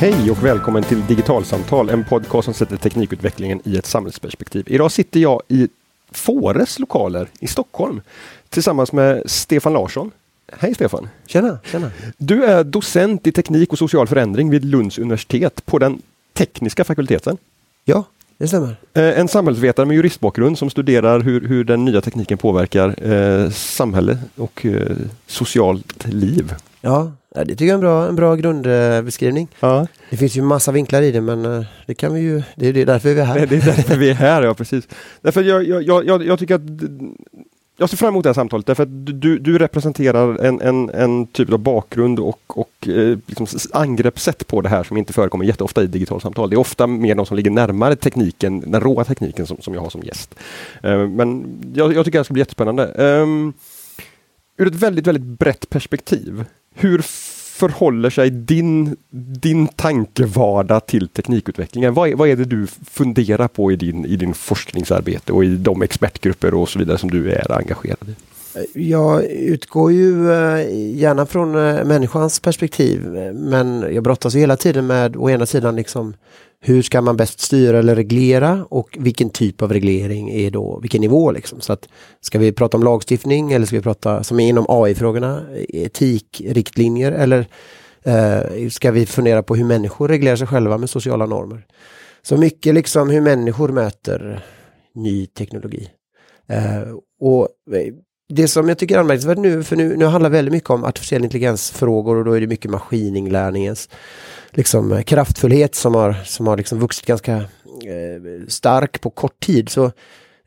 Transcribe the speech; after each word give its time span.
Hej 0.00 0.30
och 0.30 0.44
välkommen 0.44 0.82
till 0.82 1.06
Digitalsamtal, 1.06 1.90
en 1.90 2.04
podcast 2.04 2.44
som 2.44 2.54
sätter 2.54 2.76
teknikutvecklingen 2.76 3.60
i 3.64 3.76
ett 3.76 3.86
samhällsperspektiv. 3.86 4.64
Idag 4.66 4.92
sitter 4.92 5.20
jag 5.20 5.42
i 5.48 5.68
Fores 6.10 6.78
lokaler 6.78 7.28
i 7.40 7.46
Stockholm 7.46 8.00
tillsammans 8.48 8.92
med 8.92 9.22
Stefan 9.26 9.72
Larsson. 9.72 10.10
Hej 10.52 10.74
Stefan! 10.74 11.08
Tjena, 11.26 11.58
tjena! 11.64 11.90
Du 12.16 12.44
är 12.44 12.64
docent 12.64 13.26
i 13.26 13.32
teknik 13.32 13.72
och 13.72 13.78
social 13.78 14.06
förändring 14.06 14.50
vid 14.50 14.64
Lunds 14.64 14.98
universitet 14.98 15.66
på 15.66 15.78
den 15.78 16.02
tekniska 16.32 16.84
fakulteten. 16.84 17.36
Ja, 17.84 18.04
det 18.36 18.48
stämmer. 18.48 18.76
Eh, 18.94 19.20
En 19.20 19.28
samhällsvetare 19.28 19.86
med 19.86 19.96
juristbakgrund 19.96 20.58
som 20.58 20.70
studerar 20.70 21.20
hur, 21.20 21.48
hur 21.48 21.64
den 21.64 21.84
nya 21.84 22.00
tekniken 22.00 22.38
påverkar 22.38 23.12
eh, 23.12 23.50
samhälle 23.50 24.18
och 24.36 24.66
eh, 24.66 24.96
socialt 25.26 26.06
liv. 26.06 26.54
Ja, 26.80 27.12
det 27.34 27.44
tycker 27.44 27.64
jag 27.64 27.70
är 27.70 27.74
en 27.74 27.80
bra, 27.80 28.08
en 28.08 28.16
bra 28.16 28.34
grundbeskrivning. 28.34 29.48
Ja. 29.60 29.86
Det 30.10 30.16
finns 30.16 30.36
ju 30.36 30.42
massa 30.42 30.72
vinklar 30.72 31.02
i 31.02 31.12
det 31.12 31.20
men 31.20 31.44
eh, 31.44 31.64
det 31.86 31.94
kan 31.94 32.14
vi 32.14 32.20
ju, 32.20 32.42
det 32.56 32.66
är 32.66 32.86
därför 32.86 33.14
vi 33.14 33.20
är 33.20 33.24
här. 33.24 33.46
Det, 33.46 33.56
är 33.56 33.60
därför 33.76 33.96
vi 33.96 34.10
är 34.10 34.14
här, 34.14 34.42
ja 34.42 34.54
precis. 34.54 34.88
Därför 35.20 35.42
jag, 35.42 35.64
jag, 35.64 36.06
jag, 36.06 36.24
jag, 36.24 36.38
tycker 36.38 36.54
att 36.54 36.62
jag 37.76 37.90
ser 37.90 37.96
fram 37.96 38.08
emot 38.08 38.22
det 38.22 38.28
här 38.28 38.34
samtalet 38.34 38.66
därför 38.66 38.82
att 38.82 39.20
du, 39.20 39.38
du 39.38 39.58
representerar 39.58 40.44
en, 40.44 40.60
en, 40.60 40.90
en 40.90 41.26
typ 41.26 41.52
av 41.52 41.58
bakgrund 41.58 42.18
och, 42.18 42.40
och 42.46 42.88
eh, 42.88 43.18
liksom 43.26 43.46
angreppssätt 43.72 44.46
på 44.46 44.60
det 44.60 44.68
här 44.68 44.84
som 44.84 44.96
inte 44.96 45.12
förekommer 45.12 45.44
jätteofta 45.44 45.82
i 45.82 45.86
digitalsamtal. 45.86 46.50
Det 46.50 46.56
är 46.56 46.60
ofta 46.60 46.86
mer 46.86 47.14
de 47.14 47.26
som 47.26 47.36
ligger 47.36 47.50
närmare 47.50 47.96
tekniken, 47.96 48.70
den 48.70 48.80
råa 48.80 49.04
tekniken 49.04 49.46
som, 49.46 49.56
som 49.60 49.74
jag 49.74 49.80
har 49.80 49.90
som 49.90 50.02
gäst. 50.02 50.34
Eh, 50.82 51.06
men 51.06 51.58
jag, 51.74 51.94
jag 51.94 52.04
tycker 52.04 52.18
det 52.18 52.24
ska 52.24 52.34
bli 52.34 52.40
jättespännande. 52.40 52.84
Um, 52.86 53.52
ur 54.58 54.66
ett 54.66 54.74
väldigt, 54.74 55.06
väldigt 55.06 55.38
brett 55.38 55.70
perspektiv, 55.70 56.44
hur 56.74 57.02
förhåller 57.58 58.10
sig 58.10 58.30
din, 58.30 58.96
din 59.40 59.68
tankevardag 59.68 60.86
till 60.86 61.08
teknikutvecklingen? 61.08 61.94
Vad 61.94 62.08
är, 62.08 62.14
vad 62.14 62.28
är 62.28 62.36
det 62.36 62.44
du 62.44 62.66
funderar 62.66 63.48
på 63.48 63.72
i 63.72 63.76
din, 63.76 64.04
i 64.04 64.16
din 64.16 64.34
forskningsarbete 64.34 65.32
och 65.32 65.44
i 65.44 65.56
de 65.56 65.82
expertgrupper 65.82 66.54
och 66.54 66.68
så 66.68 66.78
vidare 66.78 66.98
som 66.98 67.10
du 67.10 67.32
är 67.32 67.52
engagerad 67.52 68.08
i? 68.08 68.14
Jag 68.74 69.24
utgår 69.24 69.92
ju 69.92 70.32
eh, 70.32 70.96
gärna 70.96 71.26
från 71.26 71.54
eh, 71.54 71.84
människans 71.84 72.40
perspektiv 72.40 73.00
men 73.34 73.94
jag 73.94 74.04
brottas 74.04 74.34
ju 74.34 74.38
hela 74.38 74.56
tiden 74.56 74.86
med 74.86 75.16
å 75.16 75.30
ena 75.30 75.46
sidan 75.46 75.76
liksom 75.76 76.14
hur 76.60 76.82
ska 76.82 77.00
man 77.00 77.16
bäst 77.16 77.40
styra 77.40 77.78
eller 77.78 77.96
reglera 77.96 78.66
och 78.70 78.96
vilken 79.00 79.30
typ 79.30 79.62
av 79.62 79.72
reglering 79.72 80.30
är 80.30 80.50
då, 80.50 80.78
vilken 80.82 81.00
nivå 81.00 81.32
liksom. 81.32 81.60
Så 81.60 81.72
att 81.72 81.88
ska 82.20 82.38
vi 82.38 82.52
prata 82.52 82.76
om 82.76 82.82
lagstiftning 82.82 83.52
eller 83.52 83.66
ska 83.66 83.76
vi 83.76 83.82
prata 83.82 84.24
som 84.24 84.40
är 84.40 84.48
inom 84.48 84.66
AI-frågorna, 84.68 85.42
etik, 85.68 86.42
riktlinjer 86.46 87.12
eller 87.12 87.46
eh, 88.02 88.68
ska 88.68 88.90
vi 88.90 89.06
fundera 89.06 89.42
på 89.42 89.56
hur 89.56 89.64
människor 89.64 90.08
reglerar 90.08 90.36
sig 90.36 90.46
själva 90.46 90.78
med 90.78 90.90
sociala 90.90 91.26
normer. 91.26 91.66
Så 92.22 92.36
mycket 92.36 92.74
liksom 92.74 93.10
hur 93.10 93.20
människor 93.20 93.68
möter 93.68 94.44
ny 94.94 95.26
teknologi. 95.26 95.88
Eh, 96.48 96.82
och 97.20 97.48
eh, 97.74 97.94
det 98.28 98.48
som 98.48 98.68
jag 98.68 98.78
tycker 98.78 98.94
är 98.94 99.00
anmärkningsvärt 99.00 99.38
nu, 99.38 99.62
för 99.62 99.76
nu, 99.76 99.96
nu 99.96 100.04
handlar 100.04 100.30
väldigt 100.30 100.52
mycket 100.52 100.70
om 100.70 100.84
artificiell 100.84 101.24
intelligensfrågor 101.24 102.16
och 102.16 102.24
då 102.24 102.32
är 102.32 102.40
det 102.40 102.46
mycket 102.46 102.70
maskininlärningens 102.70 103.88
liksom, 104.50 105.02
kraftfullhet 105.06 105.74
som 105.74 105.94
har, 105.94 106.12
som 106.24 106.46
har 106.46 106.56
liksom 106.56 106.78
vuxit 106.78 107.06
ganska 107.06 107.36
eh, 107.36 107.42
stark 108.48 109.00
på 109.00 109.10
kort 109.10 109.40
tid. 109.40 109.68
Så, 109.68 109.84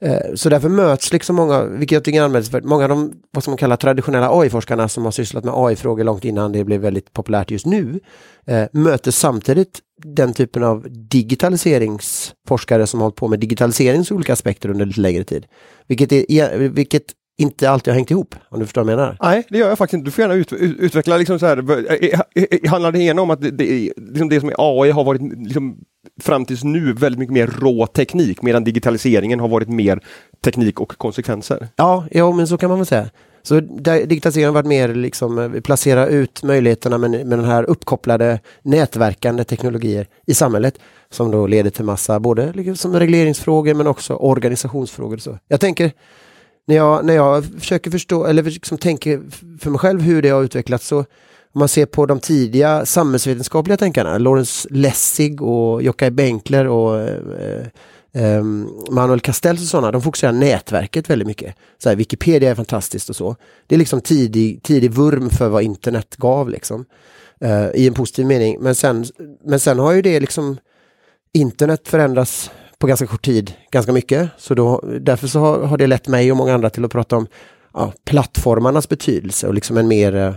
eh, 0.02 0.34
så 0.36 0.50
därför 0.50 0.70
möts 0.70 1.14
liksom 1.14 1.36
många, 1.36 1.64
vilket 1.64 1.96
jag 1.96 2.04
tycker 2.04 2.20
är 2.20 2.26
anmärkningsvärt, 2.26 2.64
många 2.64 2.84
av 2.84 2.90
de 2.90 3.14
vad 3.32 3.44
som 3.44 3.52
man 3.52 3.58
kallar 3.58 3.78
traditionella 3.78 4.40
AI-forskarna 4.40 4.90
som 4.90 5.06
har 5.06 5.12
sysslat 5.12 5.44
med 5.44 5.54
AI-frågor 5.58 6.04
långt 6.04 6.26
innan 6.26 6.52
det 6.52 6.64
blev 6.64 6.82
väldigt 6.82 7.14
populärt 7.14 7.52
just 7.52 7.66
nu, 7.66 8.00
eh, 8.46 8.66
möter 8.72 9.12
samtidigt 9.12 9.80
den 10.04 10.34
typen 10.34 10.64
av 10.64 10.88
digitaliseringsforskare 10.90 12.88
som 12.88 13.00
har 13.00 13.06
hållit 13.06 13.16
på 13.16 13.28
med 13.28 13.40
digitaliseringens 13.40 14.12
olika 14.12 14.34
aspekter 14.34 14.70
under 14.70 14.86
lite 14.86 15.02
längre 15.02 15.24
tid. 15.24 15.46
Vilket, 15.88 16.12
är, 16.12 16.58
vilket 16.58 17.04
inte 17.42 17.70
alltid 17.70 17.92
har 17.92 17.96
hängt 17.96 18.12
ihop, 18.12 18.36
om 18.50 18.60
du 18.60 18.66
förstår 18.66 18.84
vad 18.84 18.92
jag 18.92 18.98
menar. 18.98 19.18
Nej, 19.22 19.44
det 19.50 19.58
gör 19.58 19.70
jag 19.70 19.78
faktiskt 19.78 19.94
inte. 19.94 20.08
Du 20.08 20.12
får 20.12 20.22
gärna 20.22 20.34
ut, 20.34 20.54
ut, 20.54 20.80
utveckla 20.80 21.18
liksom 21.18 21.40
så 21.40 21.46
här. 21.46 21.58
eh, 21.92 22.20
eh, 22.36 22.44
eh, 22.52 22.70
Handlar 22.70 22.92
det 22.92 23.00
ena 23.00 23.22
om 23.22 23.30
att 23.30 23.42
det, 23.42 23.52
det, 23.52 23.94
liksom 23.98 24.30
det 24.30 24.40
som 24.40 24.50
är 24.50 24.56
AI 24.58 24.92
har 24.92 25.04
varit 25.04 25.22
liksom, 25.22 25.78
fram 26.22 26.46
tills 26.46 26.64
nu 26.64 26.94
väldigt 26.94 27.20
mycket 27.20 27.34
mer 27.34 27.48
rå 27.48 27.88
teknik 27.88 28.42
medan 28.42 28.64
digitaliseringen 28.64 29.40
har 29.40 29.48
varit 29.48 29.70
mer 29.70 30.00
teknik 30.44 30.80
och 30.80 30.98
konsekvenser? 30.98 31.68
Ja, 31.76 32.06
ja 32.12 32.32
men 32.32 32.48
så 32.48 32.58
kan 32.58 32.70
man 32.70 32.80
väl 32.80 32.86
säga. 32.86 33.10
Så 33.44 33.60
digitaliseringen 33.60 34.48
har 34.48 34.54
varit 34.54 34.68
mer 34.68 34.96
liksom 34.96 35.62
placera 35.64 36.08
ut 36.08 36.44
möjligheterna 36.44 36.98
med, 36.98 37.12
med 37.12 37.40
den 37.40 37.46
här 37.46 37.64
uppkopplade 37.64 38.40
nätverkande 38.62 39.44
teknologier 39.44 40.08
i 40.28 40.34
samhället 40.34 40.80
som 41.10 41.32
då 41.32 41.48
leder 41.48 41.70
till 41.70 41.86
massa 41.86 42.20
både 42.20 42.54
liksom 42.54 43.00
regleringsfrågor 43.00 43.74
men 43.74 43.88
också 43.88 44.14
organisationsfrågor. 44.14 45.18
Så. 45.18 45.38
Jag 45.48 45.60
tänker 45.60 45.92
när 46.68 46.76
jag, 46.76 47.06
när 47.06 47.14
jag 47.14 47.46
försöker 47.46 47.92
förstå 47.92 48.26
eller 48.26 48.44
liksom 48.44 48.78
tänker 48.78 49.22
för 49.60 49.70
mig 49.70 49.80
själv 49.80 50.02
hur 50.02 50.22
det 50.22 50.30
har 50.30 50.44
utvecklats 50.44 50.88
så 50.88 51.06
om 51.54 51.60
man 51.60 51.68
ser 51.68 51.86
på 51.86 52.06
de 52.06 52.20
tidiga 52.20 52.86
samhällsvetenskapliga 52.86 53.78
tänkarna, 53.78 54.18
Lawrence 54.18 54.68
Lessig 54.72 55.42
och 55.42 55.84
Jockai 55.84 56.12
Benkler 56.12 56.68
och 56.68 57.00
eh, 57.00 57.18
eh, 57.40 57.68
eh 58.14 58.44
Manuel 58.92 59.20
Castells 59.20 59.62
och 59.62 59.68
sådana, 59.68 59.92
de 59.92 60.02
fokuserar 60.02 60.32
nätverket 60.32 61.10
väldigt 61.10 61.28
mycket. 61.28 61.56
Så 61.78 61.90
här, 61.90 61.96
Wikipedia 61.96 62.52
är 62.52 62.56
fantastiskt 62.56 63.10
och 63.10 63.16
så. 63.16 63.36
Det 63.68 63.76
är 63.76 63.80
liksom 63.80 64.02
tidig, 64.02 64.64
tidig 64.64 64.92
vurm 64.92 65.30
för 65.30 65.50
vad 65.50 65.64
internet 65.64 66.16
gav 66.16 66.50
liksom. 66.50 66.86
Eh, 67.42 67.68
I 67.74 67.88
en 67.88 67.94
positiv 67.94 68.26
mening. 68.26 68.58
Men 68.60 68.76
sen, 68.76 69.06
men 69.46 69.60
sen 69.60 69.80
har 69.80 69.92
ju 69.92 70.02
det 70.02 70.20
liksom 70.20 70.58
internet 71.34 71.88
förändras 71.88 72.52
på 72.82 72.88
ganska 72.88 73.08
kort 73.08 73.26
tid 73.26 73.54
ganska 73.72 73.92
mycket. 73.92 74.30
Så 74.38 74.54
då, 74.54 74.84
därför 75.02 75.28
så 75.28 75.40
har, 75.40 75.60
har 75.60 75.78
det 75.78 75.88
lett 75.88 76.08
mig 76.08 76.32
och 76.32 76.38
många 76.38 76.54
andra 76.54 76.70
till 76.70 76.86
att 76.86 76.92
prata 76.92 77.18
om 77.18 77.28
ja, 77.74 77.94
plattformarnas 78.06 78.90
betydelse 78.90 79.48
och 79.48 79.54
liksom 79.54 79.78
en 79.78 79.88
mer 79.88 80.16
eh, 80.16 80.34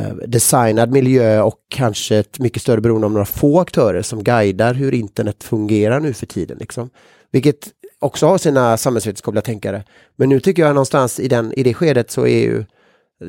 eh, 0.00 0.14
designad 0.26 0.92
miljö 0.92 1.40
och 1.40 1.58
kanske 1.68 2.16
ett 2.16 2.38
mycket 2.38 2.62
större 2.62 2.80
beroende 2.80 3.06
av 3.06 3.12
några 3.12 3.24
få 3.24 3.60
aktörer 3.60 4.02
som 4.02 4.24
guidar 4.24 4.74
hur 4.74 4.94
internet 4.94 5.44
fungerar 5.44 6.00
nu 6.00 6.12
för 6.12 6.26
tiden. 6.26 6.58
Liksom. 6.58 6.90
Vilket 7.32 7.68
också 7.98 8.26
har 8.26 8.38
sina 8.38 8.76
samhällsvetenskapliga 8.76 9.42
tänkare. 9.42 9.84
Men 10.16 10.28
nu 10.28 10.40
tycker 10.40 10.62
jag 10.62 10.74
någonstans 10.74 11.20
i, 11.20 11.28
den, 11.28 11.52
i 11.52 11.62
det 11.62 11.74
skedet 11.74 12.10
så 12.10 12.26
är 12.26 12.42
ju 12.42 12.64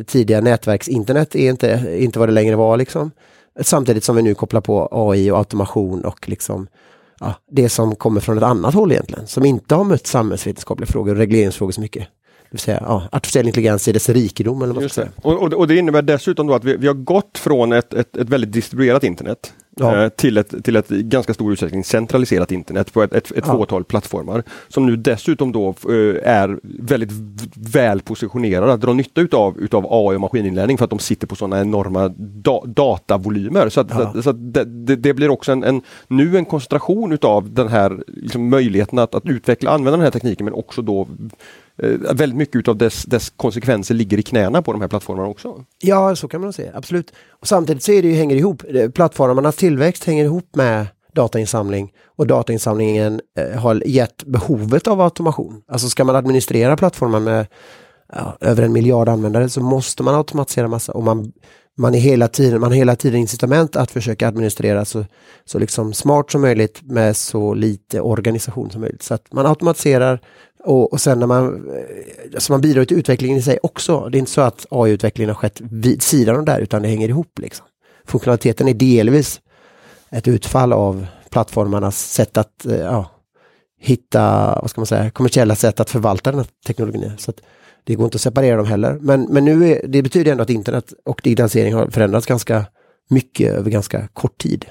tidiga 0.06 0.42
nätverksinternet 0.42 1.36
är 1.36 1.50
inte, 1.50 1.98
inte 2.00 2.20
vad 2.20 2.28
det 2.28 2.34
längre 2.34 2.56
var. 2.56 2.78
Liksom. 2.78 3.12
Samtidigt 3.62 4.04
som 4.04 4.16
vi 4.16 4.22
nu 4.22 4.36
kopplar 4.36 4.62
på 4.62 4.90
AI 4.92 5.32
och 5.32 5.38
automation 5.38 6.06
och 6.06 6.30
liksom 6.30 6.68
ja, 7.20 7.36
det 7.52 7.70
som 7.70 7.96
kommer 7.96 8.22
från 8.22 8.38
ett 8.38 8.44
annat 8.44 8.74
håll 8.74 8.92
egentligen, 8.92 9.28
som 9.28 9.46
inte 9.46 9.76
har 9.76 9.84
mött 9.84 10.08
samhällsvetenskapliga 10.08 10.88
frågor 10.88 11.12
och 11.12 11.18
regleringsfrågor 11.18 11.72
så 11.72 11.82
mycket. 11.82 12.04
Det 12.04 12.52
vill 12.52 12.60
säga 12.60 12.84
ja, 12.86 13.08
artificiell 13.12 13.48
intelligens 13.48 13.88
i 13.88 13.92
dess 13.92 14.10
rikedom 14.10 14.62
eller 14.62 14.74
vad. 14.74 15.10
Och, 15.16 15.44
och, 15.44 15.54
och 15.54 15.68
det 15.68 15.78
innebär 15.78 16.02
dessutom 16.02 16.48
då 16.48 16.54
att 16.54 16.64
vi, 16.64 16.78
vi 16.78 16.88
har 16.88 16.94
gått 16.94 17.38
från 17.38 17.74
ett, 17.74 17.94
ett, 17.94 18.18
ett 18.18 18.30
väldigt 18.30 18.52
distribuerat 18.52 19.04
internet 19.04 19.54
Ja. 19.80 20.04
eh, 20.04 20.10
till, 20.10 20.38
ett, 20.38 20.64
till 20.64 20.76
ett 20.76 20.90
ganska 20.90 21.34
stor 21.34 21.54
utsträckning 21.54 21.84
centraliserat 21.84 22.52
internet 22.52 22.94
på 22.94 23.04
ett, 23.04 23.14
ett, 23.14 23.32
ett 23.32 23.44
Ja. 23.48 23.54
fåtal 23.54 23.84
plattformar 23.84 24.44
som 24.68 24.86
nu 24.86 24.96
dessutom 24.96 25.52
då 25.52 25.70
eh, 25.70 26.30
är 26.32 26.60
väldigt 26.64 27.12
väl 27.56 28.02
positionerade 28.02 28.74
att 28.74 28.82
dra 28.82 28.94
nytta 28.94 29.22
utav, 29.22 29.58
utav 29.58 29.86
AI 29.90 30.16
och 30.16 30.22
maskininlärning 30.22 30.78
för 30.78 30.84
att 30.86 30.90
de 30.90 31.00
sitter 31.00 31.28
på 31.28 31.36
sådana 31.36 31.62
enorma 31.62 32.08
da, 32.18 32.62
datavolymer. 32.66 33.70
Så, 33.70 33.82
att, 33.82 33.88
Ja. 33.90 34.22
så, 34.22 34.32
det, 34.32 34.96
det, 34.96 35.14
blir 35.14 35.30
också 35.30 35.52
en, 35.52 35.64
en, 35.64 35.82
nu 36.08 36.38
en 36.38 36.46
koncentration 36.46 37.12
utav 37.12 37.54
den 37.54 37.68
här 37.68 38.04
liksom, 38.08 38.50
möjligheten 38.50 39.00
att, 39.00 39.16
att 39.16 39.26
utveckla 39.26 39.72
använda 39.72 39.92
den 39.98 40.04
här 40.04 40.12
tekniken 40.12 40.46
men 40.46 40.54
också 40.54 40.82
då 40.82 41.08
Eh, 41.84 41.90
väldigt 41.90 42.38
mycket 42.38 42.56
utav 42.56 42.78
dess, 42.78 43.04
dess 43.04 43.30
konsekvenser 43.30 43.96
ligger 43.96 44.18
i 44.18 44.24
knäna 44.24 44.62
på 44.62 44.72
de 44.72 44.82
här 44.82 44.88
plattformarna 44.88 45.28
också. 45.28 45.66
Ja, 45.82 46.16
så 46.16 46.28
kan 46.28 46.42
man 46.42 46.54
säga, 46.54 46.72
absolut. 46.76 47.14
Och 47.30 47.48
samtidigt 47.48 47.84
så 47.84 47.92
är 47.92 48.02
det 48.02 48.08
ju, 48.08 48.14
hänger 48.14 48.36
det 48.36 48.40
ihop, 48.40 48.64
eh, 48.68 48.90
plattformarnas 48.90 49.56
tillväxt 49.56 50.04
hänger 50.04 50.24
ihop 50.24 50.56
med 50.56 50.88
datainsamling 51.14 51.94
och 52.06 52.28
datainsamlingen 52.28 53.22
eh, 53.40 53.60
har 53.60 53.84
gett 53.86 54.24
behovet 54.24 54.88
av 54.88 55.02
automation. 55.02 55.62
Alltså 55.68 55.90
ska 55.90 56.04
man 56.04 56.16
administrera 56.16 56.78
plattformar 56.78 57.20
med 57.20 57.48
ja, 58.14 58.38
över 58.42 58.64
en 58.64 58.74
miljard 58.74 59.10
användare 59.10 59.50
så 59.50 59.62
måste 59.62 60.04
man 60.04 60.16
automatisera 60.16 60.68
massa 60.68 60.92
och 60.92 61.04
man, 61.04 61.32
man, 61.78 61.96
är 61.96 62.00
hela 62.00 62.28
tiden, 62.28 62.62
man 62.62 62.72
har 62.72 62.78
hela 62.78 62.96
tiden 62.96 63.20
incitament 63.20 63.76
att 63.76 63.92
försöka 63.92 64.28
administrera 64.28 64.86
så, 64.86 65.06
så 65.46 65.60
liksom 65.60 65.94
smart 65.94 66.32
som 66.32 66.42
möjligt 66.42 66.82
med 66.82 67.18
så 67.18 67.54
lite 67.54 68.02
organisation 68.02 68.72
som 68.72 68.82
möjligt. 68.82 69.04
Så 69.04 69.14
att 69.14 69.34
man 69.34 69.46
automatiserar 69.46 70.20
och, 70.68 70.94
och 70.94 71.02
sen 71.02 71.20
när 71.20 71.28
man, 71.28 71.70
eh, 71.70 72.34
alltså 72.34 72.54
man 72.54 72.62
bidrar 72.62 72.86
till 72.86 72.98
utvecklingen 72.98 73.38
i 73.38 73.42
sig 73.42 73.60
också. 73.64 74.10
Det 74.10 74.18
är 74.18 74.20
inte 74.20 74.32
så 74.32 74.42
att 74.42 74.66
AI-utvecklingen 74.70 75.30
har 75.30 75.36
skett 75.36 75.62
vid 75.62 76.02
sidan 76.02 76.36
av 76.36 76.46
det 76.46 76.52
där 76.52 76.60
utan 76.60 76.82
det 76.82 76.88
hänger 76.88 77.10
ihop. 77.10 77.40
Liksom. 77.40 77.66
Funktionaliteten 78.06 78.68
är 78.68 78.74
delvis 78.74 79.42
ett 80.10 80.28
utfall 80.28 80.74
av 80.74 81.08
plattformarnas 81.30 82.12
sätt 82.12 82.38
att 82.38 82.66
eh, 82.66 82.78
ja, 82.78 83.12
hitta, 83.80 84.56
vad 84.62 84.70
ska 84.70 84.82
man 84.82 84.86
säga, 84.86 85.10
kommersiella 85.10 85.56
sätt 85.56 85.80
att 85.80 85.90
förvalta 85.90 86.32
den 86.32 86.40
här 86.40 86.48
teknologin. 86.68 87.12
Så 87.18 87.32
att 87.32 87.42
det 87.84 87.96
går 87.96 88.06
inte 88.06 88.16
att 88.16 88.22
separera 88.22 88.58
dem 88.58 88.66
heller. 88.66 88.98
Men, 89.02 89.28
men 89.30 89.46
nu 89.46 89.72
är, 89.72 89.88
det 89.88 90.02
betyder 90.02 90.32
ändå 90.32 90.44
att 90.44 90.50
internet 90.50 90.94
och 91.06 91.22
digitalisering 91.24 91.74
har 91.74 91.88
förändrats 91.88 92.26
ganska 92.26 92.66
mycket 93.10 93.54
över 93.54 93.72
ganska 93.72 94.08
kort 94.08 94.38
tid. 94.38 94.66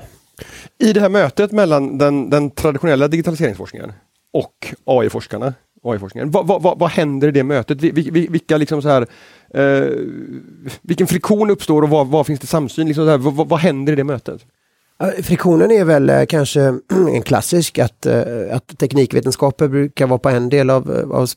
I 0.79 0.93
det 0.93 1.01
här 1.01 1.09
mötet 1.09 1.53
mellan 1.53 1.99
den, 1.99 2.31
den 2.31 2.51
traditionella 2.51 3.09
digitaliseringsforskningen 3.09 3.93
och 4.33 4.75
AI-forskarna, 4.85 5.55
AI-forskningen, 5.87 6.31
vad, 6.31 6.47
va, 6.47 6.59
va, 6.59 6.75
vad 6.79 6.91
händer 6.91 7.29
i 7.29 7.31
det 7.31 7.45
mötet? 7.45 7.83
Vilka 7.83 8.57
liksom 8.57 8.83
så 8.83 8.89
här, 8.89 9.07
eh, 9.55 9.91
vilken 10.83 11.07
friktion 11.07 11.51
uppstår 11.51 11.83
och 11.83 11.89
vad, 11.89 12.07
vad 12.07 12.27
finns 12.27 12.41
det 12.41 12.47
samsyn? 12.47 12.87
Liksom 12.87 13.05
så 13.05 13.11
här, 13.11 13.19
vad, 13.19 13.49
vad 13.49 13.61
händer 13.61 13.93
i 13.93 13.97
det 13.97 14.05
mötet? 14.05 14.47
Friktionen 15.23 15.71
är 15.71 15.85
väl 15.85 16.11
eh, 16.11 16.25
kanske 16.27 16.61
en 17.13 17.23
klassisk 17.23 17.79
att, 17.79 18.07
eh, 18.07 18.23
att 18.53 18.79
teknikvetenskaper 18.79 19.69
brukar 19.69 20.07
vara 20.07 20.19
på 20.19 20.29
en 20.29 20.49
del 20.49 20.71
av, 20.71 20.97
eh, 20.97 21.11
av 21.11 21.29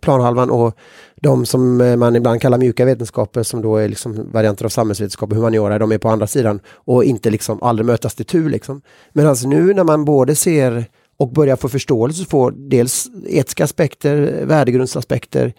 planhalvan 0.00 0.50
och 0.50 0.76
de 1.20 1.46
som 1.46 1.76
man 1.76 2.16
ibland 2.16 2.40
kallar 2.40 2.58
mjuka 2.58 2.84
vetenskaper 2.84 3.42
som 3.42 3.62
då 3.62 3.76
är 3.76 3.88
liksom 3.88 4.32
varianter 4.32 4.64
av 4.64 4.68
samhällsvetenskap 4.68 5.30
och 5.30 5.36
humaniora, 5.36 5.78
de 5.78 5.92
är 5.92 5.98
på 5.98 6.08
andra 6.08 6.26
sidan 6.26 6.60
och 6.68 7.04
inte 7.04 7.30
liksom 7.30 7.62
aldrig 7.62 7.86
mötas 7.86 8.14
till 8.14 8.26
tur. 8.26 8.50
Liksom. 8.50 8.82
Men 9.12 9.26
alltså 9.26 9.48
nu 9.48 9.74
när 9.74 9.84
man 9.84 10.04
både 10.04 10.34
ser 10.34 10.84
och 11.20 11.32
börjar 11.32 11.56
få 11.56 11.68
förståelse 11.68 12.24
för 12.24 12.50
dels 12.50 13.08
etiska 13.26 13.64
aspekter, 13.64 14.44
värdegrundsaspekter, 14.44 15.52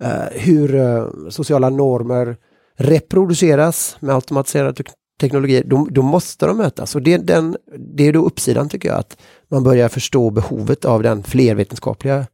eh, 0.00 0.24
hur 0.32 0.74
eh, 0.74 1.06
sociala 1.30 1.70
normer 1.70 2.36
reproduceras 2.78 3.96
med 4.00 4.14
automatiserade 4.14 4.84
teknologier, 5.20 5.64
då, 5.66 5.88
då, 5.90 6.02
måste 6.02 6.46
de 6.46 6.56
mötas. 6.56 6.94
Och 6.94 7.02
det, 7.02 7.16
den, 7.16 7.56
det 7.96 8.04
är 8.04 8.12
då 8.12 8.26
uppsidan 8.26 8.68
tycker 8.68 8.88
jag, 8.88 8.98
att 8.98 9.16
man 9.50 9.64
börjar 9.64 9.88
förstå 9.88 10.30
behovet 10.30 10.84
av 10.84 11.02
den 11.02 11.22
flervetenskapliga 11.22 12.26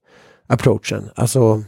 approachen. 0.46 1.10
Alltså 1.14 1.62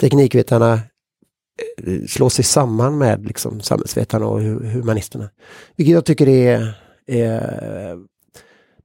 teknikvetarna 0.00 0.72
eh, 0.72 2.06
slår 2.08 2.28
sig 2.28 2.44
samman 2.44 2.98
med 2.98 3.26
liksom, 3.26 3.60
samhällsvetarna 3.60 4.26
och 4.26 4.40
humanisterna. 4.40 5.30
Vilket 5.76 5.94
jag 5.94 6.04
tycker 6.04 6.28
är, 6.28 6.78
är 7.06 7.98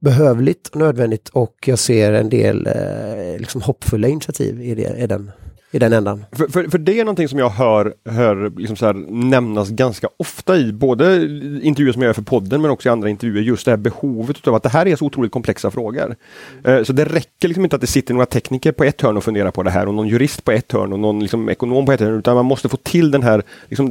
behövligt 0.04 0.68
och 0.68 0.76
nödvändigt 0.76 1.28
och 1.28 1.54
jag 1.66 1.78
ser 1.78 2.12
en 2.12 2.28
del 2.28 2.66
eh, 2.66 3.38
liksom 3.38 3.62
hoppfulla 3.62 4.08
initiativ 4.08 4.62
i, 4.62 4.74
det, 4.74 4.96
i 4.98 5.06
den 5.06 5.30
i 5.74 5.78
den 5.78 5.92
ändan. 5.92 6.24
För, 6.32 6.48
för, 6.48 6.64
för, 6.64 6.78
det 6.78 7.00
är 7.00 7.04
någonting 7.04 7.28
som 7.28 7.38
jag 7.38 7.50
hör, 7.50 7.94
hör 8.10 8.52
liksom 8.56 8.76
så 8.76 8.86
här, 8.86 8.94
nämnas 9.10 9.70
ganska 9.70 10.08
ofta 10.16 10.56
i 10.56 10.72
både 10.72 11.14
intervjuer 11.62 11.92
som 11.92 12.02
jag 12.02 12.08
gör 12.08 12.12
för 12.12 12.22
podden 12.22 12.62
men 12.62 12.70
också 12.70 12.88
i 12.88 12.92
andra 12.92 13.08
intervjuer, 13.10 13.42
just 13.42 13.64
det 13.64 13.70
här 13.70 13.76
behovet 13.76 14.48
av 14.48 14.54
att 14.54 14.62
det 14.62 14.68
här 14.68 14.86
är 14.86 14.96
så 14.96 15.04
otroligt 15.04 15.32
komplexa 15.32 15.70
frågor. 15.70 16.16
Eh, 16.64 16.82
så 16.82 16.92
det 16.92 17.04
räcker 17.04 17.48
liksom 17.48 17.64
inte 17.64 17.76
att 17.76 17.80
det 17.80 17.86
sitter 17.86 18.14
några 18.14 18.26
tekniker 18.26 18.72
på 18.72 18.84
ett 18.84 19.02
hörn 19.02 19.16
och 19.16 19.24
funderar 19.24 19.50
på 19.50 19.62
det 19.62 19.70
här 19.70 19.88
och 19.88 19.94
någon 19.94 20.08
jurist 20.08 20.44
på 20.44 20.52
ett 20.52 20.72
hörn 20.72 20.92
och 20.92 21.00
någon 21.00 21.20
liksom 21.20 21.48
ekonom 21.48 21.86
på 21.86 21.92
ett 21.92 22.00
hörn, 22.00 22.18
utan 22.18 22.34
man 22.34 22.46
måste 22.46 22.68
få 22.68 22.76
till 22.76 23.10
den 23.10 23.22
här 23.22 23.42
liksom, 23.68 23.88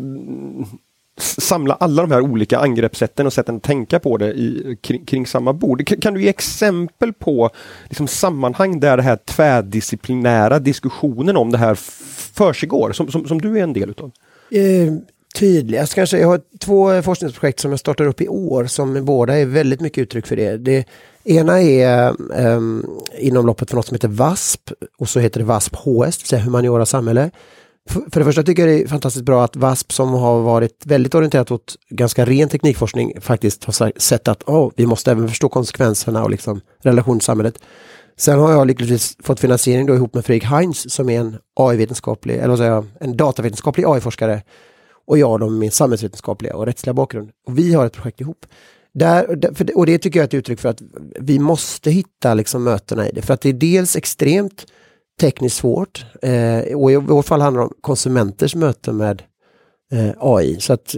samla 1.17 1.73
alla 1.73 2.01
de 2.01 2.11
här 2.11 2.21
olika 2.21 2.59
angreppssätten 2.59 3.25
och 3.25 3.33
sätten 3.33 3.55
att 3.55 3.63
tänka 3.63 3.99
på 3.99 4.17
det 4.17 4.33
i, 4.33 4.77
kring, 4.81 5.05
kring 5.05 5.27
samma 5.27 5.53
bord. 5.53 5.87
Kan, 5.87 5.97
kan, 5.97 6.13
du 6.13 6.21
ge 6.21 6.29
exempel 6.29 7.13
på 7.13 7.49
liksom, 7.89 8.07
sammanhang 8.07 8.79
där 8.79 8.97
det 8.97 9.03
här 9.03 9.15
tvärdisciplinära 9.15 10.59
diskussionen 10.59 11.37
om 11.37 11.51
det 11.51 11.57
här 11.57 11.75
försiggår, 12.33 12.91
som, 12.91 13.11
som, 13.11 13.27
som 13.27 13.41
du 13.41 13.59
är 13.59 13.63
en 13.63 13.73
del 13.73 13.89
utav? 13.89 14.11
Eh, 14.51 14.93
tydligast 15.35 15.93
kanske, 15.93 16.17
jag 16.17 16.27
har 16.27 16.41
två 16.59 17.01
forskningsprojekt 17.01 17.59
som 17.59 17.71
jag 17.71 17.79
startar 17.79 18.05
upp 18.05 18.21
i 18.21 18.27
år 18.27 18.65
som 18.65 19.05
båda 19.05 19.39
är 19.39 19.45
väldigt 19.45 19.81
mycket 19.81 20.01
uttryck 20.01 20.27
för 20.27 20.35
det. 20.35 20.57
Det 20.57 20.85
ena 21.23 21.61
är 21.61 22.13
um, 22.29 22.99
inom 23.19 23.45
loppet 23.45 23.69
för 23.69 23.75
något 23.75 23.87
som 23.87 23.95
heter 23.95 24.07
VASP 24.07 24.71
och 24.97 25.09
så 25.09 25.19
heter 25.19 25.39
det 25.39 25.45
VASP 25.45 25.75
HS, 25.75 25.85
det 25.85 26.23
vill 26.23 26.27
säga 26.27 26.41
humaniora 26.41 26.85
samhälle. 26.85 27.31
För 27.89 28.19
det 28.19 28.25
första 28.25 28.43
tycker 28.43 28.67
jag 28.67 28.77
det 28.77 28.83
är 28.83 28.87
fantastiskt 28.87 29.25
bra 29.25 29.43
att 29.43 29.55
VASP 29.55 29.91
som 29.91 30.09
har 30.09 30.41
varit 30.41 30.85
väldigt 30.85 31.15
orienterat 31.15 31.51
åt 31.51 31.75
ganska 31.89 32.25
ren 32.25 32.49
teknikforskning 32.49 33.21
faktiskt 33.21 33.63
har 33.63 33.99
sett 33.99 34.27
att 34.27 34.43
oh, 34.43 34.71
vi 34.75 34.85
måste 34.85 35.11
även 35.11 35.29
förstå 35.29 35.49
konsekvenserna 35.49 36.23
och 36.23 36.29
liksom 36.29 36.61
relationssamhället. 36.81 37.59
Sen 38.17 38.39
har 38.39 38.51
jag 38.51 38.67
lyckligtvis 38.67 39.17
fått 39.23 39.39
finansiering 39.39 39.85
då 39.85 39.95
ihop 39.95 40.13
med 40.13 40.25
Fredrik 40.25 40.43
Heinz 40.43 40.93
som 40.93 41.09
är 41.09 41.19
en 41.19 41.37
AI-vetenskaplig, 41.55 42.35
eller 42.35 42.47
vad 42.47 42.57
säger 42.57 42.71
jag, 42.71 42.85
en 42.99 43.17
datavetenskaplig 43.17 43.85
AI-forskare 43.87 44.41
och 45.07 45.17
jag 45.17 45.39
då 45.39 45.49
med 45.49 45.59
min 45.59 45.71
samhällsvetenskapliga 45.71 46.55
och 46.55 46.65
rättsliga 46.65 46.93
bakgrund. 46.93 47.29
Och 47.47 47.57
vi 47.57 47.73
har 47.73 47.85
ett 47.85 47.93
projekt 47.93 48.21
ihop. 48.21 48.45
Där, 48.93 49.27
och 49.75 49.85
det 49.85 49.97
tycker 49.97 50.19
jag 50.19 50.23
är 50.23 50.27
ett 50.27 50.33
uttryck 50.33 50.59
för 50.59 50.69
att 50.69 50.81
vi 51.19 51.39
måste 51.39 51.91
hitta 51.91 52.33
liksom 52.33 52.63
mötena 52.63 53.09
i 53.09 53.11
det. 53.11 53.21
För 53.21 53.33
att 53.33 53.41
det 53.41 53.49
är 53.49 53.53
dels 53.53 53.95
extremt 53.95 54.65
tekniskt 55.19 55.57
svårt 55.57 56.05
eh, 56.21 56.75
och 56.75 56.91
i 56.91 56.95
vårt 56.95 57.25
fall 57.25 57.41
handlar 57.41 57.61
det 57.61 57.67
om 57.67 57.73
konsumenters 57.81 58.55
möte 58.55 58.91
med 58.91 59.23
eh, 59.91 60.11
AI. 60.19 60.59
Så 60.59 60.73
att 60.73 60.95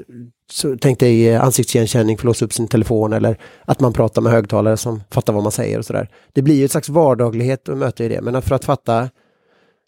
så 0.52 0.78
tänk 0.82 1.00
dig 1.00 1.30
eh, 1.30 1.44
ansiktsigenkänning 1.44 2.18
för 2.18 2.22
att 2.22 2.26
låsa 2.26 2.46
upp 2.46 2.54
sin 2.54 2.68
telefon 2.68 3.14
eller 3.14 3.38
att 3.66 3.80
man 3.80 3.94
pratar 3.94 4.22
med 4.22 4.32
högtalare 4.32 4.78
som 4.78 5.02
fattar 5.12 5.34
vad 5.34 5.44
man 5.44 5.52
säger 5.52 5.80
och 5.80 5.86
sådär. 5.86 6.10
Det 6.34 6.42
blir 6.42 6.56
ju 6.56 6.66
ett 6.66 6.72
slags 6.72 6.90
vardaglighet 6.90 7.70
och 7.70 7.78
möte 7.78 8.04
i 8.04 8.10
det, 8.10 8.22
men 8.22 8.42
för 8.42 8.56
att 8.56 8.66
fatta 8.66 9.10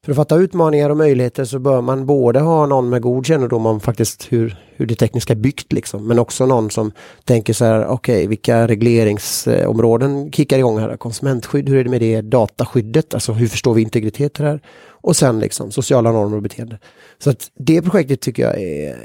för 0.05 0.11
att 0.11 0.15
fatta 0.15 0.35
utmaningar 0.35 0.89
och 0.89 0.97
möjligheter 0.97 1.45
så 1.45 1.59
bör 1.59 1.81
man 1.81 2.05
både 2.05 2.39
ha 2.39 2.65
någon 2.65 2.89
med 2.89 3.01
god 3.01 3.25
kännedom 3.25 3.65
om 3.65 3.79
faktiskt 3.79 4.27
hur, 4.29 4.57
hur 4.75 4.85
det 4.85 4.95
tekniska 4.95 5.33
är 5.33 5.37
byggt 5.37 5.73
liksom, 5.73 6.07
men 6.07 6.19
också 6.19 6.45
någon 6.45 6.71
som 6.71 6.91
tänker 7.23 7.53
så 7.53 7.65
här, 7.65 7.87
okej, 7.87 8.15
okay, 8.15 8.27
vilka 8.27 8.67
regleringsområden 8.67 10.31
kickar 10.31 10.57
igång 10.57 10.79
här? 10.79 10.97
Konsumentskydd, 10.97 11.69
hur 11.69 11.77
är 11.77 11.83
det 11.83 11.89
med 11.89 12.01
det? 12.01 12.21
Dataskyddet, 12.21 13.13
alltså 13.13 13.33
hur 13.33 13.47
förstår 13.47 13.73
vi 13.73 13.81
integritet 13.81 14.37
här? 14.37 14.61
Och 14.89 15.15
sen 15.15 15.39
liksom 15.39 15.71
sociala 15.71 16.11
normer 16.11 16.35
och 16.35 16.43
beteende. 16.43 16.79
Så 17.23 17.29
att 17.29 17.51
det 17.59 17.81
projektet 17.81 18.21
tycker 18.21 18.43
jag 18.43 18.61
är 18.61 18.95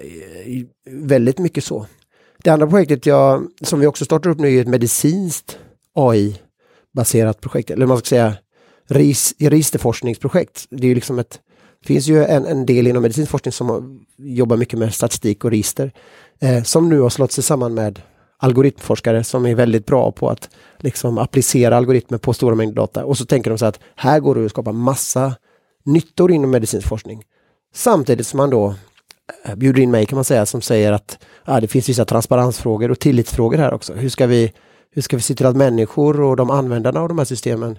väldigt 0.90 1.38
mycket 1.38 1.64
så. 1.64 1.86
Det 2.44 2.50
andra 2.50 2.66
projektet 2.66 3.06
jag, 3.06 3.46
som 3.60 3.80
vi 3.80 3.86
också 3.86 4.04
startar 4.04 4.30
upp 4.30 4.38
nu 4.38 4.56
är 4.56 4.60
ett 4.60 4.68
medicinskt 4.68 5.58
AI-baserat 5.94 7.40
projekt, 7.40 7.70
eller 7.70 7.86
man 7.86 7.98
ska 7.98 8.06
säga 8.06 8.34
registerforskningsprojekt. 9.38 10.66
Det 10.70 10.90
är 10.90 10.94
liksom 10.94 11.18
ett, 11.18 11.40
finns 11.84 12.06
ju 12.06 12.24
en, 12.24 12.46
en 12.46 12.66
del 12.66 12.86
inom 12.86 13.02
medicinsk 13.02 13.30
forskning 13.30 13.52
som 13.52 14.00
jobbar 14.18 14.56
mycket 14.56 14.78
med 14.78 14.94
statistik 14.94 15.44
och 15.44 15.50
register. 15.50 15.92
Eh, 16.40 16.62
som 16.62 16.88
nu 16.88 17.00
har 17.00 17.10
slått 17.10 17.32
sig 17.32 17.44
samman 17.44 17.74
med 17.74 18.02
algoritmforskare 18.42 19.24
som 19.24 19.46
är 19.46 19.54
väldigt 19.54 19.86
bra 19.86 20.12
på 20.12 20.30
att 20.30 20.50
liksom 20.78 21.18
applicera 21.18 21.76
algoritmer 21.76 22.18
på 22.18 22.32
stora 22.32 22.54
mängder 22.54 22.74
data. 22.74 23.04
Och 23.04 23.18
så 23.18 23.24
tänker 23.24 23.50
de 23.50 23.58
så 23.58 23.66
att 23.66 23.80
här 23.96 24.20
går 24.20 24.34
det 24.34 24.44
att 24.44 24.50
skapa 24.50 24.72
massa 24.72 25.34
nyttor 25.84 26.32
inom 26.32 26.50
medicinsk 26.50 26.88
forskning. 26.88 27.22
Samtidigt 27.74 28.26
som 28.26 28.36
man 28.36 28.50
då 28.50 28.74
eh, 29.44 29.54
bjuder 29.54 29.82
in 29.82 29.90
mig 29.90 30.06
kan 30.06 30.16
man 30.16 30.24
säga 30.24 30.46
som 30.46 30.62
säger 30.62 30.92
att 30.92 31.18
ah, 31.44 31.60
det 31.60 31.68
finns 31.68 31.88
vissa 31.88 32.04
transparensfrågor 32.04 32.90
och 32.90 32.98
tillitsfrågor 32.98 33.58
här 33.58 33.74
också. 33.74 33.94
Hur 33.94 34.08
ska 34.08 34.26
vi, 34.26 34.52
hur 34.90 35.02
ska 35.02 35.16
vi 35.16 35.22
se 35.22 35.34
till 35.34 35.46
att 35.46 35.56
människor 35.56 36.20
och 36.20 36.36
de 36.36 36.50
användarna 36.50 37.00
av 37.00 37.08
de 37.08 37.18
här 37.18 37.24
systemen 37.24 37.78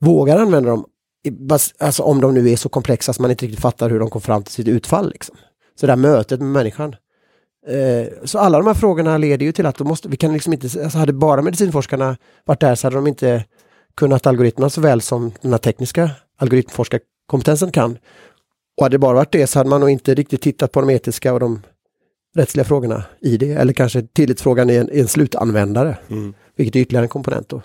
vågar 0.00 0.38
använda 0.38 0.70
dem, 0.70 0.84
alltså 1.78 2.02
om 2.02 2.20
de 2.20 2.34
nu 2.34 2.50
är 2.50 2.56
så 2.56 2.68
komplexa 2.68 3.10
att 3.10 3.18
man 3.18 3.30
inte 3.30 3.46
riktigt 3.46 3.60
fattar 3.60 3.90
hur 3.90 3.98
de 3.98 4.10
kom 4.10 4.20
fram 4.20 4.42
till 4.42 4.52
sitt 4.52 4.68
utfall. 4.68 5.10
Liksom. 5.10 5.36
Så 5.80 5.86
det 5.86 5.92
här 5.92 5.96
mötet 5.96 6.40
med 6.40 6.48
människan. 6.48 6.96
Eh, 7.66 8.06
så 8.24 8.38
alla 8.38 8.58
de 8.58 8.66
här 8.66 8.74
frågorna 8.74 9.18
leder 9.18 9.46
ju 9.46 9.52
till 9.52 9.66
att 9.66 9.78
måste, 9.78 10.08
vi 10.08 10.16
kan 10.16 10.32
liksom 10.32 10.52
inte, 10.52 10.66
alltså 10.82 10.98
hade 10.98 11.12
bara 11.12 11.42
medicinforskarna 11.42 12.16
varit 12.44 12.60
där 12.60 12.74
så 12.74 12.86
hade 12.86 12.96
de 12.96 13.06
inte 13.06 13.44
kunnat 13.96 14.26
algoritmerna 14.26 14.70
så 14.70 14.80
väl 14.80 15.00
som 15.00 15.32
den 15.40 15.50
här 15.50 15.58
tekniska 15.58 16.10
algoritmforskarkompetensen 16.38 17.72
kan. 17.72 17.98
Och 18.76 18.82
hade 18.82 18.94
det 18.94 18.98
bara 18.98 19.14
varit 19.14 19.32
det 19.32 19.46
så 19.46 19.58
hade 19.58 19.70
man 19.70 19.80
nog 19.80 19.90
inte 19.90 20.14
riktigt 20.14 20.42
tittat 20.42 20.72
på 20.72 20.80
de 20.80 20.90
etiska 20.90 21.32
och 21.32 21.40
de 21.40 21.62
rättsliga 22.34 22.64
frågorna 22.64 23.04
i 23.20 23.36
det, 23.36 23.52
eller 23.52 23.72
kanske 23.72 24.02
tillitsfrågan 24.02 24.70
i 24.70 24.76
en, 24.76 24.90
i 24.92 25.00
en 25.00 25.08
slutanvändare, 25.08 25.98
mm. 26.08 26.34
vilket 26.56 26.76
är 26.76 26.80
ytterligare 26.80 27.04
en 27.04 27.08
komponent. 27.08 27.48
Då. 27.48 27.62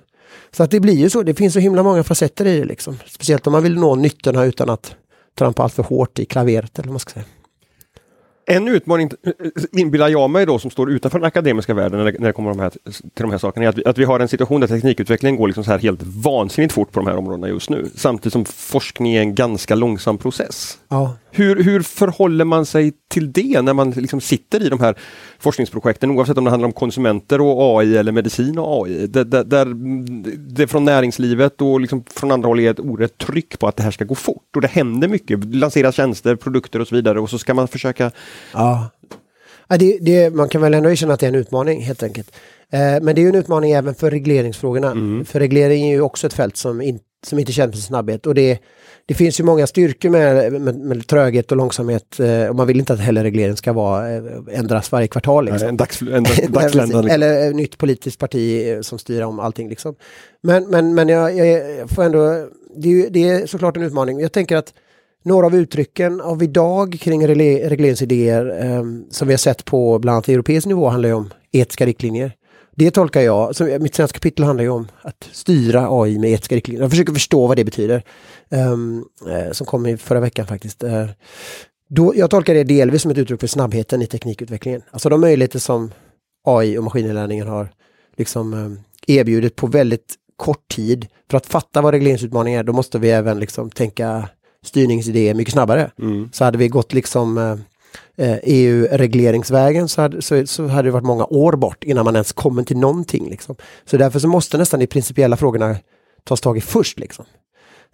Så 0.51 0.63
att 0.63 0.71
det 0.71 0.79
blir 0.79 0.95
ju 0.95 1.09
så, 1.09 1.24
det 1.24 1.33
finns 1.33 1.53
så 1.53 1.59
himla 1.59 1.83
många 1.83 2.03
facetter 2.03 2.48
i 2.48 2.59
det 2.59 2.65
liksom. 2.65 2.98
Speciellt 3.05 3.48
om 3.48 3.53
man 3.53 3.63
vill 3.63 3.75
nå 3.75 3.95
nyttorna 3.95 4.43
utan 4.43 4.69
att 4.69 4.95
trampa 5.38 5.63
allt 5.63 5.74
för 5.74 5.83
hårt 5.83 6.19
i 6.19 6.25
klaveret 6.25 6.79
eller 6.79 6.88
vad 6.88 6.93
man 6.93 7.00
ska 7.00 7.12
säga. 7.12 7.25
En 8.51 8.67
utmaning 8.67 9.09
inbillar 9.71 10.09
jag 10.09 10.29
mig 10.29 10.45
då 10.45 10.59
som 10.59 10.71
står 10.71 10.91
utanför 10.91 11.19
den 11.19 11.27
akademiska 11.27 11.74
världen 11.74 12.00
när 12.00 12.12
det, 12.12 12.19
när 12.19 12.27
det 12.27 12.33
kommer 12.33 12.50
de 12.50 12.59
här, 12.59 12.69
till 12.69 13.01
de 13.15 13.31
här 13.31 13.38
sakerna, 13.38 13.65
är 13.65 13.69
att 13.69 13.77
vi, 13.77 13.86
att 13.86 13.98
vi 13.98 14.03
har 14.03 14.19
en 14.19 14.27
situation 14.27 14.62
där 14.62 14.67
teknikutvecklingen 14.67 15.36
går 15.36 15.48
liksom 15.48 15.63
så 15.63 15.71
här 15.71 15.79
helt 15.79 16.03
vansinnigt 16.03 16.74
fort 16.74 16.91
på 16.91 17.00
de 17.00 17.07
här 17.07 17.17
områdena 17.17 17.48
just 17.48 17.69
nu. 17.69 17.89
Samtidigt 17.95 18.33
som 18.33 18.45
forskning 18.45 19.13
är 19.13 19.21
en 19.21 19.36
ganska 19.36 19.75
långsam 19.75 20.17
process. 20.17 20.77
Ja. 20.88 21.15
Hur, 21.31 21.63
hur 21.63 21.81
förhåller 21.81 22.45
man 22.45 22.65
sig 22.65 22.93
till 23.07 23.31
det 23.31 23.62
när 23.62 23.74
man 23.74 23.91
liksom 23.91 24.21
sitter 24.21 24.63
i 24.63 24.69
de 24.69 24.79
här 24.79 24.95
forskningsprojekten 25.39 26.12
oavsett 26.12 26.38
om 26.38 26.43
det 26.43 26.50
handlar 26.50 26.67
om 26.67 26.74
konsumenter 26.74 27.41
och 27.41 27.79
AI 27.79 27.98
eller 27.98 28.12
medicin 28.12 28.59
och 28.59 28.86
AI. 28.86 29.07
Där, 29.07 29.24
där, 29.24 29.43
där 29.43 29.67
det 30.55 30.67
från 30.67 30.86
näringslivet 30.86 31.62
och 31.62 31.81
liksom 31.81 32.03
från 32.15 32.31
andra 32.31 32.48
håll 32.48 32.59
är 32.59 32.71
ett 32.71 32.79
orätt 32.79 33.17
tryck 33.17 33.59
på 33.59 33.67
att 33.67 33.75
det 33.75 33.83
här 33.83 33.91
ska 33.91 34.05
gå 34.05 34.15
fort 34.15 34.55
och 34.55 34.62
det 34.62 34.67
händer 34.67 35.07
mycket. 35.07 35.55
Lanseras 35.55 35.95
tjänster, 35.95 36.36
produkter 36.36 36.79
och 36.79 36.88
så 36.88 36.95
vidare 36.95 37.19
och 37.19 37.29
så 37.29 37.38
ska 37.38 37.53
man 37.53 37.67
försöka 37.67 38.12
Ja. 38.53 38.89
ja 39.67 39.77
det, 39.77 39.98
det, 40.01 40.36
man 40.36 40.50
kan 40.50 40.62
väl 40.62 40.74
ändå 40.74 40.89
erkänna 40.89 41.13
att 41.13 41.19
det 41.19 41.25
är 41.25 41.29
en 41.29 41.36
utmaning 41.36 41.81
helt 41.81 42.03
enkelt. 42.03 42.31
Eh, 42.71 42.79
men 43.01 43.15
det 43.15 43.24
är 43.24 43.29
en 43.29 43.36
utmaning 43.36 43.71
även 43.71 43.95
för 43.95 44.12
regleringsfrågorna. 44.12 44.91
Mm. 44.91 45.25
För 45.25 45.39
reglering 45.39 45.88
är 45.88 45.91
ju 45.91 46.01
också 46.01 46.27
ett 46.27 46.33
fält 46.33 46.57
som 46.57 46.81
inte 46.81 47.03
som 47.25 47.39
inte 47.39 47.51
känner 47.51 47.73
för 47.73 47.79
snabbhet. 47.79 48.25
Och 48.25 48.35
det, 48.35 48.59
det 49.05 49.13
finns 49.13 49.39
ju 49.39 49.43
många 49.43 49.67
styrkor 49.67 50.09
med, 50.09 50.61
med, 50.61 50.75
med 50.75 51.07
tröghet 51.07 51.51
och 51.51 51.57
långsamhet 51.57 52.19
eh, 52.19 52.45
och 52.45 52.55
man 52.55 52.67
vill 52.67 52.79
inte 52.79 52.93
att 52.93 52.99
heller 52.99 53.23
regleringen 53.23 53.57
ska 53.57 53.73
vara, 53.73 54.15
eh, 54.15 54.23
ändras 54.51 54.91
varje 54.91 55.07
kvartal. 55.07 55.45
Liksom. 55.45 55.69
En, 55.69 55.77
dags, 55.77 56.01
en 56.01 56.23
dagsländare. 56.49 57.01
liksom. 57.01 57.07
Eller 57.07 57.49
ett 57.49 57.55
nytt 57.55 57.77
politiskt 57.77 58.19
parti 58.19 58.67
eh, 58.67 58.81
som 58.81 58.99
styr 58.99 59.21
om 59.21 59.39
allting. 59.39 59.69
Liksom. 59.69 59.95
Men, 60.43 60.69
men, 60.69 60.95
men 60.95 61.09
jag, 61.09 61.38
jag 61.38 61.89
får 61.89 62.03
ändå, 62.03 62.47
det 62.75 62.89
är, 62.89 63.09
det 63.09 63.29
är 63.29 63.45
såklart 63.45 63.77
en 63.77 63.83
utmaning. 63.83 64.19
Jag 64.19 64.31
tänker 64.31 64.57
att 64.57 64.73
några 65.23 65.45
av 65.45 65.55
uttrycken 65.55 66.21
av 66.21 66.43
idag 66.43 66.97
kring 67.01 67.27
regleringsidéer 67.27 68.65
eh, 68.65 68.83
som 69.09 69.27
vi 69.27 69.33
har 69.33 69.38
sett 69.38 69.65
på 69.65 69.99
bland 69.99 70.15
annat 70.15 70.27
europeisk 70.27 70.67
nivå 70.67 70.89
handlar 70.89 71.09
ju 71.09 71.15
om 71.15 71.29
etiska 71.51 71.85
riktlinjer. 71.85 72.31
Det 72.79 72.91
tolkar 72.91 73.21
jag, 73.21 73.55
så 73.55 73.63
mitt 73.63 73.95
senaste 73.95 74.13
kapitel 74.13 74.45
handlar 74.45 74.63
ju 74.63 74.69
om 74.69 74.88
att 75.01 75.29
styra 75.31 75.88
AI 75.89 76.19
med 76.19 76.31
etiska 76.31 76.55
riktlinjer. 76.55 76.81
Jag 76.83 76.89
försöker 76.89 77.13
förstå 77.13 77.48
vad 77.48 77.57
det 77.57 77.65
betyder. 77.65 78.03
Um, 78.50 79.05
eh, 79.27 79.51
som 79.51 79.67
kom 79.67 79.86
i 79.86 79.98
förra 79.98 80.19
veckan 80.19 80.48
faktiskt. 80.48 80.83
Uh, 80.83 81.05
då, 81.89 82.13
jag 82.15 82.29
tolkar 82.29 82.53
det 82.53 82.63
delvis 82.63 83.01
som 83.01 83.12
ett 83.12 83.17
uttryck 83.17 83.39
för 83.39 83.48
snabbheten 83.48 84.01
i 84.01 84.07
teknikutvecklingen. 84.07 84.81
Alltså 84.91 85.09
de 85.09 85.21
möjligheter 85.21 85.59
som 85.59 85.91
AI 86.48 86.77
och 86.77 86.83
maskininlärningen 86.83 87.48
har 87.48 87.69
liksom, 88.17 88.53
um, 88.53 88.79
erbjudit 89.07 89.55
på 89.55 89.67
väldigt 89.67 90.15
kort 90.36 90.67
tid. 90.67 91.07
För 91.29 91.38
att 91.38 91.45
fatta 91.45 91.81
vad 91.81 91.93
regleringsutmaningen 91.93 92.59
är, 92.59 92.63
då 92.63 92.74
måste 92.74 93.00
vi 93.00 93.12
även 93.12 93.39
liksom 93.39 93.69
tänka 93.69 94.29
styrningsidéer 94.65 95.33
mycket 95.33 95.53
snabbare. 95.53 95.91
Mm. 96.00 96.29
Så 96.33 96.43
hade 96.43 96.57
vi 96.57 96.67
gått 96.67 96.93
liksom 96.93 97.38
uh, 97.38 97.59
Eh, 98.19 98.31
e 98.31 98.39
EU-regleringsvägen 98.43 99.89
så 99.89 100.01
hade, 100.01 100.21
så, 100.21 100.47
så, 100.47 100.67
hade 100.67 100.88
det 100.88 100.91
varit 100.91 101.05
många 101.05 101.25
år 101.25 101.53
bort 101.53 101.83
innan 101.83 102.05
man 102.05 102.15
ens 102.15 102.31
kommer 102.31 102.63
till 102.63 102.77
någonting. 102.77 103.29
Liksom. 103.29 103.55
Så 103.85 103.97
därför 103.97 104.19
så 104.19 104.27
måste 104.27 104.57
nästan 104.57 104.79
de 104.79 104.88
principiella 104.88 105.38
frågorna 105.38 105.75
tas 106.23 106.41
tag 106.41 106.57
i 106.57 106.61
först. 106.61 106.99
Liksom. 106.99 107.25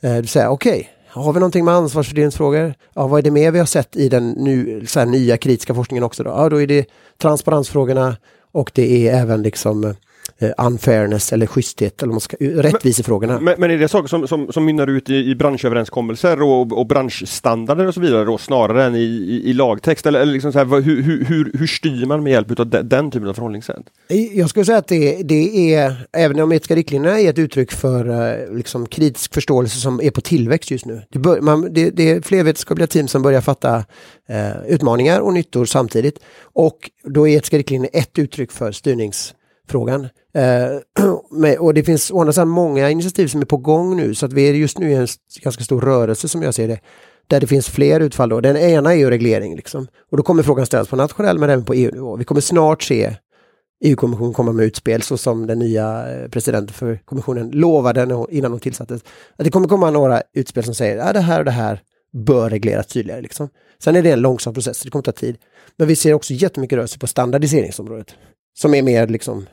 Eh, 0.02 0.18
du 0.18 0.28
säger 0.28 0.48
okej, 0.48 0.72
okay, 0.72 0.86
har 1.08 1.34
vi 1.34 1.40
någonting 1.40 1.66
med 1.66 1.74
ansvarsfördelningsfrågor? 1.74 2.74
Ja, 2.94 3.08
vad 3.08 3.20
är 3.20 3.24
det 3.24 3.32
mer 3.32 3.52
vi 3.52 3.60
har 3.60 3.66
sett 3.66 3.96
i 3.96 4.10
den 4.10 4.30
nu, 4.30 4.86
så 4.88 5.06
nya 5.06 5.38
kritiska 5.38 5.74
forskningen 5.74 6.04
också? 6.04 6.24
Då? 6.24 6.30
Ja, 6.30 6.50
då 6.50 6.62
är 6.62 6.68
det 6.68 6.86
transparensfrågorna 7.22 8.18
och 8.52 8.72
det 8.74 9.08
är 9.08 9.22
även 9.22 9.42
liksom 9.42 9.96
eh, 10.40 10.52
unfairness 10.58 11.34
eller 11.34 11.48
schysthet 11.48 12.04
eller 12.04 12.20
ska, 12.20 12.38
rättvisefrågorna. 12.40 13.40
Men, 13.40 13.56
men 13.58 13.72
är 13.72 13.78
det 13.78 13.88
saker 13.88 14.08
som, 14.08 14.28
som, 14.28 14.52
som 14.52 14.66
mynnar 14.66 14.88
ut 14.88 15.10
i, 15.10 15.16
i 15.16 15.36
branschöverenskommelser 15.36 16.42
och, 16.42 16.80
och 16.80 16.88
branschstandarder 16.88 17.88
och 17.88 17.94
så 17.94 18.02
vidare 18.02 18.26
då, 18.26 18.38
snarare 18.38 18.84
än 18.84 18.96
i, 18.96 19.00
i, 19.00 19.50
i 19.50 19.54
lagtext? 19.54 20.06
Eller, 20.06 20.20
eller 20.20 20.34
liksom 20.34 20.52
så 20.52 20.60
här, 20.60 20.82
hur, 20.82 21.02
hur, 21.02 21.26
hur, 21.26 21.52
hur 21.54 21.68
styr 21.68 22.06
man 22.06 22.24
med 22.24 22.32
hjälp 22.32 22.60
av 22.60 22.68
de, 22.68 22.82
den 22.82 23.12
typen 23.12 23.28
av 23.30 23.34
förhållningssätt? 23.34 23.84
Jag 24.34 24.50
skulle 24.50 24.66
säga 24.66 24.78
att 24.78 24.88
det, 24.88 25.24
det 25.24 25.74
är, 25.74 26.08
även 26.14 26.40
om 26.40 26.52
etiska 26.52 26.76
riktlinjerna 26.76 27.20
är 27.20 27.30
ett 27.30 27.40
uttryck 27.40 27.72
för 27.72 28.56
liksom 28.58 28.86
kritisk 28.86 29.34
förståelse 29.34 29.80
som 29.80 30.02
är 30.02 30.12
på 30.12 30.22
tillväxt 30.22 30.72
just 30.72 30.86
nu. 30.86 31.02
Det, 31.10 31.20
bör, 31.20 31.42
man, 31.42 31.74
det, 31.74 31.90
det 31.90 32.10
är 32.10 32.22
fler 32.22 32.44
vetenskapliga 32.44 32.88
team 32.88 33.08
som 33.08 33.22
börjar 33.22 33.42
fatta 33.42 33.78
uh, 33.78 34.66
utmaningar 34.68 35.20
och 35.20 35.34
nyttor 35.34 35.66
samtidigt. 35.66 36.20
Och 36.42 36.92
då 37.04 37.28
är 37.28 37.38
etiska 37.38 37.58
riktlinjer 37.58 37.90
ett 37.94 38.20
uttryck 38.20 38.52
för 38.52 38.72
styrnings 38.72 39.34
frågan. 39.68 40.08
Eh, 40.34 41.58
och 41.60 41.74
det 41.74 41.84
finns 41.84 42.12
å 42.12 42.20
andra 42.20 42.34
sidan 42.34 42.48
många 42.48 42.90
initiativ 42.90 43.28
som 43.28 43.42
är 43.42 43.46
på 43.46 43.58
gång 43.58 43.98
nu 43.98 44.16
så 44.16 44.26
att 44.26 44.34
vi 44.34 44.50
är 44.50 44.54
just 44.54 44.80
nu 44.80 44.92
i 44.92 44.94
en 44.94 45.08
ganska 45.42 45.64
stor 45.64 45.82
rörelse 45.82 46.28
som 46.28 46.42
jag 46.42 46.54
ser 46.54 46.68
det. 46.68 46.80
Där 47.28 47.40
det 47.40 47.48
finns 47.48 47.70
fler 47.70 48.00
utfall 48.00 48.30
då. 48.30 48.42
Den 48.42 48.58
ena 48.58 48.94
är 48.94 48.98
ju 48.98 49.10
reglering 49.10 49.56
liksom. 49.56 49.88
Och 50.12 50.18
då 50.18 50.24
kommer 50.24 50.44
frågan 50.44 50.66
ställas 50.66 50.88
på 50.88 50.96
nationell 50.96 51.40
men 51.40 51.50
även 51.50 51.66
på 51.66 51.74
EU-nivå. 51.74 52.16
Vi 52.16 52.26
kommer 52.26 52.42
snart 52.42 52.84
se 52.84 53.16
EU-kommissionen 53.84 54.34
komma 54.34 54.52
med 54.52 54.66
utspel 54.66 55.02
så 55.02 55.18
som 55.18 55.48
den 55.48 55.60
nya 55.60 56.08
eh, 56.12 56.30
presidenten 56.30 56.74
för 56.74 57.00
kommissionen 57.06 57.52
lovade 57.52 58.26
innan 58.30 58.52
hon 58.52 58.60
tillsattes. 58.60 59.02
Att 59.36 59.46
det 59.46 59.52
kommer 59.52 59.68
komma 59.68 59.92
några 59.92 60.22
utspel 60.34 60.64
som 60.64 60.76
säger 60.76 60.98
att 60.98 61.08
ja, 61.08 61.14
det 61.14 61.20
här 61.20 61.40
och 61.40 61.46
det 61.46 61.52
här 61.52 61.82
bör 62.14 62.50
regleras 62.50 62.88
tydligare. 62.88 63.22
Liksom. 63.22 63.50
Sen 63.80 63.96
är 63.96 64.02
det 64.02 64.12
en 64.12 64.22
långsam 64.22 64.54
process, 64.54 64.82
det 64.82 64.90
kommer 64.90 65.04
ta 65.04 65.12
tid. 65.12 65.38
Men 65.78 65.88
vi 65.88 65.96
ser 65.96 66.14
också 66.14 66.34
jättemycket 66.34 66.76
rörelse 66.76 67.00
på 67.00 67.08
standardiseringsområdet. 67.08 68.16
Som 68.58 68.74
är 68.74 68.82
mer 68.82 69.08
liksom 69.08 69.46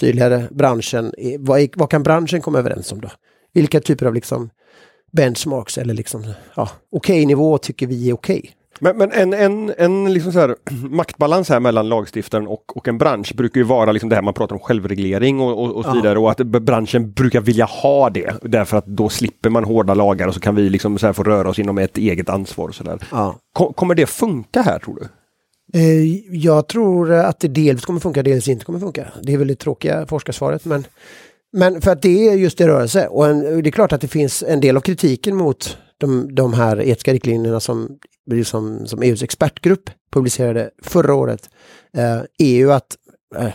tydligare 0.00 0.48
branschen. 0.50 1.12
Vad, 1.38 1.68
vad 1.76 1.90
kan 1.90 2.02
branschen 2.02 2.40
komma 2.40 2.58
överens 2.58 2.92
om 2.92 3.00
då? 3.00 3.08
Vilka 3.54 3.80
typer 3.80 4.06
av 4.06 4.14
liksom 4.14 4.50
benchmarks 5.12 5.78
eller 5.78 5.94
liksom 5.94 6.24
ja, 6.54 6.68
okej 6.92 7.14
okay 7.14 7.26
nivå 7.26 7.58
tycker 7.58 7.86
vi 7.86 8.10
är 8.10 8.14
okej? 8.14 8.38
Okay. 8.38 8.50
Men, 8.80 8.96
men, 8.96 9.12
en, 9.12 9.32
en, 9.32 9.72
en 9.78 10.12
liksom 10.12 10.32
så 10.32 10.38
här, 10.38 10.56
maktbalans 10.90 11.48
här 11.48 11.60
mellan 11.60 11.88
lagstiftaren 11.88 12.46
och, 12.46 12.76
och 12.76 12.88
en 12.88 12.98
bransch 12.98 13.34
brukar 13.36 13.60
ju 13.60 13.64
vara 13.64 13.92
liksom 13.92 14.08
det 14.08 14.14
här 14.14 14.22
man 14.22 14.34
pratar 14.34 14.54
om 14.54 14.60
självreglering 14.60 15.40
och, 15.40 15.64
och, 15.64 15.76
och 15.76 15.84
så 15.84 15.92
vidare 15.92 16.18
och 16.18 16.30
att 16.30 16.38
branschen 16.38 17.12
brukar 17.12 17.40
vilja 17.40 17.64
ha 17.64 18.10
det 18.10 18.34
därför 18.42 18.76
att 18.76 18.86
då 18.86 19.08
slipper 19.08 19.50
man 19.50 19.64
hårda 19.64 19.94
lagar 19.94 20.28
och 20.28 20.34
så 20.34 20.40
kan 20.40 20.54
vi 20.54 20.70
liksom 20.70 20.98
så 20.98 21.12
få 21.12 21.22
röra 21.22 21.48
oss 21.48 21.58
inom 21.58 21.78
ett 21.78 21.98
eget 21.98 22.28
ansvar. 22.28 22.68
Och 22.68 22.74
så 22.74 22.84
där. 22.84 22.98
Kommer 23.74 23.94
det 23.94 24.06
funka 24.06 24.62
här 24.62 24.78
tror 24.78 24.94
du? 24.94 25.08
Eh, 25.72 26.34
jag 26.36 26.68
tror 26.68 27.12
att 27.12 27.40
det 27.40 27.48
dels 27.48 27.84
kommer 27.84 28.00
funka, 28.00 28.22
dels 28.22 28.48
inte 28.48 28.64
kommer 28.64 28.78
funka. 28.78 29.08
Det 29.22 29.32
är 29.32 29.38
väl 29.38 29.48
det 29.48 29.54
tråkiga 29.54 30.06
forskarsvaret. 30.06 30.64
Men, 30.64 30.86
men 31.52 31.80
för 31.80 31.90
att 31.90 32.02
det 32.02 32.28
är 32.28 32.34
just 32.34 32.60
i 32.60 32.64
rörelse. 32.64 33.06
Och 33.06 33.26
en, 33.26 33.62
det 33.62 33.68
är 33.68 33.70
klart 33.70 33.92
att 33.92 34.00
det 34.00 34.08
finns 34.08 34.42
en 34.42 34.60
del 34.60 34.76
av 34.76 34.80
kritiken 34.80 35.36
mot 35.36 35.78
de, 35.98 36.34
de 36.34 36.54
här 36.54 36.80
etiska 36.80 37.12
riktlinjerna 37.12 37.60
som, 37.60 37.98
som, 38.44 38.86
som 38.86 39.02
EUs 39.02 39.22
expertgrupp 39.22 39.90
publicerade 40.12 40.70
förra 40.82 41.14
året. 41.14 41.50
Eh, 41.96 42.20
är 42.38 42.54
ju 42.56 42.72
att 42.72 42.96
eh, 43.36 43.52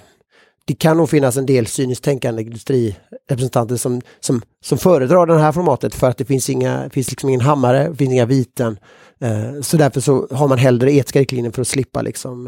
det 0.65 0.75
kan 0.75 0.97
nog 0.97 1.09
finnas 1.09 1.37
en 1.37 1.45
del 1.45 1.67
cyniskt 1.67 2.03
tänkande 2.03 2.41
industrirepresentanter 2.41 3.75
som, 3.75 4.01
som, 4.19 4.41
som 4.65 4.77
föredrar 4.77 5.25
det 5.25 5.39
här 5.39 5.51
formatet 5.51 5.95
för 5.95 6.09
att 6.09 6.17
det 6.17 6.25
finns, 6.25 6.49
inga, 6.49 6.89
finns 6.89 7.09
liksom 7.09 7.29
ingen 7.29 7.41
hammare, 7.41 7.89
det 7.89 7.95
finns 7.95 8.13
inga 8.13 8.25
viten. 8.25 8.79
Eh, 9.19 9.61
så 9.61 9.77
därför 9.77 10.01
så 10.01 10.27
har 10.31 10.47
man 10.47 10.57
hellre 10.57 10.91
etiska 10.91 11.19
riktlinjer 11.19 11.51
för 11.51 11.61
att 11.61 11.67
slippa 11.67 12.01
liksom 12.01 12.47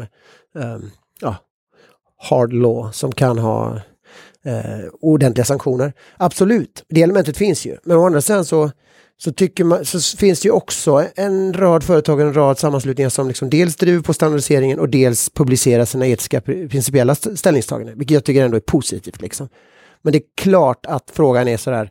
eh, 0.58 0.78
ja, 1.20 1.36
hard 2.16 2.52
law 2.52 2.90
som 2.92 3.12
kan 3.12 3.38
ha 3.38 3.80
eh, 4.44 4.88
ordentliga 5.00 5.44
sanktioner. 5.44 5.92
Absolut, 6.16 6.84
det 6.88 7.02
elementet 7.02 7.36
finns 7.36 7.66
ju. 7.66 7.76
Men 7.84 7.96
å 7.96 8.06
andra 8.06 8.20
sidan 8.20 8.44
så 8.44 8.70
så, 9.22 9.32
tycker 9.32 9.64
man, 9.64 9.84
så 9.84 10.16
finns 10.16 10.40
det 10.40 10.48
ju 10.48 10.52
också 10.52 11.06
en 11.14 11.52
rad 11.52 11.84
företag, 11.84 12.20
och 12.20 12.26
en 12.26 12.34
rad 12.34 12.58
sammanslutningar 12.58 13.10
som 13.10 13.28
liksom 13.28 13.50
dels 13.50 13.76
driver 13.76 14.02
på 14.02 14.14
standardiseringen 14.14 14.78
och 14.78 14.88
dels 14.88 15.30
publicerar 15.30 15.84
sina 15.84 16.06
etiska 16.06 16.40
principiella 16.40 17.14
ställningstaganden, 17.14 17.98
vilket 17.98 18.14
jag 18.14 18.24
tycker 18.24 18.44
ändå 18.44 18.56
är 18.56 18.60
positivt. 18.60 19.22
Liksom. 19.22 19.48
Men 20.02 20.12
det 20.12 20.18
är 20.18 20.22
klart 20.36 20.86
att 20.86 21.10
frågan 21.12 21.48
är 21.48 21.56
sådär, 21.56 21.90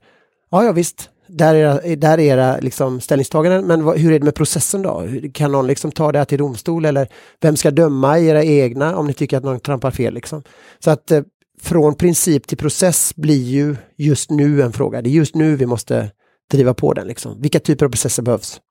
ja 0.52 0.64
ja 0.64 0.72
visst, 0.72 1.10
där 1.30 1.56
är 1.56 1.60
era, 1.60 1.96
där 1.96 2.18
är 2.18 2.24
era 2.24 2.58
liksom 2.58 3.02
ställningstaganden, 3.02 3.68
men 3.68 3.84
vad, 3.84 3.98
hur 3.98 4.12
är 4.14 4.20
det 4.20 4.26
med 4.26 4.36
processen 4.36 4.82
då? 4.82 5.08
Kan 5.34 5.52
någon 5.52 5.68
liksom 5.68 5.92
ta 5.92 6.12
det 6.12 6.18
här 6.18 6.26
till 6.26 6.38
domstol 6.38 6.86
eller 6.86 7.08
vem 7.42 7.56
ska 7.56 7.72
döma 7.72 8.20
era 8.20 8.44
egna 8.44 8.98
om 8.98 9.08
ni 9.08 9.14
tycker 9.14 9.38
att 9.38 9.44
någon 9.44 9.60
trampar 9.60 9.92
fel? 9.92 10.14
Liksom? 10.14 10.44
Så 10.80 10.92
att 10.92 11.12
eh, 11.12 11.22
från 11.62 11.96
princip 11.96 12.48
till 12.48 12.58
process 12.58 13.16
blir 13.16 13.44
ju 13.44 13.76
just 13.98 14.30
nu 14.30 14.62
en 14.62 14.74
fråga. 14.74 15.02
Det 15.02 15.10
är 15.10 15.12
just 15.12 15.36
nu 15.36 15.56
vi 15.56 15.66
måste 15.66 16.12
driva 16.52 16.74
på 16.74 16.94
den. 16.94 17.08
Liksom. 17.08 17.42
Vilka 17.42 17.60
typer 17.60 17.86
av 17.86 17.90
processer 17.90 18.24
behövs? 18.24 18.62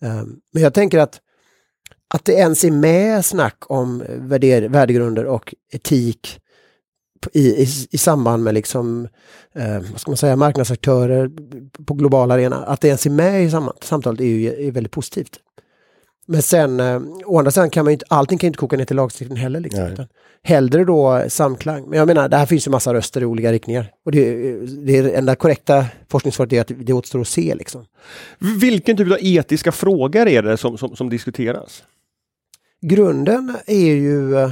Um, 0.00 0.36
men 0.52 0.62
jag 0.62 0.74
tänker 0.74 0.98
att 0.98 1.20
att 2.14 2.24
det 2.24 2.32
ens 2.32 2.64
är 2.64 2.70
med 2.70 3.24
snack 3.24 3.56
om 3.66 4.02
eh, 4.02 4.18
värder, 4.18 4.68
värdegrunder 4.68 5.24
och 5.24 5.54
etik 5.72 6.40
i, 7.32 7.62
i, 7.62 7.66
i 7.90 7.98
samband 7.98 8.42
med 8.42 8.54
liksom, 8.54 9.08
eh, 9.54 9.78
vad 9.90 10.00
ska 10.00 10.10
man 10.10 10.16
säga, 10.16 10.36
marknadsaktörer 10.36 11.30
på 11.86 11.94
global 11.94 12.30
arena, 12.30 12.56
att 12.56 12.80
det 12.80 12.88
ens 12.88 13.06
är 13.06 13.10
med 13.10 13.44
i 13.44 13.50
samtalet 13.82 14.20
är 14.20 14.24
ju 14.24 14.66
är 14.66 14.72
väldigt 14.72 14.92
positivt. 14.92 15.38
Men 16.26 16.42
sen, 16.42 16.80
eh, 16.80 17.02
å 17.24 17.38
andra 17.38 17.50
sidan 17.50 17.70
kan 17.70 17.84
man 17.84 17.90
ju 17.90 17.94
inte, 17.94 18.06
allting 18.08 18.38
kan 18.38 18.46
inte 18.46 18.58
koka 18.58 18.76
ner 18.76 18.84
till 18.84 18.96
lagstiftning 18.96 19.38
heller. 19.38 19.60
Liksom, 19.60 20.06
hellre 20.42 20.84
då 20.84 21.24
samklang. 21.28 21.88
Men 21.88 21.98
jag 21.98 22.06
menar, 22.06 22.28
det 22.28 22.36
här 22.36 22.46
finns 22.46 22.66
ju 22.66 22.70
massa 22.70 22.94
röster 22.94 23.20
i 23.20 23.24
olika 23.24 23.52
riktningar. 23.52 23.92
Och 24.04 24.12
det, 24.12 24.56
det 24.86 25.16
enda 25.16 25.36
korrekta 25.36 25.86
forskningssvaret 26.08 26.52
är 26.52 26.60
att 26.60 26.70
det 26.76 26.92
återstår 26.92 27.20
att 27.20 27.28
se. 27.28 27.54
Liksom. 27.54 27.84
Vilken 28.60 28.96
typ 28.96 29.12
av 29.12 29.18
etiska 29.20 29.72
frågor 29.72 30.28
är 30.28 30.42
det 30.42 30.56
som, 30.56 30.78
som, 30.78 30.96
som 30.96 31.10
diskuteras? 31.10 31.82
Grunden 32.80 33.56
är 33.66 33.94
ju 33.94 34.50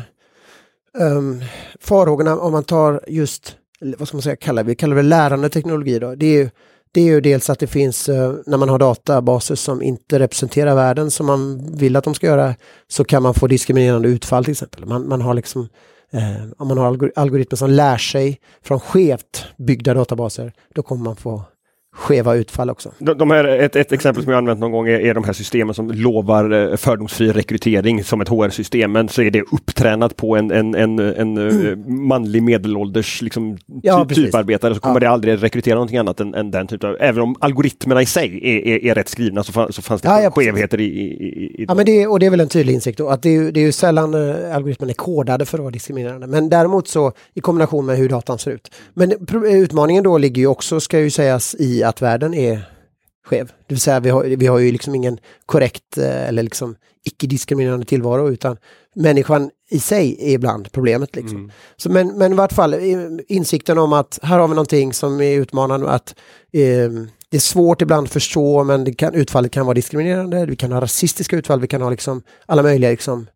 um, 0.98 1.44
farhågorna 1.80 2.38
om 2.38 2.52
man 2.52 2.64
tar 2.64 3.04
just, 3.08 3.56
vad 3.80 4.08
ska 4.08 4.16
man 4.16 4.22
säga, 4.22 4.36
kallar 4.36 4.64
vi, 4.64 4.74
kallar 4.74 4.96
vi 4.96 5.02
lärande 5.02 5.48
teknologi 5.48 5.98
då. 5.98 6.14
Det 6.14 6.26
är 6.26 6.38
ju 6.38 6.50
det 6.94 7.00
är 7.00 7.04
ju 7.04 7.20
dels 7.20 7.50
att 7.50 7.58
det 7.58 7.66
finns, 7.66 8.08
eh, 8.08 8.34
när 8.46 8.58
man 8.58 8.68
har 8.68 8.78
databaser 8.78 9.54
som 9.54 9.82
inte 9.82 10.18
representerar 10.18 10.74
världen 10.74 11.10
som 11.10 11.26
man 11.26 11.70
vill 11.76 11.96
att 11.96 12.04
de 12.04 12.14
ska 12.14 12.26
göra, 12.26 12.54
så 12.88 13.04
kan 13.04 13.22
man 13.22 13.34
få 13.34 13.46
diskriminerande 13.46 14.08
utfall 14.08 14.44
till 14.44 14.52
exempel. 14.52 14.86
Man, 14.86 15.08
man 15.08 15.20
har 15.20 15.34
liksom, 15.34 15.68
eh, 16.12 16.44
om 16.58 16.68
man 16.68 16.78
har 16.78 17.10
algoritmer 17.16 17.56
som 17.56 17.70
lär 17.70 17.96
sig 17.96 18.40
från 18.62 18.80
skevt 18.80 19.44
byggda 19.56 19.94
databaser, 19.94 20.52
då 20.74 20.82
kommer 20.82 21.04
man 21.04 21.16
få 21.16 21.44
skeva 21.94 22.34
utfall 22.34 22.70
också. 22.70 22.92
De, 22.98 23.18
de 23.18 23.30
här, 23.30 23.44
ett, 23.44 23.76
ett 23.76 23.92
exempel 23.92 24.22
som 24.22 24.32
jag 24.32 24.38
använt 24.38 24.60
någon 24.60 24.72
gång 24.72 24.88
är, 24.88 25.00
är 25.00 25.14
de 25.14 25.24
här 25.24 25.32
systemen 25.32 25.74
som 25.74 25.90
lovar 25.90 26.70
eh, 26.70 26.76
fördomsfri 26.76 27.32
rekrytering 27.32 28.04
som 28.04 28.20
ett 28.20 28.28
HR-system, 28.28 28.92
men 28.92 29.08
så 29.08 29.22
är 29.22 29.30
det 29.30 29.42
upptränat 29.52 30.16
på 30.16 30.36
en, 30.36 30.50
en, 30.50 30.74
en, 30.74 30.98
en 30.98 31.38
mm. 31.38 32.06
manlig 32.06 32.42
medelålders 32.42 33.22
liksom, 33.22 33.58
ja, 33.82 34.06
ty, 34.08 34.14
typarbetare, 34.14 34.74
så 34.74 34.80
kommer 34.80 34.96
ja. 34.96 35.00
det 35.00 35.10
aldrig 35.10 35.42
rekrytera 35.42 35.74
någonting 35.74 35.98
annat 35.98 36.20
än, 36.20 36.34
än 36.34 36.50
den 36.50 36.66
typen 36.66 36.90
av, 36.90 36.96
även 37.00 37.22
om 37.22 37.36
algoritmerna 37.40 38.02
i 38.02 38.06
sig 38.06 38.40
är, 38.42 38.66
är, 38.66 38.84
är 38.84 38.94
rätt 38.94 39.08
skrivna 39.08 39.44
så, 39.44 39.52
fann, 39.52 39.72
så 39.72 39.82
fanns 39.82 40.02
det 40.02 40.08
ja, 40.08 40.22
ja, 40.22 40.30
skevheter 40.30 40.80
i, 40.80 40.84
i, 40.84 41.62
i 41.62 41.64
Ja, 41.68 41.74
men 41.74 41.86
det, 41.86 42.06
och 42.06 42.20
det 42.20 42.26
är 42.26 42.30
väl 42.30 42.40
en 42.40 42.48
tydlig 42.48 42.74
insikt 42.74 42.98
då, 42.98 43.08
att 43.08 43.22
det 43.22 43.36
är, 43.36 43.52
det 43.52 43.60
är 43.60 43.64
ju 43.64 43.72
sällan 43.72 44.14
äh, 44.14 44.56
algoritmerna 44.56 44.90
är 44.90 44.94
kodade 44.94 45.46
för 45.46 45.58
att 45.58 45.62
vara 45.62 45.72
diskriminerande, 45.72 46.26
men 46.26 46.48
däremot 46.48 46.88
så 46.88 47.12
i 47.34 47.40
kombination 47.40 47.86
med 47.86 47.96
hur 47.96 48.08
datan 48.08 48.38
ser 48.38 48.50
ut. 48.50 48.70
Men 48.94 49.12
utmaningen 49.44 50.04
då 50.04 50.18
ligger 50.18 50.42
ju 50.42 50.46
också, 50.46 50.80
ska 50.80 51.00
ju 51.00 51.10
sägas, 51.10 51.56
i 51.58 51.81
att 51.82 52.02
världen 52.02 52.34
är 52.34 52.68
skev. 53.24 53.46
Det 53.46 53.74
vill 53.74 53.80
säga 53.80 54.00
vi 54.00 54.10
har, 54.10 54.24
vi 54.24 54.46
har 54.46 54.58
ju 54.58 54.72
liksom 54.72 54.94
ingen 54.94 55.18
korrekt 55.46 55.98
eh, 55.98 56.28
eller 56.28 56.42
liksom 56.42 56.76
icke-diskriminerande 57.04 57.86
tillvaro 57.86 58.30
utan 58.30 58.56
människan 58.94 59.50
i 59.70 59.80
sig 59.80 60.16
är 60.20 60.34
ibland 60.34 60.72
problemet. 60.72 61.16
Liksom. 61.16 61.38
Mm. 61.38 61.50
Så, 61.76 61.90
men, 61.90 62.18
men 62.18 62.32
i 62.32 62.36
vart 62.36 62.52
fall 62.52 62.74
insikten 63.28 63.78
om 63.78 63.92
att 63.92 64.18
här 64.22 64.38
har 64.38 64.48
vi 64.48 64.54
någonting 64.54 64.92
som 64.92 65.20
är 65.20 65.36
utmanande 65.36 65.88
att 65.88 66.14
eh, 66.52 66.90
det 67.28 67.36
är 67.36 67.40
svårt 67.40 67.82
ibland 67.82 68.06
att 68.06 68.12
förstå 68.12 68.64
men 68.64 68.84
det 68.84 68.92
kan, 68.92 69.14
utfallet 69.14 69.52
kan 69.52 69.66
vara 69.66 69.74
diskriminerande, 69.74 70.46
vi 70.46 70.56
kan 70.56 70.72
ha 70.72 70.80
rasistiska 70.80 71.36
utfall, 71.36 71.60
vi 71.60 71.66
kan 71.66 71.82
ha 71.82 71.90
liksom 71.90 72.22
alla 72.46 72.62
möjliga 72.62 72.90
liksom, 72.90 73.26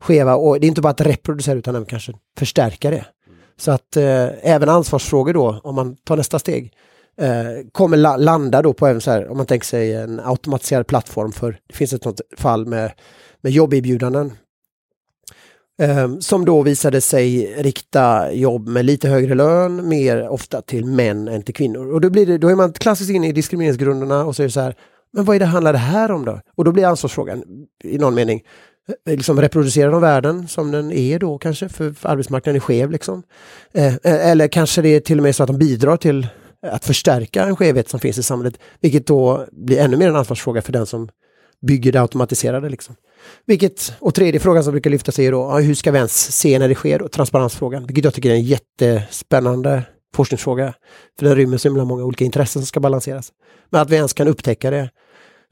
skeva 0.00 0.34
och 0.34 0.60
det 0.60 0.66
är 0.66 0.68
inte 0.68 0.80
bara 0.80 0.90
att 0.90 1.00
reproducera 1.00 1.58
utan 1.58 1.74
även 1.74 1.86
kanske 1.86 2.12
förstärka 2.38 2.90
det. 2.90 3.06
Så 3.56 3.70
att 3.70 3.96
eh, 3.96 4.28
även 4.42 4.68
ansvarsfrågor 4.68 5.34
då, 5.34 5.60
om 5.64 5.74
man 5.74 5.96
tar 5.96 6.16
nästa 6.16 6.38
steg, 6.38 6.72
eh, 7.16 7.68
kommer 7.72 7.96
la 7.96 8.16
landa 8.16 8.62
då 8.62 8.72
på 8.72 8.86
även 8.86 9.00
så 9.00 9.10
här, 9.10 9.28
om 9.28 9.36
man 9.36 9.46
tänker 9.46 9.66
sig 9.66 9.94
en 9.94 10.20
automatiserad 10.20 10.86
plattform 10.86 11.32
för, 11.32 11.58
det 11.66 11.76
finns 11.76 11.92
ett 11.92 12.02
sånt 12.02 12.20
fall 12.36 12.66
med, 12.66 12.92
med 13.40 13.52
jobberbjudanden. 13.52 14.32
Eh, 15.82 16.18
som 16.18 16.44
då 16.44 16.62
visade 16.62 17.00
sig 17.00 17.54
rikta 17.58 18.32
jobb 18.32 18.68
med 18.68 18.84
lite 18.84 19.08
högre 19.08 19.34
lön 19.34 19.88
mer 19.88 20.28
ofta 20.28 20.62
till 20.62 20.84
män 20.84 21.28
än 21.28 21.42
till 21.42 21.54
kvinnor. 21.54 21.92
Och 21.92 22.00
då, 22.00 22.10
blir 22.10 22.26
det, 22.26 22.38
då 22.38 22.48
är 22.48 22.54
man 22.54 22.72
klassiskt 22.72 23.10
inne 23.10 23.28
i 23.28 23.32
diskrimineringsgrunderna 23.32 24.24
och 24.24 24.36
så 24.36 24.42
är 24.42 24.46
det 24.46 24.52
så 24.52 24.60
här, 24.60 24.74
men 25.12 25.24
vad 25.24 25.36
är 25.36 25.40
det 25.40 25.46
handlar 25.46 25.72
det 25.72 25.78
här 25.78 26.10
om 26.10 26.24
då? 26.24 26.40
Och 26.56 26.64
då 26.64 26.72
blir 26.72 26.86
ansvarsfrågan 26.86 27.44
i 27.84 27.98
någon 27.98 28.14
mening, 28.14 28.42
eh, 29.06 29.16
liksom 29.16 29.40
reproducerar 29.40 29.90
de 29.90 30.00
världen 30.00 30.48
som 30.48 30.70
den 30.70 30.92
är 30.92 31.18
då 31.18 31.38
kanske, 31.38 31.68
för, 31.68 31.92
för 31.92 32.08
arbetsmarknaden 32.08 32.56
är 32.56 32.60
skev 32.60 32.90
liksom. 32.90 33.22
Eh, 33.72 33.94
eh 33.94 34.30
eller 34.30 34.48
kanske 34.48 34.82
det 34.82 34.88
är 34.88 35.00
till 35.00 35.18
och 35.18 35.22
med 35.22 35.36
så 35.36 35.42
att 35.42 35.46
de 35.46 35.58
bidrar 35.58 35.96
till 35.96 36.26
att 36.70 36.84
förstärka 36.84 37.44
en 37.44 37.56
skevhet 37.56 37.88
som 37.88 38.00
finns 38.00 38.18
i 38.18 38.22
samhället, 38.22 38.58
vilket 38.80 39.06
då 39.06 39.46
blir 39.52 39.78
ännu 39.78 39.96
mer 39.96 40.08
en 40.08 40.16
ansvarsfråga 40.16 40.62
för 40.62 40.72
den 40.72 40.86
som 40.86 41.08
bygger 41.66 41.92
det 41.92 42.00
automatiserade. 42.00 42.68
Liksom. 42.68 42.96
Vilket, 43.46 43.94
och 43.98 44.14
tredje 44.14 44.40
frågan 44.40 44.64
som 44.64 44.70
brukar 44.70 44.90
lyftas 44.90 45.18
är 45.18 45.32
då, 45.32 45.58
hur 45.58 45.74
ska 45.74 45.90
vi 45.90 45.96
ens 45.98 46.36
se 46.36 46.58
när 46.58 46.68
det 46.68 46.74
sker? 46.74 47.02
Och 47.02 47.12
transparensfrågan, 47.12 47.86
vilket 47.86 48.04
jag 48.04 48.14
tycker 48.14 48.30
är 48.30 48.34
en 48.34 48.42
jättespännande 48.42 49.82
forskningsfråga. 50.14 50.74
För 51.18 51.26
den 51.26 51.36
rymmer 51.36 51.56
så 51.56 51.68
himla 51.68 51.84
många 51.84 52.04
olika 52.04 52.24
intressen 52.24 52.62
som 52.62 52.66
ska 52.66 52.80
balanseras. 52.80 53.32
Men 53.70 53.80
att 53.80 53.90
vi 53.90 53.96
ens 53.96 54.12
kan 54.12 54.28
upptäcka 54.28 54.70
det. 54.70 54.90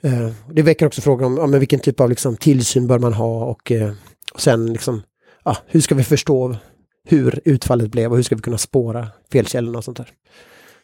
Eh, 0.02 0.30
det 0.52 0.62
väcker 0.62 0.86
också 0.86 1.00
frågan 1.00 1.38
om 1.38 1.52
ja, 1.52 1.58
vilken 1.58 1.80
typ 1.80 2.00
av 2.00 2.10
liksom, 2.10 2.36
tillsyn 2.36 2.86
bör 2.86 2.98
man 2.98 3.12
ha 3.12 3.44
och, 3.44 3.72
eh, 3.72 3.92
och 4.34 4.40
sen 4.40 4.72
liksom, 4.72 5.02
ja, 5.44 5.56
hur 5.66 5.80
ska 5.80 5.94
vi 5.94 6.04
förstå 6.04 6.56
hur 7.04 7.40
utfallet 7.44 7.90
blev 7.90 8.10
och 8.10 8.16
hur 8.16 8.22
ska 8.22 8.36
vi 8.36 8.42
kunna 8.42 8.58
spåra 8.58 9.08
felkällorna 9.32 9.78
och 9.78 9.84
sånt 9.84 9.96
där. 9.96 10.08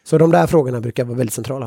Så 0.09 0.17
de 0.17 0.31
där 0.31 0.47
frågorna 0.47 0.81
brukar 0.81 1.05
vara 1.05 1.17
väldigt 1.17 1.33
centrala. 1.33 1.65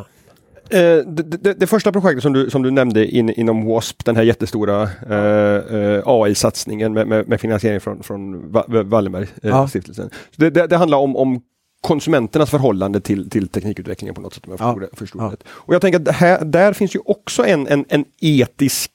Eh, 0.70 0.78
det, 1.06 1.22
det, 1.22 1.54
det, 1.54 1.66
första 1.66 1.92
projektet 1.92 2.22
som 2.22 2.32
du, 2.32 2.50
som 2.50 2.62
du 2.62 2.70
nämnde 2.70 3.06
in, 3.06 3.30
inom 3.30 3.66
WASP, 3.66 4.04
den 4.04 4.16
här 4.16 4.22
jättestora 4.22 4.82
eh, 4.82 5.76
eh 5.76 6.02
AI-satsningen 6.06 6.92
med, 6.92 7.06
med, 7.06 7.28
med, 7.28 7.40
finansiering 7.40 7.80
från, 7.80 8.02
från 8.02 8.52
Wallenberg-stiftelsen. 8.88 10.04
Eh, 10.04 10.10
ja. 10.36 10.50
det, 10.50 10.66
det, 10.66 10.76
handlar 10.76 10.98
om, 10.98 11.16
om 11.16 11.40
konsumenternas 11.80 12.50
förhållande 12.50 13.00
till, 13.00 13.30
till 13.30 13.48
teknikutvecklingen 13.48 14.14
på 14.14 14.20
något 14.20 14.34
sätt. 14.34 14.44
Om 14.46 14.56
jag 14.58 14.82
ja. 14.82 14.88
förstod 14.92 15.22
ja. 15.22 15.32
Och 15.46 15.74
jag 15.74 15.80
tänker 15.80 16.00
att 16.00 16.16
här, 16.16 16.44
där 16.44 16.72
finns 16.72 16.94
ju 16.94 17.00
också 17.04 17.46
en, 17.46 17.66
en, 17.66 17.84
en 17.88 18.04
etisk, 18.20 18.92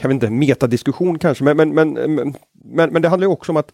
jag 0.00 0.08
vet 0.08 0.10
inte, 0.10 0.30
metadiskussion 0.30 1.18
kanske, 1.18 1.44
men, 1.44 1.56
men, 1.56 1.74
men, 1.74 1.92
men, 2.64 2.92
men 2.92 3.02
det 3.02 3.08
handlar 3.08 3.26
ju 3.26 3.32
också 3.32 3.52
om 3.52 3.56
att 3.56 3.72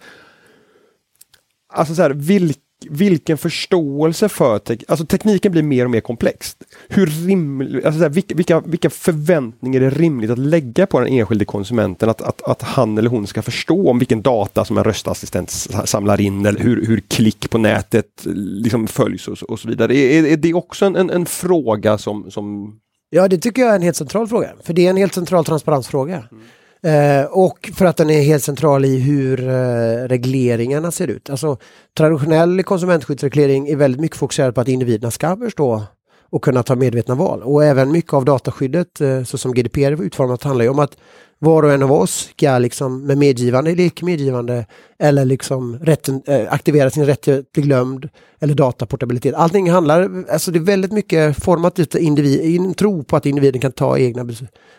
Alltså 1.68 1.94
så 1.94 2.02
här, 2.02 2.10
vilka 2.10 2.60
vilken 2.84 3.38
förståelse 3.38 4.28
för 4.28 4.58
tek 4.58 4.84
alltså 4.88 5.06
tekniken 5.06 5.52
blir 5.52 5.62
mer 5.62 5.84
och 5.84 5.90
mer 5.90 6.00
komplex. 6.00 6.56
Hur 6.88 7.06
rimlig, 7.06 7.84
alltså 7.84 8.02
här, 8.02 8.08
vilka, 8.34 8.60
vilka, 8.60 8.90
förväntningar 8.90 9.80
är 9.80 9.90
rimligt 9.90 10.30
att 10.30 10.38
lägga 10.38 10.86
på 10.86 11.00
den 11.00 11.08
enskilde 11.08 11.44
konsumenten 11.44 12.08
att, 12.08 12.22
att, 12.22 12.42
att 12.42 12.62
han 12.62 12.98
eller 12.98 13.10
hon 13.10 13.26
ska 13.26 13.42
förstå 13.42 13.90
om 13.90 13.98
vilken 13.98 14.22
data 14.22 14.64
som 14.64 14.78
en 14.78 14.84
röstassistent 14.84 15.50
samlar 15.84 16.20
in 16.20 16.46
eller 16.46 16.60
hur, 16.60 16.86
hur 16.86 17.00
klick 17.00 17.50
på 17.50 17.58
nätet 17.58 18.26
liksom 18.34 18.86
följs 18.86 19.28
och, 19.28 19.42
och 19.42 19.60
så 19.60 19.68
vidare. 19.68 19.96
Är, 19.96 20.26
är 20.26 20.36
det 20.36 20.54
också 20.54 20.86
en, 20.86 20.96
en, 20.96 21.10
en, 21.10 21.26
fråga 21.26 21.98
som, 21.98 22.30
som... 22.30 22.76
Ja, 23.10 23.28
det 23.28 23.38
tycker 23.38 23.62
jag 23.62 23.70
är 23.70 23.76
en 23.76 23.82
helt 23.82 23.96
central 23.96 24.28
fråga. 24.28 24.50
För 24.62 24.72
det 24.72 24.86
är 24.86 24.90
en 24.90 24.96
helt 24.96 25.14
central 25.14 25.44
transparensfråga. 25.44 26.24
Mm. 26.32 26.44
Eh, 26.82 27.24
och 27.24 27.70
för 27.74 27.84
att 27.84 27.96
den 27.96 28.10
är 28.10 28.22
helt 28.22 28.44
central 28.44 28.84
i 28.84 28.98
hur 28.98 29.48
eh, 29.48 30.08
regleringarna 30.08 30.90
ser 30.90 31.08
ut. 31.08 31.30
Alltså 31.30 31.58
traditionell 31.96 32.62
konsumentskyddsreglering 32.62 33.68
är 33.68 33.76
väldigt 33.76 34.00
mycket 34.00 34.16
fokuserad 34.16 34.54
på 34.54 34.60
att 34.60 34.68
individerna 34.68 35.10
ska 35.10 35.36
förstå 35.36 35.82
och 36.30 36.44
kunna 36.44 36.62
ta 36.62 36.74
medvetna 36.74 37.14
val. 37.14 37.42
Och 37.42 37.64
även 37.64 37.92
mycket 37.92 38.12
av 38.12 38.24
dataskyddet, 38.24 39.00
eh, 39.00 39.22
så 39.22 39.38
som 39.38 39.54
GDPR 39.54 39.92
är 39.92 40.02
utformat, 40.02 40.42
handlar 40.42 40.64
ju 40.64 40.70
om 40.70 40.78
att 40.78 40.96
var 41.38 41.62
och 41.62 41.72
en 41.72 41.82
av 41.82 41.92
oss 41.92 42.30
ska 42.38 42.58
liksom 42.58 43.06
med 43.06 43.18
medgivande 43.18 43.70
eller 43.70 43.84
icke 43.84 44.04
medgivande 44.04 44.66
eller 44.98 45.24
liksom 45.24 45.78
rätten, 45.78 46.22
eh, 46.26 46.52
aktivera 46.52 46.90
sin 46.90 47.06
rätt 47.06 47.22
till 47.22 47.44
bli 47.52 47.62
glömd 47.62 48.08
eller 48.40 48.54
dataportabilitet. 48.54 49.34
Allting 49.34 49.70
handlar, 49.70 50.24
alltså 50.30 50.50
det 50.50 50.58
är 50.58 50.60
väldigt 50.60 50.92
mycket 50.92 51.44
format 51.44 51.78
utav 51.78 52.00
individ, 52.00 52.60
en 52.60 52.74
tro 52.74 53.04
på 53.04 53.16
att 53.16 53.26
individen 53.26 53.60
kan 53.60 53.72
ta 53.72 53.98
egna 53.98 54.26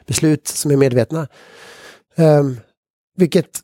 beslut 0.08 0.48
som 0.48 0.72
är 0.72 0.78
medvetna. 0.78 1.28
Um, 2.18 2.58
vilket 3.18 3.62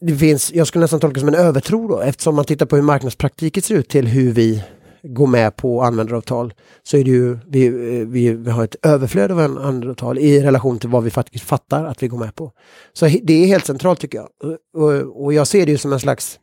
det 0.00 0.16
finns, 0.16 0.52
jag 0.52 0.66
skulle 0.66 0.82
nästan 0.82 1.00
tolka 1.00 1.20
som 1.20 1.28
en 1.28 1.34
övertro 1.34 1.88
då, 1.88 2.00
eftersom 2.00 2.34
man 2.34 2.44
tittar 2.44 2.66
på 2.66 2.76
hur 2.76 2.82
marknadspraktiken 2.82 3.62
ser 3.62 3.74
ut 3.74 3.88
till 3.88 4.06
hur 4.06 4.32
vi 4.32 4.64
går 5.02 5.26
med 5.26 5.56
på 5.56 5.82
användaravtal 5.82 6.54
så 6.82 6.96
är 6.96 7.04
det 7.04 7.10
ju, 7.10 7.38
vi, 7.46 7.66
eh, 7.66 8.06
vi, 8.06 8.34
vi 8.34 8.50
har 8.50 8.64
ett 8.64 8.76
överflöd 8.82 9.32
av 9.32 9.38
användaravtal 9.38 10.18
i 10.18 10.42
relation 10.42 10.78
till 10.78 10.88
vad 10.88 11.04
vi 11.04 11.10
faktiskt 11.10 11.44
fattar 11.44 11.84
att 11.84 12.02
vi 12.02 12.08
går 12.08 12.18
med 12.18 12.34
på. 12.34 12.52
Så 12.92 13.06
det 13.22 13.32
är 13.32 13.46
helt 13.46 13.66
centralt 13.66 14.00
tycker 14.00 14.18
jag. 14.18 14.28
Och, 14.76 15.24
och 15.24 15.32
jag 15.32 15.46
ser 15.46 15.66
det 15.66 15.72
ju 15.72 15.78
som 15.78 15.92
en 15.92 16.00
slags 16.00 16.38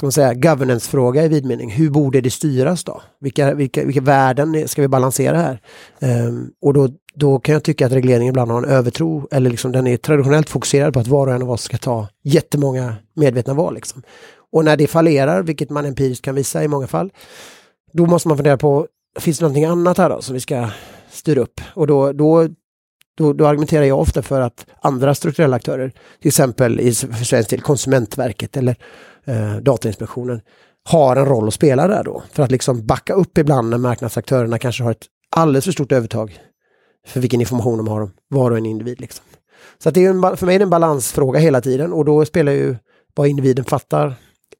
ska 0.00 0.06
man 0.06 0.12
säga, 0.12 0.34
governance-fråga 0.34 1.24
i 1.24 1.28
vid 1.28 1.44
mening. 1.44 1.70
Hur 1.70 1.90
borde 1.90 2.20
det 2.20 2.30
styras 2.30 2.84
då? 2.84 3.02
Vilka, 3.20 3.54
vilka, 3.54 3.84
vilka 3.84 4.00
värden 4.00 4.68
ska 4.68 4.82
vi 4.82 4.88
balansera 4.88 5.36
här? 5.36 5.60
Um, 6.26 6.50
och 6.62 6.74
då, 6.74 6.88
då 7.14 7.38
kan 7.38 7.52
jag 7.52 7.62
tycka 7.62 7.86
att 7.86 7.92
regleringen 7.92 8.28
ibland 8.28 8.50
har 8.50 8.58
en 8.58 8.68
övertro 8.68 9.28
eller 9.30 9.50
liksom 9.50 9.72
den 9.72 9.86
är 9.86 9.96
traditionellt 9.96 10.50
fokuserad 10.50 10.94
på 10.94 11.00
att 11.00 11.06
var 11.06 11.26
och 11.26 11.32
en 11.32 11.42
av 11.42 11.50
oss 11.50 11.62
ska 11.62 11.78
ta 11.78 12.08
jättemånga 12.22 12.94
medvetna 13.16 13.54
val. 13.54 13.74
Liksom. 13.74 14.02
Och 14.52 14.64
när 14.64 14.76
det 14.76 14.86
fallerar, 14.86 15.42
vilket 15.42 15.70
man 15.70 15.84
empiriskt 15.84 16.24
kan 16.24 16.34
visa 16.34 16.64
i 16.64 16.68
många 16.68 16.86
fall, 16.86 17.12
då 17.92 18.06
måste 18.06 18.28
man 18.28 18.36
fundera 18.36 18.56
på, 18.56 18.86
finns 19.18 19.38
det 19.38 19.42
någonting 19.42 19.64
annat 19.64 19.98
här 19.98 20.10
då 20.10 20.22
som 20.22 20.34
vi 20.34 20.40
ska 20.40 20.68
styra 21.10 21.40
upp? 21.40 21.60
Och 21.74 21.86
då, 21.86 22.12
då, 22.12 22.48
då, 23.16 23.32
då 23.32 23.46
argumenterar 23.46 23.84
jag 23.84 24.00
ofta 24.00 24.22
för 24.22 24.40
att 24.40 24.66
andra 24.82 25.14
strukturella 25.14 25.56
aktörer, 25.56 25.92
till 26.20 26.28
exempel 26.28 26.80
i 26.80 26.94
för 26.94 27.24
svensk 27.24 27.50
del 27.50 27.60
Konsumentverket 27.60 28.56
eller 28.56 28.76
eh, 29.30 29.56
Datainspektionen, 29.56 30.40
har 30.88 31.16
en 31.16 31.26
roll 31.26 31.48
att 31.48 31.54
spela 31.54 31.88
där 31.88 32.04
då. 32.04 32.22
För 32.32 32.42
att 32.42 32.50
liksom 32.50 32.86
backa 32.86 33.12
upp 33.14 33.38
ibland 33.38 33.70
när 33.70 33.78
marknadsaktörerna 33.78 34.58
kanske 34.58 34.82
har 34.82 34.90
ett 34.90 35.06
alldeles 35.36 35.64
för 35.64 35.72
stort 35.72 35.92
övertag 35.92 36.38
för 37.06 37.20
vilken 37.20 37.40
information 37.40 37.76
de 37.78 37.88
har 37.88 38.00
om 38.00 38.10
var 38.28 38.50
och 38.50 38.56
en 38.56 38.66
individ. 38.66 39.00
Liksom. 39.00 39.24
Så 39.78 39.88
att 39.88 39.94
det 39.94 40.04
är 40.04 40.10
en, 40.10 40.36
för 40.36 40.46
mig 40.46 40.54
är 40.54 40.58
det 40.58 40.62
en 40.62 40.70
balansfråga 40.70 41.40
hela 41.40 41.60
tiden 41.60 41.92
och 41.92 42.04
då 42.04 42.24
spelar 42.24 42.52
ju 42.52 42.76
vad 43.14 43.28
individen 43.28 43.64
fattar 43.64 44.14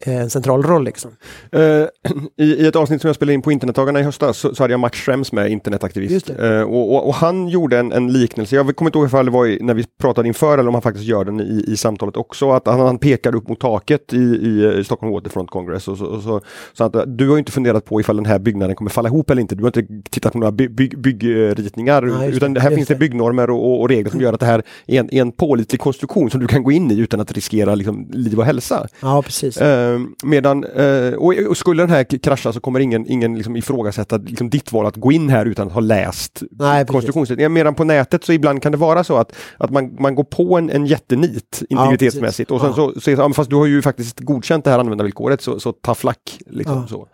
en 0.06 0.30
central 0.30 0.62
roll. 0.62 0.84
Liksom. 0.84 1.10
Uh, 1.56 1.60
i, 2.36 2.44
I 2.44 2.66
ett 2.66 2.76
avsnitt 2.76 3.00
som 3.00 3.08
jag 3.08 3.16
spelade 3.16 3.34
in 3.34 3.42
på 3.42 3.52
internetdagarna 3.52 4.00
i 4.00 4.02
höstas 4.02 4.38
så, 4.38 4.54
så 4.54 4.62
hade 4.62 4.72
jag 4.72 4.80
Max 4.80 4.98
Schrems 4.98 5.32
med, 5.32 5.50
internetaktivist. 5.50 6.30
Uh, 6.30 6.62
och, 6.62 6.94
och, 6.94 7.08
och, 7.08 7.14
han 7.14 7.48
gjorde 7.48 7.78
en, 7.78 7.92
en, 7.92 8.12
liknelse, 8.12 8.56
jag 8.56 8.76
kommer 8.76 8.88
inte 8.88 8.98
ihåg 8.98 9.06
ifall 9.06 9.24
det 9.24 9.30
var 9.30 9.46
i, 9.46 9.58
när 9.60 9.74
vi 9.74 9.84
pratade 10.00 10.28
inför 10.28 10.58
eller 10.58 10.68
om 10.68 10.74
han 10.74 10.82
faktiskt 10.82 11.06
gör 11.06 11.24
den 11.24 11.40
i, 11.40 11.64
i 11.66 11.76
samtalet 11.76 12.16
också, 12.16 12.50
att 12.50 12.66
han, 12.66 12.80
han 12.80 12.98
pekar 12.98 13.34
upp 13.34 13.48
mot 13.48 13.60
taket 13.60 14.12
i, 14.12 14.16
i, 14.16 14.78
i 14.78 14.84
Stockholm 14.84 15.12
Waterfront 15.12 15.50
Congress. 15.50 15.88
Och 15.88 15.98
så, 15.98 16.04
och 16.04 16.22
så, 16.22 16.40
så 16.72 16.84
att, 16.84 17.18
du 17.18 17.28
har 17.30 17.38
inte 17.38 17.52
funderat 17.52 17.84
på 17.84 18.00
ifall 18.00 18.16
den 18.16 18.26
här 18.26 18.38
byggnaden 18.38 18.76
kommer 18.76 18.90
falla 18.90 19.08
ihop 19.08 19.30
eller 19.30 19.40
inte. 19.40 19.54
Du 19.54 19.62
har 19.62 19.78
inte 19.78 20.10
tittat 20.10 20.32
på 20.32 20.38
några 20.38 20.52
by, 20.52 20.68
by, 20.68 20.88
byggritningar, 20.88 22.02
Nej, 22.02 22.36
utan 22.36 22.56
här 22.56 22.70
finns 22.70 22.88
det 22.88 22.94
byggnormer 22.94 23.50
och, 23.50 23.80
och, 23.80 23.88
regler 23.88 24.10
som 24.10 24.20
gör 24.20 24.32
att 24.32 24.40
det 24.40 24.46
här 24.46 24.62
är 24.86 25.00
en, 25.00 25.10
en 25.12 25.32
pålitlig 25.32 25.80
konstruktion 25.80 26.30
som 26.30 26.40
du 26.40 26.46
kan 26.46 26.62
gå 26.62 26.72
in 26.72 26.90
i 26.90 26.98
utan 26.98 27.20
att 27.20 27.32
riskera 27.32 27.74
liksom, 27.74 28.08
liv 28.12 28.38
och 28.38 28.44
hälsa. 28.44 28.86
Ja, 29.00 29.22
precis. 29.22 29.60
Uh, 29.60 29.66
Eh, 29.80 30.00
medan, 30.24 30.64
eh, 30.64 31.14
och, 31.14 31.34
och, 31.48 31.56
skulle 31.56 31.82
den 31.82 31.90
här 31.90 32.04
krascha 32.04 32.52
så 32.52 32.60
kommer 32.60 32.80
ingen, 32.80 33.06
ingen 33.06 33.36
liksom 33.36 33.56
ifrågasätta 33.56 34.16
liksom 34.16 34.50
ditt 34.50 34.72
val 34.72 34.86
att 34.86 34.96
gå 34.96 35.12
in 35.12 35.28
här 35.28 35.46
utan 35.46 35.66
att 35.66 35.72
ha 35.72 35.80
läst 35.80 36.42
konstruktionsritningen. 36.86 37.52
Medan 37.52 37.74
på 37.74 37.84
nätet 37.84 38.24
så 38.24 38.32
ibland 38.32 38.62
kan 38.62 38.72
det 38.72 38.78
vara 38.78 39.04
så 39.04 39.16
att, 39.16 39.32
att 39.56 39.70
man, 39.70 39.96
man 39.98 40.14
går 40.14 40.24
på 40.24 40.58
en, 40.58 40.70
en 40.70 40.86
jättenit 40.86 41.62
integritetsmässigt 41.68 42.50
ja, 42.50 42.56
och 42.56 42.60
sen 42.60 42.74
så, 42.74 42.92
så, 42.94 43.00
så, 43.00 43.16
så, 43.16 43.32
fast 43.32 43.50
du 43.50 43.56
har 43.56 43.66
ju 43.66 43.82
faktiskt 43.82 44.20
godkänt 44.20 44.64
det 44.64 44.70
här 44.70 44.78
användarvillkoret 44.78 45.42
så, 45.42 45.60
så 45.60 45.72
ta 45.72 45.94
flack. 45.94 46.38
Liksom, 46.46 46.88
så. 46.88 47.08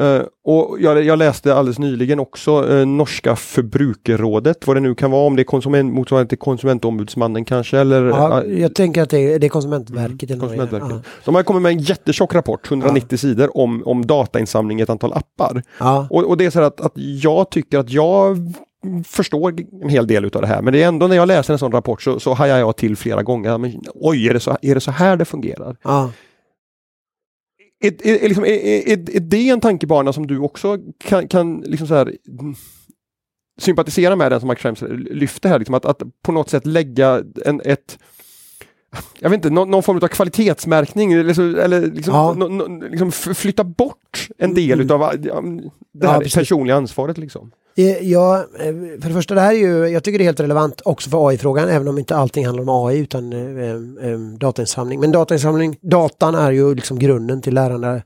Uh, 0.00 0.22
och 0.44 0.76
jag, 0.80 1.04
jag, 1.04 1.18
läste 1.18 1.54
alldeles 1.54 1.78
nyligen 1.78 2.20
också 2.20 2.62
uh, 2.62 2.86
norska 2.86 3.36
förbrukerrådet, 3.36 4.66
vad 4.66 4.76
det 4.76 4.80
nu 4.80 4.94
kan 4.94 5.10
vara, 5.10 5.26
om 5.26 5.36
det 5.36 5.42
är 5.42 5.44
konsument, 5.44 5.94
motsvarande 5.94 6.28
till 6.28 6.38
konsumentombudsmannen 6.38 7.44
kanske 7.44 7.78
eller... 7.78 8.04
Ja, 8.04 8.42
uh, 8.46 8.60
jag 8.60 8.74
tänker 8.74 9.02
att 9.02 9.10
det 9.10 9.18
är, 9.18 9.38
det 9.38 9.46
är 9.46 9.48
Konsumentverket. 9.48 10.30
Mm, 10.30 10.40
konsumentverket. 10.40 10.90
Ja. 10.90 11.00
De 11.24 11.34
har 11.34 11.42
kommit 11.42 11.62
med 11.62 11.72
en 11.72 11.78
jättetjock 11.78 12.34
rapport, 12.34 12.70
190 12.70 13.06
ja. 13.10 13.16
sidor, 13.16 13.56
om, 13.56 13.82
om 13.86 14.06
datainsamling 14.06 14.80
i 14.80 14.82
ett 14.82 14.90
antal 14.90 15.12
appar. 15.12 15.62
Ja. 15.78 16.06
Och, 16.10 16.24
och, 16.24 16.36
det 16.36 16.44
är 16.44 16.50
så 16.50 16.60
att, 16.60 16.80
att 16.80 16.92
jag 16.94 17.50
tycker 17.50 17.78
att 17.78 17.90
jag 17.90 18.36
förstår 19.06 19.54
en 19.82 19.88
hel 19.88 20.06
del 20.06 20.24
av 20.24 20.40
det 20.40 20.46
här, 20.46 20.62
men 20.62 20.72
det 20.72 20.82
är 20.82 20.88
ändå 20.88 21.06
när 21.06 21.16
jag 21.16 21.28
läser 21.28 21.52
en 21.52 21.58
sån 21.58 21.72
rapport 21.72 22.02
så, 22.02 22.20
så 22.20 22.34
hajar 22.34 22.58
jag 22.58 22.76
till 22.76 22.96
flera 22.96 23.22
gånger. 23.22 23.58
Men, 23.58 23.82
oj, 23.94 24.28
är 24.28 24.34
det, 24.34 24.40
så, 24.40 24.56
är 24.62 24.74
det 24.74 24.80
så 24.80 24.90
här 24.90 25.16
det 25.16 25.24
fungerar? 25.24 25.76
Är, 27.82 28.06
är, 28.06 28.28
liksom, 28.28 28.44
är, 28.44 28.48
är, 28.48 29.16
är 29.16 29.20
det 29.20 29.48
en 29.48 29.60
tankebana 29.60 30.12
som 30.12 30.26
du 30.26 30.38
också 30.38 30.78
kan, 30.98 31.28
kan 31.28 31.60
liksom 31.60 31.86
så 31.86 31.94
här, 31.94 32.16
sympatisera 33.60 34.16
med, 34.16 34.32
den 34.32 34.40
som 34.40 34.46
Max 34.46 34.62
Schrems 34.62 34.84
lyfte 35.10 35.48
här, 35.48 35.58
liksom 35.58 35.74
att, 35.74 35.84
att 35.84 36.02
på 36.22 36.32
något 36.32 36.50
sätt 36.50 36.66
lägga 36.66 37.24
en, 37.44 37.60
ett 37.64 37.98
jag 39.18 39.30
vet 39.30 39.36
inte, 39.36 39.50
någon, 39.50 39.70
någon 39.70 39.82
form 39.82 39.96
av 39.96 40.08
kvalitetsmärkning 40.08 41.12
eller, 41.12 41.34
så, 41.34 41.56
eller 41.56 41.80
liksom, 41.80 42.14
ja. 42.14 42.34
no, 42.36 42.44
no, 42.44 42.88
liksom 42.88 43.12
flytta 43.12 43.64
bort 43.64 44.28
en 44.38 44.54
del 44.54 44.80
mm. 44.80 45.02
av 45.02 45.16
det 45.92 46.08
här 46.08 46.22
ja, 46.22 46.28
personliga 46.34 46.76
ansvaret. 46.76 47.18
Liksom. 47.18 47.50
Eh, 47.76 48.10
ja, 48.10 48.38
eh, 48.58 48.74
för 49.00 49.08
det 49.08 49.14
första, 49.14 49.34
det 49.34 49.40
här 49.40 49.52
är 49.52 49.58
ju, 49.58 49.88
jag 49.88 50.04
tycker 50.04 50.18
det 50.18 50.24
är 50.24 50.26
helt 50.26 50.40
relevant 50.40 50.80
också 50.84 51.10
för 51.10 51.28
AI-frågan, 51.28 51.68
även 51.68 51.88
om 51.88 51.98
inte 51.98 52.16
allting 52.16 52.46
handlar 52.46 52.62
om 52.62 52.86
AI 52.86 52.98
utan 52.98 53.32
eh, 53.32 53.64
eh, 53.64 54.10
eh, 54.10 54.18
datainsamling. 54.18 55.00
Men 55.00 55.12
datainsamling, 55.12 55.78
datan 55.80 56.34
är 56.34 56.50
ju 56.50 56.74
liksom 56.74 56.98
grunden 56.98 57.42
till 57.42 57.54
lärande 57.54 58.02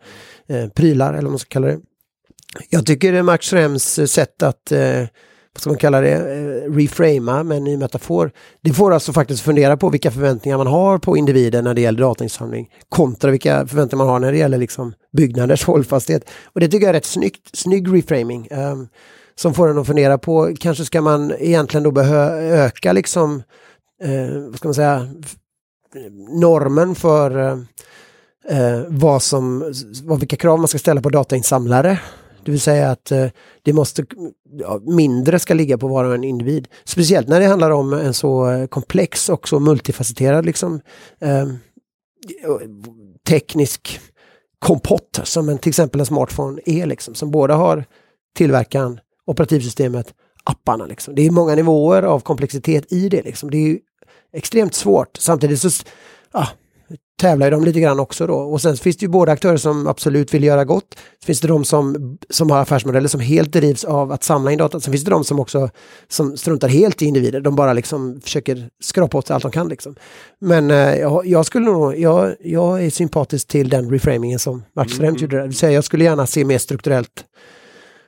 eh, 0.48 0.68
prylar, 0.68 1.12
eller 1.12 1.22
vad 1.22 1.32
man 1.32 1.38
ska 1.38 1.48
kalla 1.48 1.66
det. 1.66 1.78
Jag 2.70 2.86
tycker 2.86 3.22
Max 3.22 3.50
Schrems 3.50 4.12
sätt 4.12 4.42
att 4.42 4.72
eh, 4.72 5.06
vad 5.54 5.60
ska 5.60 5.70
man 5.70 5.78
kalla 5.78 6.00
det, 6.00 6.12
eh, 6.12 6.72
reframa 6.72 7.42
med 7.42 7.56
en 7.56 7.64
ny 7.64 7.76
metafor. 7.76 8.32
Det 8.60 8.72
får 8.72 8.94
alltså 8.94 9.12
faktiskt 9.12 9.42
fundera 9.42 9.76
på 9.76 9.88
vilka 9.88 10.10
förväntningar 10.10 10.58
man 10.58 10.66
har 10.66 10.98
på 10.98 11.16
individen 11.16 11.64
när 11.64 11.74
det 11.74 11.80
gäller 11.80 11.98
datainsamling 11.98 12.70
kontra 12.88 13.30
vilka 13.30 13.66
förväntningar 13.66 14.04
man 14.04 14.12
har 14.12 14.20
när 14.20 14.32
det 14.32 14.38
gäller 14.38 14.58
liksom 14.58 14.92
byggnaders 15.16 15.64
hållfasthet. 15.66 16.30
Och 16.44 16.60
det 16.60 16.68
tycker 16.68 16.86
jag 16.86 16.88
är 16.88 16.94
rätt 16.94 17.04
snyggt, 17.04 17.56
snygg 17.56 17.94
reframing. 17.94 18.48
Um, 18.50 18.88
som 19.34 19.54
får 19.54 19.68
en 19.68 19.78
att 19.78 19.86
fundera 19.86 20.18
på, 20.18 20.54
kanske 20.60 20.84
ska 20.84 21.00
man 21.00 21.32
egentligen 21.38 21.84
då 21.84 21.90
behöva 21.90 22.36
öka 22.36 22.92
liksom, 22.92 23.42
eh, 24.02 24.40
vad 24.40 24.56
ska 24.56 24.68
man 24.68 24.74
säga, 24.74 25.08
normen 26.28 26.94
för 26.94 27.38
eh, 27.38 27.58
eh, 28.48 28.82
vad 28.88 29.22
som, 29.22 29.72
vad, 30.04 30.20
vilka 30.20 30.36
krav 30.36 30.58
man 30.58 30.68
ska 30.68 30.78
ställa 30.78 31.00
på 31.00 31.08
datainsamlare. 31.08 32.00
Det 32.44 32.50
vill 32.50 32.60
säga 32.60 32.90
att 32.90 33.10
eh, 33.10 33.26
det 33.62 33.72
måste, 33.72 34.04
ja, 34.58 34.80
mindre 34.82 35.38
ska 35.38 35.54
ligga 35.54 35.78
på 35.78 35.88
var 35.88 36.04
och 36.04 36.14
en 36.14 36.24
individ. 36.24 36.68
Speciellt 36.84 37.28
när 37.28 37.40
det 37.40 37.46
handlar 37.46 37.70
om 37.70 37.92
en 37.92 38.14
så 38.14 38.66
komplex 38.70 39.28
och 39.28 39.48
så 39.48 39.60
multifacetterad 39.60 40.46
liksom, 40.46 40.80
eh, 41.20 41.46
teknisk 43.28 44.00
kompott 44.58 45.20
som 45.24 45.48
en, 45.48 45.58
till 45.58 45.68
exempel 45.70 46.00
en 46.00 46.06
smartphone 46.06 46.60
är. 46.64 46.86
Liksom, 46.86 47.14
som 47.14 47.30
både 47.30 47.54
har 47.54 47.84
tillverkaren, 48.36 49.00
operativsystemet, 49.26 50.14
apparna. 50.44 50.86
Liksom. 50.86 51.14
Det 51.14 51.26
är 51.26 51.30
många 51.30 51.54
nivåer 51.54 52.02
av 52.02 52.20
komplexitet 52.20 52.92
i 52.92 53.08
det. 53.08 53.22
Liksom. 53.22 53.50
Det 53.50 53.70
är 53.70 53.78
extremt 54.32 54.74
svårt. 54.74 55.16
Samtidigt 55.16 55.60
så 55.60 55.70
ah, 56.32 56.48
tävlar 57.20 57.50
de 57.50 57.64
lite 57.64 57.80
grann 57.80 58.00
också 58.00 58.26
då. 58.26 58.34
Och 58.34 58.60
sen 58.60 58.76
finns 58.76 58.96
det 58.96 59.04
ju 59.04 59.10
båda 59.10 59.32
aktörer 59.32 59.56
som 59.56 59.86
absolut 59.86 60.34
vill 60.34 60.44
göra 60.44 60.64
gott. 60.64 60.86
Sen 60.94 61.26
finns 61.26 61.40
det 61.40 61.48
de 61.48 61.64
som, 61.64 62.18
som 62.30 62.50
har 62.50 62.58
affärsmodeller 62.58 63.08
som 63.08 63.20
helt 63.20 63.52
drivs 63.52 63.84
av 63.84 64.12
att 64.12 64.22
samla 64.22 64.52
in 64.52 64.58
data. 64.58 64.80
Sen 64.80 64.92
finns 64.92 65.04
det 65.04 65.10
de 65.10 65.24
som 65.24 65.40
också 65.40 65.70
som 66.08 66.36
struntar 66.36 66.68
helt 66.68 67.02
i 67.02 67.04
individer. 67.04 67.40
De 67.40 67.56
bara 67.56 67.72
liksom 67.72 68.20
försöker 68.20 68.68
skrapa 68.82 69.18
åt 69.18 69.26
sig 69.26 69.34
allt 69.34 69.42
de 69.42 69.52
kan. 69.52 69.68
Liksom. 69.68 69.94
Men 70.40 70.70
eh, 70.70 70.76
jag, 70.76 71.26
jag, 71.26 71.46
skulle 71.46 71.66
nog, 71.66 71.98
jag, 71.98 72.34
jag 72.40 72.84
är 72.84 72.90
sympatisk 72.90 73.48
till 73.48 73.68
den 73.68 73.90
reframingen 73.90 74.38
som 74.38 74.62
Mats 74.76 74.98
mm. 74.98 75.16
gjorde. 75.16 75.52
Säga, 75.52 75.72
jag 75.72 75.84
skulle 75.84 76.04
gärna 76.04 76.26
se 76.26 76.44
mer 76.44 76.58
strukturellt 76.58 77.24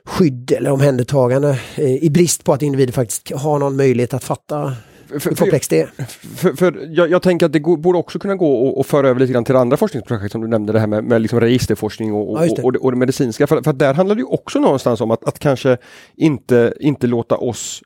skydd 0.07 0.51
eller 0.51 0.71
omhändertagande 0.71 1.59
eh, 1.75 2.03
i 2.03 2.09
brist 2.09 2.43
på 2.43 2.53
att 2.53 2.61
individer 2.61 2.93
faktiskt 2.93 3.31
har 3.31 3.59
någon 3.59 3.75
möjlighet 3.75 4.13
att 4.13 4.23
fatta 4.23 4.73
hur 5.09 5.35
komplext 5.35 5.69
det 5.69 5.81
är. 5.81 5.87
För, 6.35 6.53
för 6.53 6.87
jag, 6.89 7.11
jag, 7.11 7.21
tänker 7.21 7.45
att 7.45 7.53
det 7.53 7.59
går, 7.59 7.77
borde 7.77 7.99
också 7.99 8.19
kunna 8.19 8.35
gå 8.35 8.79
att 8.79 8.87
föra 8.87 9.09
över 9.09 9.19
lite 9.19 9.33
grann 9.33 9.45
till 9.45 9.55
andra 9.55 9.77
forskningsprojekt 9.77 10.31
som 10.31 10.41
du 10.41 10.47
nämnde, 10.47 10.73
det 10.73 10.79
här 10.79 10.87
med, 10.87 11.03
med 11.03 11.21
liksom 11.21 11.39
registerforskning 11.39 12.13
och, 12.13 12.31
och, 12.31 12.47
ja, 12.47 12.53
det. 12.55 12.61
och, 12.61 12.75
och, 12.75 12.91
det 12.91 12.97
medicinska. 12.97 13.47
För, 13.47 13.61
för 13.61 13.73
där 13.73 13.93
handlar 13.93 14.15
det 14.15 14.23
också 14.23 14.59
någonstans 14.59 15.01
om 15.01 15.11
att, 15.11 15.23
att 15.27 15.39
kanske 15.39 15.77
inte, 16.15 16.73
inte 16.79 17.07
låta 17.07 17.37
oss 17.37 17.81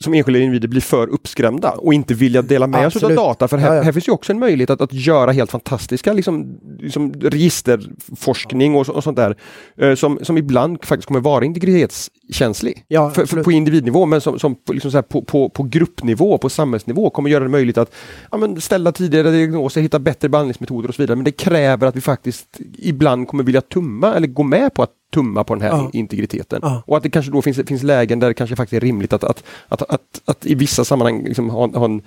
som 0.00 0.14
enskilda 0.14 0.40
individer 0.40 0.68
blir 0.68 0.80
för 0.80 1.08
uppskrämda 1.08 1.70
och 1.70 1.94
inte 1.94 2.14
vilja 2.14 2.42
dela 2.42 2.66
med 2.66 2.92
sig 2.92 3.04
av 3.04 3.14
data. 3.14 3.48
För 3.48 3.58
här, 3.58 3.68
ja, 3.68 3.74
ja. 3.74 3.82
här, 3.82 3.92
finns 3.92 4.08
ju 4.08 4.12
också 4.12 4.32
en 4.32 4.38
möjlighet 4.38 4.70
att, 4.70 4.80
att 4.80 4.92
göra 4.92 5.32
helt 5.32 5.50
fantastiska 5.50 6.12
liksom, 6.12 6.60
liksom 6.80 7.12
registerforskning 7.12 8.74
och, 8.74 8.88
och 8.88 9.04
sånt 9.04 9.16
där 9.16 9.36
eh, 9.76 9.94
som, 9.94 10.18
som 10.22 10.38
ibland 10.38 10.84
faktiskt 10.84 11.06
kommer 11.06 11.20
vara 11.20 11.44
integritetskänslig 11.44 12.84
ja, 12.88 13.10
för, 13.10 13.26
för, 13.26 13.42
på 13.42 13.52
individnivå 13.52 14.06
men 14.06 14.20
som, 14.20 14.38
som 14.38 14.56
liksom 14.70 14.90
så 14.90 14.96
här, 14.96 15.02
på, 15.02 15.22
på, 15.22 15.48
på, 15.48 15.62
gruppnivå, 15.62 16.38
på 16.38 16.48
samhällsnivå 16.48 17.10
kommer 17.10 17.30
göra 17.30 17.44
det 17.44 17.50
möjligt 17.50 17.78
att 17.78 17.94
ja, 18.30 18.38
men 18.38 18.60
ställa 18.60 18.92
tidigare 18.92 19.30
diagnoser, 19.30 19.80
hitta 19.80 19.98
bättre 19.98 20.28
behandlingsmetoder 20.28 20.88
och 20.88 20.94
så 20.94 21.02
vidare. 21.02 21.16
Men 21.16 21.24
det 21.24 21.32
kräver 21.32 21.86
att 21.86 21.96
vi 21.96 22.00
faktiskt 22.00 22.60
ibland 22.78 23.28
kommer 23.28 23.44
vilja 23.44 23.60
tumma 23.60 24.14
eller 24.14 24.26
gå 24.26 24.42
med 24.42 24.74
på 24.74 24.82
att 24.82 24.90
tumma 25.16 25.44
på 25.44 25.54
den 25.54 25.62
här 25.62 25.70
ja. 25.70 25.90
integriteten. 25.92 26.60
Ja. 26.62 26.82
Och 26.86 26.96
att 26.96 27.02
det 27.02 27.10
kanske 27.10 27.32
då 27.32 27.42
finns, 27.42 27.60
finns 27.66 27.82
lägen 27.82 28.20
där 28.20 28.28
det 28.28 28.34
kanske 28.34 28.56
faktiskt 28.56 28.82
är 28.82 28.86
rimligt 28.86 29.12
att, 29.12 29.24
att, 29.24 29.42
att, 29.68 29.82
att, 29.82 30.20
att 30.24 30.46
i 30.46 30.54
vissa 30.54 30.84
sammanhang 30.84 31.24
liksom 31.24 31.50
ha, 31.50 31.78
ha 31.78 31.84
en 31.84 32.02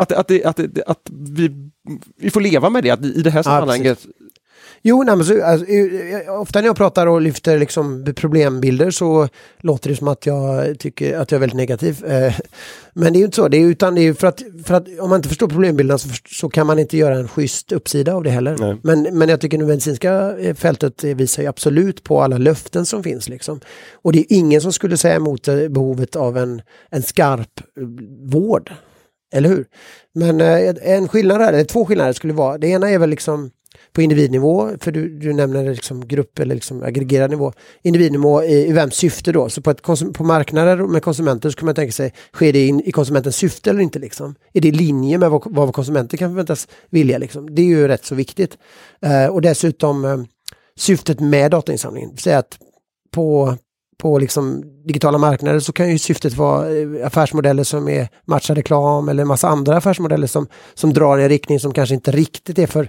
att, 0.00 0.12
att, 0.12 0.30
att, 0.44 0.60
att, 0.86 1.10
vi, 1.10 1.70
vi 2.16 2.30
får 2.30 2.40
leva 2.40 2.70
med 2.70 2.84
det, 2.84 2.90
att 2.90 3.04
i 3.04 3.22
det 3.22 3.30
här 3.30 3.42
sammanhanget 3.42 4.06
Jo, 4.82 5.02
nej, 5.02 5.16
men 5.16 5.26
så, 5.26 5.44
alltså, 5.44 5.66
ofta 6.28 6.60
när 6.60 6.66
jag 6.66 6.76
pratar 6.76 7.06
och 7.06 7.20
lyfter 7.20 7.58
liksom 7.58 8.12
problembilder 8.16 8.90
så 8.90 9.28
låter 9.60 9.90
det 9.90 9.96
som 9.96 10.08
att 10.08 10.26
jag 10.26 10.78
tycker 10.78 11.18
att 11.18 11.30
jag 11.30 11.38
är 11.38 11.40
väldigt 11.40 11.56
negativ. 11.56 12.04
Eh, 12.04 12.34
men 12.92 13.12
det 13.12 13.16
är 13.16 13.20
ju 13.20 13.24
inte 13.24 13.36
så, 13.36 13.48
det 13.48 13.56
är, 13.56 13.66
utan 13.66 13.94
det 13.94 14.00
är 14.00 14.12
för 14.12 14.26
att, 14.26 14.42
för 14.64 14.74
att 14.74 14.86
om 15.00 15.10
man 15.10 15.16
inte 15.16 15.28
förstår 15.28 15.48
problembilden 15.48 15.98
så, 15.98 16.08
så 16.28 16.48
kan 16.48 16.66
man 16.66 16.78
inte 16.78 16.96
göra 16.96 17.16
en 17.16 17.28
schysst 17.28 17.72
uppsida 17.72 18.14
av 18.14 18.22
det 18.22 18.30
heller. 18.30 18.78
Men, 18.82 19.18
men 19.18 19.28
jag 19.28 19.40
tycker 19.40 19.58
det 19.58 19.64
medicinska 19.64 20.38
eh, 20.38 20.54
fältet 20.54 21.04
visar 21.04 21.42
ju 21.42 21.48
absolut 21.48 22.04
på 22.04 22.22
alla 22.22 22.38
löften 22.38 22.86
som 22.86 23.02
finns. 23.02 23.28
Liksom. 23.28 23.60
Och 23.92 24.12
det 24.12 24.18
är 24.18 24.26
ingen 24.28 24.60
som 24.60 24.72
skulle 24.72 24.96
säga 24.96 25.16
emot 25.16 25.48
eh, 25.48 25.68
behovet 25.68 26.16
av 26.16 26.38
en, 26.38 26.62
en 26.90 27.02
skarp 27.02 27.60
vård. 28.32 28.72
Eller 29.32 29.48
hur? 29.48 29.66
Men 30.14 30.40
en 30.40 31.08
skillnad, 31.08 31.42
eller 31.42 31.64
två 31.64 31.84
skillnader 31.84 32.12
skulle 32.12 32.32
vara, 32.32 32.58
det 32.58 32.68
ena 32.68 32.90
är 32.90 32.98
väl 32.98 33.10
liksom 33.10 33.50
på 33.92 34.02
individnivå, 34.02 34.70
för 34.80 34.92
du, 34.92 35.18
du 35.18 35.32
nämner 35.32 35.64
liksom 35.64 36.08
grupp 36.08 36.38
eller 36.38 36.54
liksom 36.54 36.82
aggregerad 36.82 37.30
nivå, 37.30 37.52
individnivå 37.82 38.42
i, 38.42 38.68
i 38.68 38.72
vems 38.72 38.94
syfte 38.94 39.32
då? 39.32 39.48
Så 39.48 39.62
på, 39.62 39.70
ett 39.70 39.82
på 40.14 40.24
marknader 40.24 40.76
med 40.76 41.02
konsumenter 41.02 41.50
så 41.50 41.56
kan 41.56 41.66
man 41.66 41.74
tänka 41.74 41.92
sig, 41.92 42.14
sker 42.32 42.52
det 42.52 42.66
in, 42.66 42.80
i 42.80 42.92
konsumentens 42.92 43.36
syfte 43.36 43.70
eller 43.70 43.80
inte? 43.80 43.98
Liksom? 43.98 44.34
Är 44.52 44.60
det 44.60 44.68
i 44.68 44.72
linje 44.72 45.18
med 45.18 45.30
vad, 45.30 45.42
vad 45.44 45.74
konsumenter 45.74 46.16
kan 46.16 46.30
förväntas 46.30 46.68
vilja? 46.90 47.18
Liksom? 47.18 47.54
Det 47.54 47.62
är 47.62 47.66
ju 47.66 47.88
rätt 47.88 48.04
så 48.04 48.14
viktigt. 48.14 48.58
Eh, 49.02 49.26
och 49.26 49.42
dessutom 49.42 50.04
eh, 50.04 50.16
syftet 50.76 51.20
med 51.20 51.50
datainsamlingen, 51.50 52.16
säga 52.16 52.38
att 52.38 52.58
på, 53.10 53.56
på 53.98 54.18
liksom 54.18 54.62
digitala 54.86 55.18
marknader 55.18 55.60
så 55.60 55.72
kan 55.72 55.90
ju 55.90 55.98
syftet 55.98 56.34
vara 56.34 56.76
eh, 56.76 57.06
affärsmodeller 57.06 57.64
som 57.64 57.88
är 57.88 58.08
matchad 58.26 58.56
reklam 58.56 59.08
eller 59.08 59.24
massa 59.24 59.48
andra 59.48 59.76
affärsmodeller 59.76 60.26
som, 60.26 60.46
som 60.74 60.92
drar 60.92 61.18
i 61.18 61.22
en 61.22 61.28
riktning 61.28 61.60
som 61.60 61.72
kanske 61.72 61.94
inte 61.94 62.10
riktigt 62.10 62.58
är 62.58 62.66
för 62.66 62.88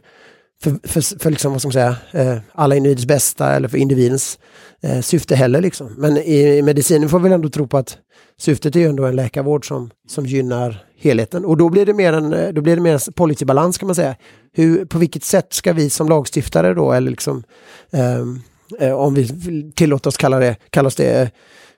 för, 0.63 0.87
för, 0.87 1.19
för 1.19 1.29
liksom, 1.29 1.51
vad 1.51 1.61
ska 1.61 1.67
man 1.67 1.73
säga, 1.73 1.95
eh, 2.11 2.37
alla 2.53 2.75
individers 2.75 3.05
bästa 3.05 3.55
eller 3.55 3.67
för 3.67 3.77
individens 3.77 4.39
eh, 4.81 5.01
syfte 5.01 5.35
heller. 5.35 5.61
Liksom. 5.61 5.95
Men 5.97 6.17
i, 6.17 6.57
i 6.57 6.61
medicinen 6.61 7.09
får 7.09 7.19
vi 7.19 7.33
ändå 7.33 7.49
tro 7.49 7.67
på 7.67 7.77
att 7.77 7.97
syftet 8.39 8.75
är 8.75 8.79
ju 8.79 8.85
ändå 8.85 9.05
en 9.05 9.15
läkarvård 9.15 9.67
som, 9.67 9.89
som 10.07 10.25
gynnar 10.25 10.85
helheten. 10.97 11.45
Och 11.45 11.57
då 11.57 11.69
blir 11.69 11.85
det 11.85 11.93
mer 11.93 12.13
en, 12.13 12.33
eh, 12.33 12.49
då 12.49 12.61
blir 12.61 12.75
det 12.75 12.81
mer 12.81 12.93
en 12.93 13.13
policybalans 13.13 13.77
kan 13.77 13.87
man 13.87 13.95
säga. 13.95 14.15
Hur, 14.53 14.85
på 14.85 14.97
vilket 14.97 15.23
sätt 15.23 15.53
ska 15.53 15.73
vi 15.73 15.89
som 15.89 16.09
lagstiftare 16.09 16.73
då, 16.73 16.91
eller 16.91 17.11
liksom, 17.11 17.43
ehm, 17.91 18.39
eh, 18.79 18.93
om 18.93 19.13
vi 19.13 19.71
tillåter 19.75 20.07
oss 20.07 20.17
kalla 20.17 20.39
det, 20.39 20.55
kallas 20.69 20.95
det 20.95 21.21
eh, 21.21 21.29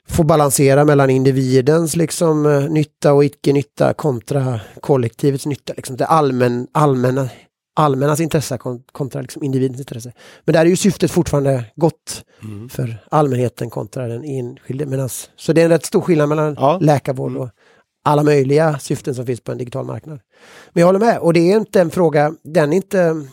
få 0.09 0.23
balansera 0.23 0.85
mellan 0.85 1.09
individens 1.09 1.95
liksom, 1.95 2.45
eh, 2.45 2.69
nytta 2.69 3.13
och 3.13 3.25
icke-nytta 3.25 3.93
kontra 3.93 4.59
kollektivets 4.81 5.45
nytta. 5.45 5.73
Liksom. 5.75 5.97
Det 5.97 6.05
allmän, 6.05 6.67
allmänna 6.71 7.29
allmännas 7.75 8.19
intresse 8.19 8.57
kontra 8.91 9.21
liksom 9.21 9.43
individens 9.43 9.79
intresse. 9.79 10.11
Men 10.45 10.53
där 10.53 10.61
är 10.61 10.65
ju 10.65 10.75
syftet 10.75 11.11
fortfarande 11.11 11.65
gott 11.75 12.25
mm. 12.43 12.69
för 12.69 12.97
allmänheten 13.11 13.69
kontra 13.69 14.07
den 14.07 14.23
enskilde. 14.23 14.85
Medans, 14.85 15.29
så 15.35 15.53
det 15.53 15.61
är 15.61 15.65
en 15.65 15.71
rätt 15.71 15.85
stor 15.85 16.01
skillnad 16.01 16.29
mellan 16.29 16.55
ja. 16.59 16.79
läkarvård 16.81 17.31
mm. 17.31 17.41
och 17.41 17.49
alla 18.03 18.23
möjliga 18.23 18.79
syften 18.79 19.15
som 19.15 19.25
finns 19.25 19.41
på 19.41 19.51
en 19.51 19.57
digital 19.57 19.85
marknad. 19.85 20.19
Men 20.73 20.81
jag 20.81 20.87
håller 20.87 20.99
med, 20.99 21.19
och 21.19 21.33
det 21.33 21.51
är 21.51 21.57
inte 21.57 21.81
en 21.81 21.91
fråga, 21.91 22.33
den 22.43 22.73
är 22.73 22.77
inte 22.77 23.25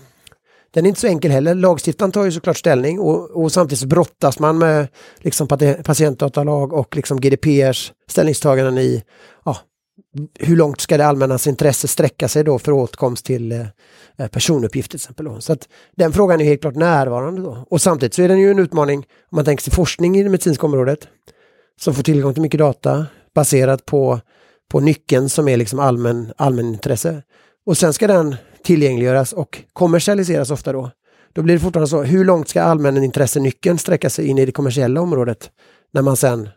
den 0.72 0.84
är 0.84 0.88
inte 0.88 1.00
så 1.00 1.06
enkel 1.06 1.30
heller. 1.30 1.54
Lagstiftaren 1.54 2.12
tar 2.12 2.24
ju 2.24 2.32
såklart 2.32 2.56
ställning 2.56 3.00
och, 3.00 3.30
och 3.30 3.52
samtidigt 3.52 3.84
brottas 3.84 4.38
man 4.38 4.58
med 4.58 4.88
liksom 5.18 5.48
patientdatalag 5.84 6.72
och 6.72 6.96
liksom 6.96 7.20
GDPRs 7.20 7.92
ställningstaganden 8.08 8.78
i 8.78 9.02
ja, 9.44 9.56
hur 10.38 10.56
långt 10.56 10.80
ska 10.80 10.96
det 10.96 11.06
allmännas 11.06 11.46
intresse 11.46 11.88
sträcka 11.88 12.28
sig 12.28 12.44
då 12.44 12.58
för 12.58 12.72
åtkomst 12.72 13.24
till 13.24 13.52
eh, 13.52 13.66
eh, 14.16 14.26
personuppgifter 14.26 14.90
till 14.90 14.96
exempel. 14.96 15.26
Då. 15.26 15.40
Så 15.40 15.52
att 15.52 15.68
den 15.96 16.12
frågan 16.12 16.40
är 16.40 16.44
helt 16.44 16.60
klart 16.60 16.74
närvarande 16.74 17.42
då. 17.42 17.64
Och 17.70 17.80
samtidigt 17.80 18.14
så 18.14 18.22
är 18.22 18.28
den 18.28 18.38
ju 18.38 18.50
en 18.50 18.58
utmaning 18.58 18.98
om 18.98 19.36
man 19.36 19.44
tänker 19.44 19.64
sig 19.64 19.72
forskning 19.72 20.16
i 20.16 20.22
det 20.22 20.28
medicinska 20.28 20.66
området 20.66 21.08
som 21.80 21.94
får 21.94 22.02
tillgång 22.02 22.34
till 22.34 22.42
mycket 22.42 22.58
data 22.58 23.06
baserat 23.34 23.86
på, 23.86 24.20
på 24.70 24.80
nyckeln 24.80 25.28
som 25.28 25.48
är 25.48 25.56
liksom 25.56 25.78
allmän, 25.78 26.32
allmänintresse. 26.36 27.22
Och 27.66 27.78
sen 27.78 27.92
ska 27.92 28.06
den 28.06 28.36
tillgängliggöras 28.62 29.32
och 29.32 29.62
kommersialiseras 29.72 30.50
ofta 30.50 30.72
då. 30.72 30.90
Då 31.32 31.42
blir 31.42 31.54
det 31.54 31.60
fortfarande 31.60 31.90
så, 31.90 32.02
hur 32.02 32.24
långt 32.24 32.48
ska 32.48 32.62
allmänintressenyckeln 32.62 33.78
sträcka 33.78 34.10
sig 34.10 34.26
in 34.26 34.38
i 34.38 34.46
det 34.46 34.52
kommersiella 34.52 35.00
området 35.00 35.50
när 35.92 36.02
man 36.02 36.16
sen 36.16 36.48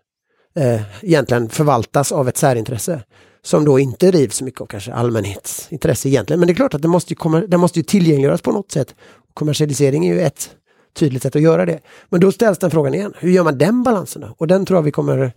eh, 0.55 0.81
egentligen 1.01 1.49
förvaltas 1.49 2.11
av 2.11 2.27
ett 2.27 2.37
särintresse 2.37 3.03
som 3.43 3.65
då 3.65 3.79
inte 3.79 4.11
drivs 4.11 4.41
mycket 4.41 4.61
av 4.61 4.65
kanske 4.65 4.93
allmänhetsintresse 4.93 6.09
egentligen. 6.09 6.39
Men 6.39 6.47
det 6.47 6.53
är 6.53 6.55
klart 6.55 6.73
att 6.73 6.81
det 6.81 6.87
måste, 6.87 7.15
komma, 7.15 7.39
det 7.39 7.57
måste 7.57 7.79
ju 7.79 7.83
tillgängliggöras 7.83 8.41
på 8.41 8.51
något 8.51 8.71
sätt. 8.71 8.95
Kommersialisering 9.33 10.05
är 10.05 10.13
ju 10.13 10.21
ett 10.21 10.49
tydligt 10.95 11.23
sätt 11.23 11.35
att 11.35 11.41
göra 11.41 11.65
det. 11.65 11.79
Men 12.09 12.19
då 12.19 12.31
ställs 12.31 12.57
den 12.57 12.71
frågan 12.71 12.93
igen, 12.93 13.13
hur 13.19 13.31
gör 13.31 13.43
man 13.43 13.57
den 13.57 13.83
balansen 13.83 14.21
då? 14.21 14.35
Och 14.37 14.47
den 14.47 14.65
tror 14.65 14.77
jag 14.77 14.83
vi 14.83 14.91
kommer 14.91 15.33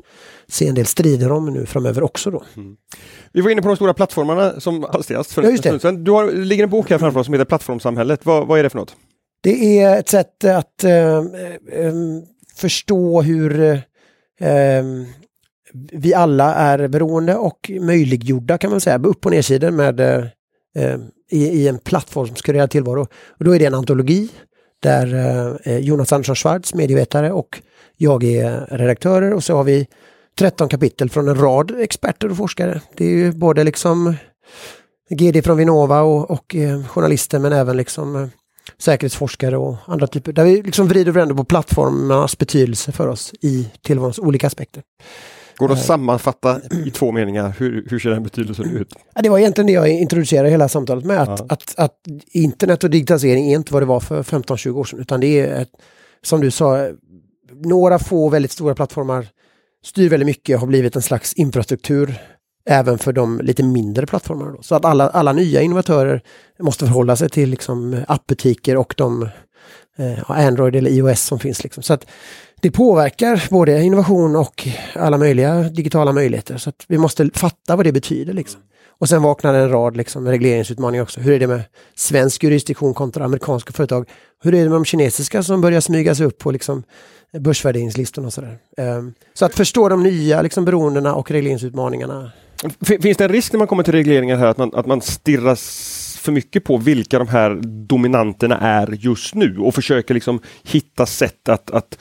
se 0.49 0.69
en 0.69 0.75
del 0.75 0.87
strider 0.87 1.33
om 1.33 1.53
nu 1.53 1.67
framöver 1.67 2.03
också 2.03 2.31
då. 2.31 2.43
Mm. 2.57 2.77
Vi 3.33 3.41
var 3.41 3.51
inne 3.51 3.63
på 3.63 3.69
de 3.69 3.77
stora 3.77 3.95
plattformarna 3.95 4.61
som 4.61 4.83
hastigast 4.83 5.33
för 5.33 5.43
ja, 5.43 5.51
en 5.51 5.59
stund 5.59 5.83
sedan. 5.83 6.05
Du 6.05 6.11
har, 6.11 6.33
ligger 6.33 6.65
en 6.65 6.71
bok 6.71 6.91
här 6.91 6.99
framför 6.99 7.21
oss 7.21 7.27
som 7.27 7.35
heter 7.35 7.45
Plattformsamhället. 7.45 8.27
Vad, 8.27 8.47
vad 8.47 8.59
är 8.59 8.63
det 8.63 8.71
för 8.71 8.79
något? 8.79 8.97
Det 9.43 9.81
är 9.81 9.99
ett 9.99 10.09
sätt 10.09 10.45
att 10.45 10.85
äh, 10.85 10.93
äh, 10.93 11.25
förstå 12.57 13.23
hur 13.23 13.61
äh, 14.41 14.85
vi 15.93 16.15
alla 16.15 16.55
är 16.55 16.89
beroende 16.89 17.35
och 17.35 17.71
möjliggjorda 17.81 18.59
kan 18.59 18.71
man 18.71 18.81
säga, 18.81 18.99
upp 18.99 19.27
och 19.27 19.33
nedsidor 19.33 19.71
med 19.71 20.01
eh, 20.01 20.25
eh, 20.77 20.97
i, 21.31 21.47
i, 21.47 21.69
en 21.69 21.79
plattformskurerad 21.79 22.71
tillvaro. 22.71 23.07
Och 23.29 23.45
då 23.45 23.55
är 23.55 23.59
det 23.59 23.65
en 23.65 23.75
antologi 23.75 24.29
där 24.83 25.15
eh, 25.15 25.73
eh, 25.73 25.79
Jonas 25.79 26.13
Andersson 26.13 26.37
Schwartz, 26.37 26.75
medievetare 26.75 27.33
och 27.33 27.63
jag 27.97 28.25
är 28.25 28.67
redaktörer 28.71 29.35
och 29.35 29.45
så 29.45 29.57
har 29.57 29.65
vi 29.65 29.87
13 30.39 30.69
kapitel 30.69 31.11
från 31.11 31.29
en 31.29 31.41
rad 31.41 31.81
experter 31.81 32.31
och 32.31 32.37
forskare. 32.37 32.81
Det 32.95 33.05
är 33.05 33.09
ju 33.09 33.33
både 33.33 33.65
liksom 33.65 34.15
GD 35.11 35.45
från 35.45 35.57
Vinnova 35.57 36.01
och, 36.01 36.31
och 36.31 36.57
eh, 36.57 36.85
journalister 36.87 37.39
men 37.39 37.53
även 37.53 37.77
liksom 37.77 38.17
eh, 38.17 38.29
säkerhetsforskare 38.79 39.57
och 39.57 39.77
andra 39.87 40.07
typer. 40.07 40.33
Där 40.33 40.45
vi 40.45 40.63
liksom 40.63 40.89
vrider 40.89 41.11
och 41.11 41.17
vänder 41.17 41.35
på 41.35 41.45
plattformarnas 41.45 42.39
betydelse 42.39 42.93
för 42.93 43.09
oss 43.09 43.33
i 43.41 43.71
tillvarons 43.83 44.19
olika 44.19 44.47
aspekter. 44.47 44.83
Går 45.57 45.69
det 45.69 45.75
att 45.75 45.85
sammanfatta 45.85 46.61
i 46.87 46.91
två 46.91 47.13
meningar? 47.13 47.55
Hur, 47.59 47.87
hur 47.91 47.99
ser 47.99 48.11
den 48.11 48.23
betydelsen 48.23 48.77
ut? 48.77 48.95
Ja, 49.15 49.23
det 49.23 49.29
var 49.29 49.39
egentligen 49.39 49.67
det 49.67 49.73
jag 49.73 49.89
introducerade 49.89 50.51
hela 50.51 50.69
samtalet 50.69 51.05
med. 51.05 51.21
Att, 51.21 51.39
ja. 51.39 51.47
att, 51.49 51.75
att, 51.77 51.95
internet 52.27 52.85
och 52.85 52.91
digitalisering 52.91 53.51
är 53.51 53.57
inte 53.57 53.73
vad 53.73 53.83
det 53.83 53.87
var 53.87 54.01
för 54.01 54.23
15-20 54.23 54.71
år 54.71 54.85
sedan. 54.85 55.01
Utan 55.01 55.21
det 55.21 55.41
är, 55.41 55.63
ett, 55.63 55.71
som 56.23 56.41
du 56.41 56.51
sa, 56.51 56.89
några 57.53 57.99
få 57.99 58.29
väldigt 58.29 58.53
stora 58.53 58.75
plattformar 58.75 59.27
styr 59.85 60.09
väldigt 60.09 60.27
mycket, 60.27 60.61
har 60.61 60.67
blivit 60.67 60.97
en 60.97 61.03
slags 61.03 61.33
infrastruktur 61.33 62.19
även 62.71 62.99
för 62.99 63.13
de 63.13 63.41
lite 63.41 63.63
mindre 63.63 64.07
plattformarna. 64.07 64.51
Då. 64.51 64.63
Så 64.63 64.75
att 64.75 64.85
alla, 64.85 65.09
alla 65.09 65.33
nya 65.33 65.63
innovatörer 65.63 66.23
måste 66.59 66.87
förhålla 66.87 67.17
sig 67.17 67.31
till 67.31 67.51
liksom 67.51 68.05
appbutiker 68.09 68.77
och 68.77 68.95
de 68.97 69.29
eh, 69.97 70.31
Android 70.31 70.77
eller 70.77 70.91
iOS 70.91 71.21
som 71.21 71.39
finns. 71.39 71.65
Liksom. 71.65 71.83
Så 71.83 71.93
att 71.93 72.07
det 72.61 72.71
påverkar 72.71 73.47
både 73.51 73.83
innovation 73.83 74.37
och 74.37 74.69
alla 74.95 75.19
möjliga 75.19 75.63
digitala 75.63 76.13
möjligheter. 76.13 76.57
Så 76.57 76.73
vi 76.89 76.99
måste 76.99 77.31
fatta 77.35 77.77
vad 77.77 77.87
det 77.87 77.93
betyder. 77.93 78.33
Liksom. 78.33 78.61
Och 78.99 79.09
sen 79.09 79.23
vaknar 79.23 79.55
en 79.55 79.71
rad 79.71 79.97
liksom, 79.97 80.29
regleringsutmaningar 80.29 81.03
också. 81.03 81.21
Hur 81.21 81.33
är 81.33 81.39
det 81.39 81.47
med 81.47 81.63
svensk 81.95 82.45
jurisdiktion 82.45 82.95
kontra 82.95 83.25
amerikanska 83.25 83.73
företag? 83.73 84.09
Hur 84.43 84.55
är 84.55 84.59
det 84.59 84.69
med 84.71 84.77
de 84.77 84.85
kinesiska 84.85 85.43
som 85.43 85.61
börjar 85.61 85.81
smyga 85.81 86.15
sig 86.15 86.27
upp 86.27 86.39
på 86.39 86.51
liksom, 86.51 86.83
börsvärderingslistorna 87.39 88.27
och 88.27 88.33
sådär. 88.33 88.59
Um, 88.77 89.15
så 89.35 89.45
att 89.45 89.55
förstå 89.55 89.89
de 89.89 90.03
nya 90.03 90.43
liksom, 90.43 90.65
beroendena 90.65 91.15
och 91.15 91.31
regleringsutmaningarna. 91.31 92.33
Finns 93.03 93.17
det 93.17 93.25
en 93.25 93.33
risk 93.33 93.53
när 93.53 93.59
man 93.59 93.67
kommer 93.67 93.83
till 93.83 93.95
regleringar 93.95 94.37
här 94.37 94.47
att 94.47 94.59
man, 94.59 94.71
att 94.75 94.87
man 94.87 95.01
stirras 95.01 96.19
för 96.23 96.33
mycket 96.33 96.65
på 96.65 96.77
vilka 96.77 97.19
de 97.19 97.29
här 97.29 97.61
dominanterna 97.63 98.59
är 98.59 98.87
just 99.01 99.35
nu 99.35 99.59
och 99.59 99.75
försöker 99.75 100.15
liksom 100.15 100.41
hitta 100.63 101.07
sätt 101.07 101.49
att, 101.49 101.71
att 101.71 101.99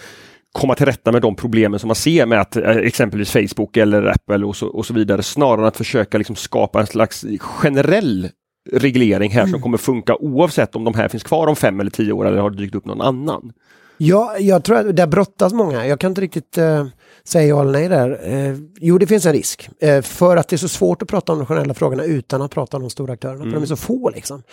komma 0.56 0.76
till 0.76 0.86
rätta 0.86 1.12
med 1.12 1.22
de 1.22 1.36
problemen 1.36 1.80
som 1.80 1.88
man 1.88 1.96
ser 1.96 2.26
med 2.26 2.42
att 2.42 2.56
eh, 2.56 2.70
exempelvis 2.70 3.32
Facebook 3.32 3.78
eller 3.78 4.04
Apple 4.04 4.46
och 4.46 4.56
så, 4.56 4.68
och 4.68 4.86
så 4.86 4.94
vidare 4.94 5.24
snarare 5.24 5.62
än 5.62 5.68
att 5.68 5.78
försöka 5.78 6.18
liksom 6.18 6.36
skapa 6.36 6.80
en 6.80 6.88
slags 6.88 7.26
generell 7.40 8.30
reglering 8.72 9.32
här 9.32 9.42
mm. 9.42 9.52
som 9.52 9.62
kommer 9.62 9.78
funka 9.78 10.16
oavsett 10.16 10.76
om 10.76 10.84
de 10.84 10.94
här 10.94 11.08
finns 11.08 11.24
kvar 11.24 11.48
om 11.48 11.56
fem 11.56 11.80
eller 11.80 11.92
tio 11.92 12.12
år 12.12 12.28
eller 12.28 12.38
har 12.38 12.50
dykt 12.50 12.76
upp 12.76 12.86
någon 12.86 13.02
annan. 13.02 13.52
Ja, 13.98 14.38
jag 14.40 14.64
tror 14.64 14.78
att 14.78 14.96
det 14.96 15.08
brottas 15.08 15.54
många. 15.54 15.88
Jag 15.88 16.00
kan 16.00 16.12
inte 16.12 16.22
riktigt 16.22 16.58
uh, 16.58 16.86
säga 17.24 17.48
ja 17.48 17.62
eller 17.62 17.72
nej 17.72 17.90
där. 17.90 18.34
Uh, 18.34 18.60
jo, 18.80 18.98
det 18.98 19.08
finns 19.08 19.26
en 19.26 19.34
risk. 19.34 19.70
Uh, 19.84 20.02
för 20.02 20.38
att 20.38 20.48
det 20.48 20.56
är 20.56 20.58
så 20.58 20.68
svårt 20.68 21.02
att 21.02 21.08
prata 21.08 21.32
om 21.32 21.38
de 21.38 21.46
generella 21.46 21.74
frågorna 21.74 22.04
utan 22.04 22.42
att 22.42 22.52
prata 22.52 22.78
om 22.78 22.84
de 22.84 22.90
stora 22.90 23.14
aktörerna. 23.14 23.42
Mm. 23.42 23.52
För 23.52 23.60
de 23.60 23.64
är 23.64 23.68
så 23.68 23.76
få 23.76 24.10
liksom. 24.10 24.44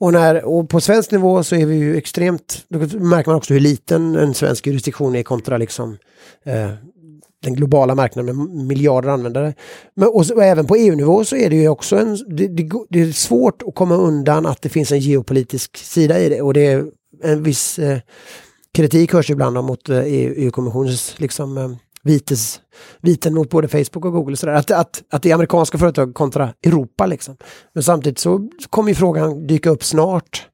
Och, 0.00 0.12
när, 0.12 0.44
och 0.44 0.68
på 0.68 0.80
svensk 0.80 1.10
nivå 1.10 1.44
så 1.44 1.56
är 1.56 1.66
vi 1.66 1.74
ju 1.74 1.96
extremt, 1.96 2.64
då 2.68 2.78
märker 2.98 3.30
man 3.30 3.36
också 3.36 3.54
hur 3.54 3.60
liten 3.60 4.16
en 4.16 4.34
svensk 4.34 4.66
jurisdiktion 4.66 5.14
är 5.14 5.22
kontra 5.22 5.58
liksom 5.58 5.98
eh, 6.44 6.70
den 7.42 7.54
globala 7.54 7.94
marknaden 7.94 8.36
med 8.36 8.66
miljarder 8.66 9.08
användare. 9.08 9.54
Men, 9.94 10.08
och, 10.08 10.30
och 10.30 10.44
även 10.44 10.66
på 10.66 10.76
EU-nivå 10.76 11.24
så 11.24 11.36
är 11.36 11.50
det 11.50 11.56
ju 11.56 11.68
också 11.68 11.96
en, 11.96 12.18
det, 12.36 12.48
det, 12.48 12.70
det, 12.88 13.00
är 13.00 13.12
svårt 13.12 13.62
att 13.66 13.74
komma 13.74 13.94
undan 13.96 14.46
att 14.46 14.62
det 14.62 14.68
finns 14.68 14.92
en 14.92 15.00
geopolitisk 15.00 15.76
sida 15.76 16.20
i 16.20 16.28
det 16.28 16.42
och 16.42 16.54
det 16.54 16.66
är 16.66 16.84
en 17.22 17.42
viss 17.42 17.78
eh, 17.78 17.98
kritik 18.72 19.12
hörs 19.12 19.30
ibland 19.30 19.64
mot 19.64 19.88
eh, 19.88 20.02
EU-kommissionens 20.06 21.20
liksom, 21.20 21.58
eh, 21.58 21.70
vites, 22.08 22.60
viten 23.00 23.34
mot 23.34 23.50
både 23.50 23.68
Facebook 23.68 24.04
och 24.04 24.12
Google. 24.12 24.36
Så 24.36 24.50
Att, 24.50 24.70
att, 24.70 25.02
att 25.10 25.22
det 25.22 25.30
är 25.30 25.34
amerikanska 25.34 25.78
företag 25.78 26.14
kontra 26.14 26.54
Europa. 26.66 27.06
Liksom. 27.06 27.36
Men 27.72 27.82
samtidigt 27.82 28.18
så 28.18 28.48
kommer 28.70 28.94
frågan 28.94 29.46
dyka 29.46 29.70
upp 29.70 29.84
snart, 29.84 30.46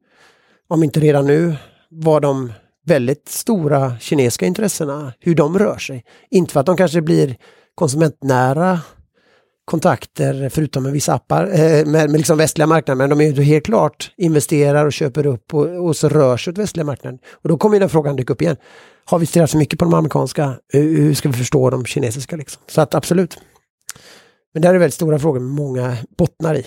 om 0.69 0.83
inte 0.83 1.01
redan 1.01 1.27
nu, 1.27 1.55
vad 1.91 2.23
de 2.23 2.53
väldigt 2.87 3.29
stora 3.29 3.99
kinesiska 3.99 4.47
intressena, 4.47 5.13
hur 5.21 5.35
de 5.35 5.59
rör 5.59 5.79
sig. 5.79 6.05
Inte 6.31 6.53
för 6.53 6.61
att 6.61 6.67
de 6.67 6.77
kanske 6.77 7.03
blir 7.03 7.37
konsumentnära 7.75 8.81
kontakter, 9.65 10.49
förutom 10.49 10.83
med 10.83 10.93
vissa 10.93 11.15
appar, 11.15 11.45
eh, 11.45 11.87
med, 11.87 12.11
med 12.11 12.13
liksom 12.13 12.39
västliga 12.39 12.67
marknader, 12.67 12.97
men 12.97 13.11
de 13.11 13.21
är 13.21 13.33
ju 13.33 13.43
helt 13.43 13.65
klart 13.65 14.13
investerar 14.17 14.87
och 14.87 14.93
köper 14.93 15.27
upp 15.27 15.55
och, 15.55 15.87
och 15.87 15.97
så 15.97 16.09
rör 16.09 16.37
sig 16.37 16.51
åt 16.51 16.59
västliga 16.59 16.85
marknaden. 16.85 17.19
Och 17.43 17.49
då 17.49 17.59
kommer 17.59 17.81
den 17.81 17.89
frågan 17.89 18.17
dyka 18.17 18.33
upp 18.33 18.43
igen 18.43 18.57
har 19.05 19.19
vi 19.19 19.27
stirrat 19.27 19.51
så 19.51 19.59
mycket 19.59 19.79
på 19.79 19.85
de 19.85 19.95
amerikanska, 19.95 20.55
hur 20.69 21.15
ska 21.15 21.29
vi 21.29 21.35
förstå 21.35 21.71
de 21.71 21.85
kinesiska? 21.85 22.37
Liksom? 22.37 22.63
Så 22.67 22.81
att 22.81 22.95
absolut. 22.95 23.39
Men 24.53 24.63
det 24.63 24.69
här 24.69 24.75
är 24.75 24.79
väldigt 24.79 24.95
stora 24.95 25.19
frågor 25.19 25.41
med 25.41 25.51
många 25.51 25.97
bottnar 26.19 26.55
i. 26.55 26.67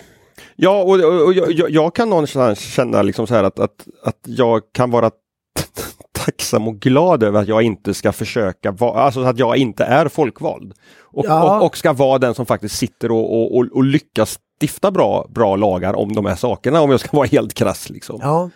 Ja, 0.56 0.84
och, 0.84 1.00
och, 1.00 1.26
och 1.26 1.34
jag, 1.34 1.70
jag, 1.70 1.96
kan 1.96 2.10
någonstans 2.10 2.60
känna 2.60 3.02
liksom 3.02 3.28
så 3.28 3.36
här 3.36 3.44
att, 3.44 3.60
att, 3.60 3.88
att 4.04 4.20
jag 4.26 4.62
kan 4.74 4.92
vara 4.92 5.12
tacksam 6.12 6.68
och 6.68 6.80
glad 6.80 7.24
över 7.24 7.42
att 7.42 7.48
jag 7.48 7.62
inte 7.62 7.94
ska 7.94 8.12
försöka 8.12 8.72
vara, 8.72 9.02
alltså 9.02 9.22
att 9.22 9.40
jag 9.40 9.58
inte 9.58 9.84
är 9.84 10.08
folkvald. 10.08 10.74
Och, 11.02 11.26
ja. 11.26 11.58
och, 11.58 11.66
och, 11.66 11.78
ska 11.78 11.94
vara 11.94 12.20
den 12.20 12.36
som 12.36 12.46
faktiskt 12.46 12.78
sitter 12.78 13.12
och, 13.12 13.58
och, 13.58 13.66
och, 13.72 13.84
lyckas 13.84 14.40
stifta 14.62 14.92
bra, 14.92 15.28
bra 15.30 15.56
lagar 15.56 15.94
om 15.94 16.14
de 16.14 16.26
här 16.26 16.36
sakerna 16.36 16.82
om 16.82 16.92
jag 16.92 17.00
ska 17.00 17.18
vara 17.18 17.28
helt 17.28 17.54
krass. 17.54 17.90
Liksom. 17.90 18.20
Ja. 18.22 18.50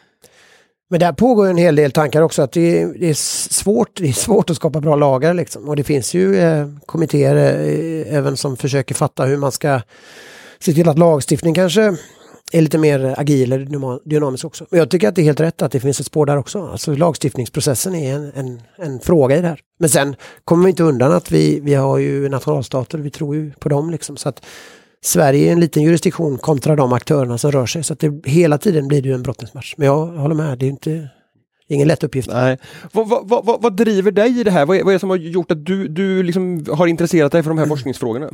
Men 0.91 0.99
där 0.99 1.13
pågår 1.13 1.47
en 1.47 1.57
hel 1.57 1.75
del 1.75 1.91
tankar 1.91 2.21
också 2.21 2.41
att 2.41 2.51
det 2.51 2.81
är, 2.81 2.87
det 2.87 3.09
är 3.09 3.13
svårt, 3.53 3.89
det 3.97 4.07
är 4.07 4.13
svårt 4.13 4.49
att 4.49 4.55
skapa 4.55 4.81
bra 4.81 4.95
lagar 4.95 5.33
liksom. 5.33 5.69
Och 5.69 5.75
det 5.75 5.83
finns 5.83 6.13
ju 6.13 6.35
eh, 6.39 6.67
kommittéer 6.85 7.35
eh, 7.35 8.15
även 8.15 8.37
som 8.37 8.57
försöker 8.57 8.95
fatta 8.95 9.25
hur 9.25 9.37
man 9.37 9.51
ska 9.51 9.81
se 10.59 10.73
till 10.73 10.89
att 10.89 10.99
lagstiftning 10.99 11.53
kanske 11.53 11.95
är 12.51 12.61
lite 12.61 12.77
mer 12.77 13.15
agil 13.17 13.51
eller 13.51 14.09
dynamisk 14.09 14.45
också. 14.45 14.65
Men 14.69 14.79
jag 14.79 14.89
tycker 14.89 15.07
att 15.07 15.15
det 15.15 15.21
är 15.21 15.23
helt 15.23 15.39
rätt 15.39 15.61
att 15.61 15.71
det 15.71 15.79
finns 15.79 15.99
ett 15.99 16.05
spår 16.05 16.25
där 16.25 16.37
också. 16.37 16.67
Alltså 16.67 16.95
lagstiftningsprocessen 16.95 17.95
är 17.95 18.15
en, 18.15 18.31
en, 18.35 18.61
en 18.75 18.99
fråga 18.99 19.37
i 19.37 19.41
det 19.41 19.47
här. 19.47 19.59
Men 19.79 19.89
sen 19.89 20.15
kommer 20.45 20.63
vi 20.63 20.69
inte 20.69 20.83
undan 20.83 21.11
att 21.11 21.31
vi, 21.31 21.59
vi 21.59 21.73
har 21.73 21.97
ju 21.97 22.29
nationalstater, 22.29 22.97
vi 22.97 23.09
tror 23.09 23.35
ju 23.35 23.51
på 23.51 23.69
dem 23.69 23.89
liksom. 23.89 24.17
Så 24.17 24.29
att 24.29 24.45
Sverige 25.03 25.47
är 25.47 25.51
en 25.51 25.59
liten 25.59 25.83
jurisdiktion 25.83 26.37
kontra 26.37 26.75
de 26.75 26.93
aktörerna 26.93 27.37
som 27.37 27.51
rör 27.51 27.65
sig. 27.65 27.83
Så 27.83 27.93
att 27.93 27.99
det, 27.99 28.21
hela 28.25 28.57
tiden 28.57 28.87
blir 28.87 29.01
det 29.01 29.09
ju 29.09 29.15
en 29.15 29.23
brottningsmatch. 29.23 29.73
Men 29.77 29.87
jag 29.87 30.05
håller 30.05 30.35
med, 30.35 30.57
det 30.57 30.65
är 30.65 30.69
inte 30.69 31.09
ingen 31.67 31.87
lätt 31.87 32.03
uppgift. 32.03 32.29
Nej. 32.31 32.57
Vad, 32.91 33.09
vad, 33.09 33.45
vad, 33.45 33.61
vad 33.61 33.75
driver 33.75 34.11
dig 34.11 34.39
i 34.39 34.43
det 34.43 34.51
här? 34.51 34.65
Vad 34.65 34.77
är, 34.77 34.83
vad 34.83 34.91
är 34.91 34.95
det 34.95 34.99
som 34.99 35.09
har 35.09 35.17
gjort 35.17 35.51
att 35.51 35.65
du, 35.65 35.87
du 35.87 36.23
liksom 36.23 36.65
har 36.69 36.87
intresserat 36.87 37.31
dig 37.31 37.43
för 37.43 37.49
de 37.49 37.57
här 37.57 37.65
forskningsfrågorna? 37.65 38.29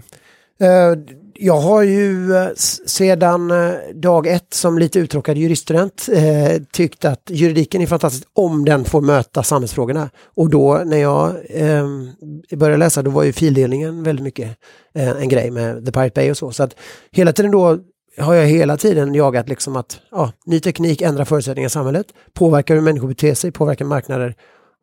Eh, 0.60 0.94
jag 1.40 1.60
har 1.60 1.82
ju 1.82 2.36
eh, 2.36 2.48
sedan 2.86 3.52
eh, 3.52 3.74
dag 3.94 4.28
ett 4.28 4.54
som 4.54 4.80
lite 4.80 5.00
uttråkad 5.00 5.38
juriststudent 5.38 6.10
eh, 6.12 6.62
tyckt 6.72 7.06
att 7.06 7.22
juridiken 7.30 7.82
är 7.82 7.88
fantastisk 7.88 8.28
om 8.34 8.66
den 8.66 8.86
får 8.86 9.02
möta 9.02 9.44
samhällsfrågorna. 9.44 10.10
Och 10.36 10.50
då 10.50 10.82
när 10.86 10.98
jag 10.98 11.36
eh, 11.50 11.88
började 12.56 12.78
läsa 12.78 13.02
då 13.02 13.12
var 13.12 13.24
ju 13.24 13.34
fildelningen 13.34 14.04
väldigt 14.04 14.24
mycket 14.24 14.58
eh, 14.94 15.10
en 15.10 15.30
grej 15.30 15.52
med 15.52 15.86
The 15.86 15.92
Pirate 15.92 16.12
Bay 16.16 16.32
och 16.32 16.38
så. 16.38 16.52
Så 16.52 16.64
att 16.64 16.76
hela 17.12 17.34
tiden 17.34 17.52
då 17.52 17.78
har 18.18 18.34
jag 18.34 18.46
hela 18.46 18.78
tiden 18.78 19.14
jagat 19.14 19.50
liksom 19.50 19.76
att 19.76 20.00
ja, 20.12 20.32
ny 20.46 20.60
teknik 20.60 21.02
ändrar 21.02 21.26
förutsättningar 21.26 21.68
i 21.68 21.70
samhället, 21.70 22.08
påverkar 22.34 22.76
hur 22.76 22.82
människor 22.82 23.08
beter 23.08 23.34
sig, 23.34 23.52
påverkar 23.52 23.86
marknader 23.86 24.36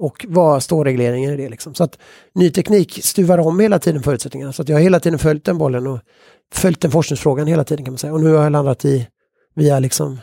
och 0.04 0.26
vad 0.28 0.62
står 0.62 0.84
regleringen 0.84 1.32
i 1.32 1.36
det? 1.36 1.48
Liksom. 1.48 1.74
Så 1.74 1.84
att 1.84 1.98
ny 2.34 2.50
teknik 2.50 2.98
stuvar 3.02 3.38
om 3.38 3.60
hela 3.60 3.78
tiden 3.78 4.02
förutsättningarna. 4.02 4.52
Så 4.52 4.62
att 4.62 4.68
jag 4.68 4.76
har 4.76 4.82
hela 4.82 5.00
tiden 5.00 5.18
följt 5.18 5.44
den 5.44 5.58
bollen 5.58 5.86
och 5.86 6.00
följt 6.54 6.80
den 6.80 6.90
forskningsfrågan 6.90 7.46
hela 7.46 7.64
tiden 7.64 7.84
kan 7.84 7.92
man 7.92 7.98
säga. 7.98 8.12
Och 8.12 8.20
nu 8.20 8.32
har 8.32 8.42
jag 8.42 8.52
landat 8.52 8.84
i 8.84 9.08
via 9.54 9.78
liksom 9.78 10.20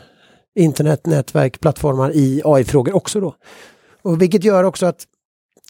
internet, 0.58 1.06
nätverk, 1.06 1.60
plattformar 1.60 2.10
i 2.16 2.42
AI-frågor 2.44 2.96
också 2.96 3.20
då. 3.20 3.34
Och 4.02 4.22
vilket 4.22 4.44
gör 4.44 4.64
också 4.64 4.86
att 4.86 5.04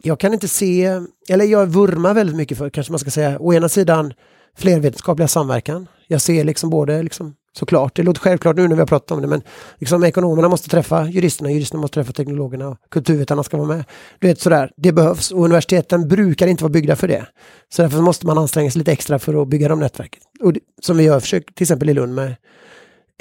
jag 0.03 0.21
kan 0.21 0.33
inte 0.33 0.49
se, 0.49 1.01
eller 1.29 1.45
jag 1.45 1.67
vurmar 1.67 2.15
väldigt 2.15 2.37
mycket 2.37 2.59
för, 2.59 2.71
kanske 2.71 2.93
man 2.93 2.99
ska 2.99 3.11
säga, 3.11 3.39
å 3.41 3.55
ena 3.55 3.69
sidan 3.69 4.13
flervetenskapliga 4.57 5.29
samverkan. 5.29 5.89
Jag 6.09 6.21
ser 6.21 6.45
liksom 6.45 6.71
både 6.71 7.03
liksom 7.03 7.35
Såklart, 7.57 7.97
det 7.97 8.03
låter 8.03 8.21
självklart 8.21 8.57
nu 8.57 8.69
när 8.69 8.75
vi 8.77 8.81
har 8.81 8.87
pratat 8.87 9.11
om 9.11 9.23
det 9.23 9.29
men 9.29 9.43
liksom 9.79 10.05
ekonomerna 10.05 10.49
måste 10.49 10.69
träffa 10.69 11.09
juristerna, 11.09 11.51
juristerna 11.51 11.81
måste 11.81 11.95
träffa 11.95 12.13
teknologerna 12.13 12.69
och 12.69 12.79
kulturvetarna 12.91 13.43
ska 13.43 13.57
vara 13.57 13.69
med. 13.69 13.85
Du 14.19 14.29
vet 14.29 14.41
sådär, 14.41 14.71
det 14.77 14.93
behövs 14.93 15.31
och 15.31 15.45
universiteten 15.45 16.09
brukar 16.09 16.47
inte 16.47 16.65
vara 16.65 16.73
byggda 16.73 16.97
för 16.97 17.09
det. 17.09 17.27
Så 17.69 17.83
därför 17.83 18.01
måste 18.01 18.27
man 18.27 18.39
anstränga 18.39 18.71
sig 18.71 18.79
lite 18.79 18.93
extra 18.93 19.19
för 19.19 19.43
att 19.43 19.49
bygga 19.49 19.69
de 19.69 19.81
nätverken. 19.81 20.23
Och 20.41 20.53
det, 20.53 20.61
som 20.83 20.97
vi 20.97 21.05
gör 21.05 21.21
försökt 21.21 21.55
till 21.55 21.65
exempel 21.65 21.89
i 21.89 21.95
Lund 21.95 22.15
med 22.15 22.35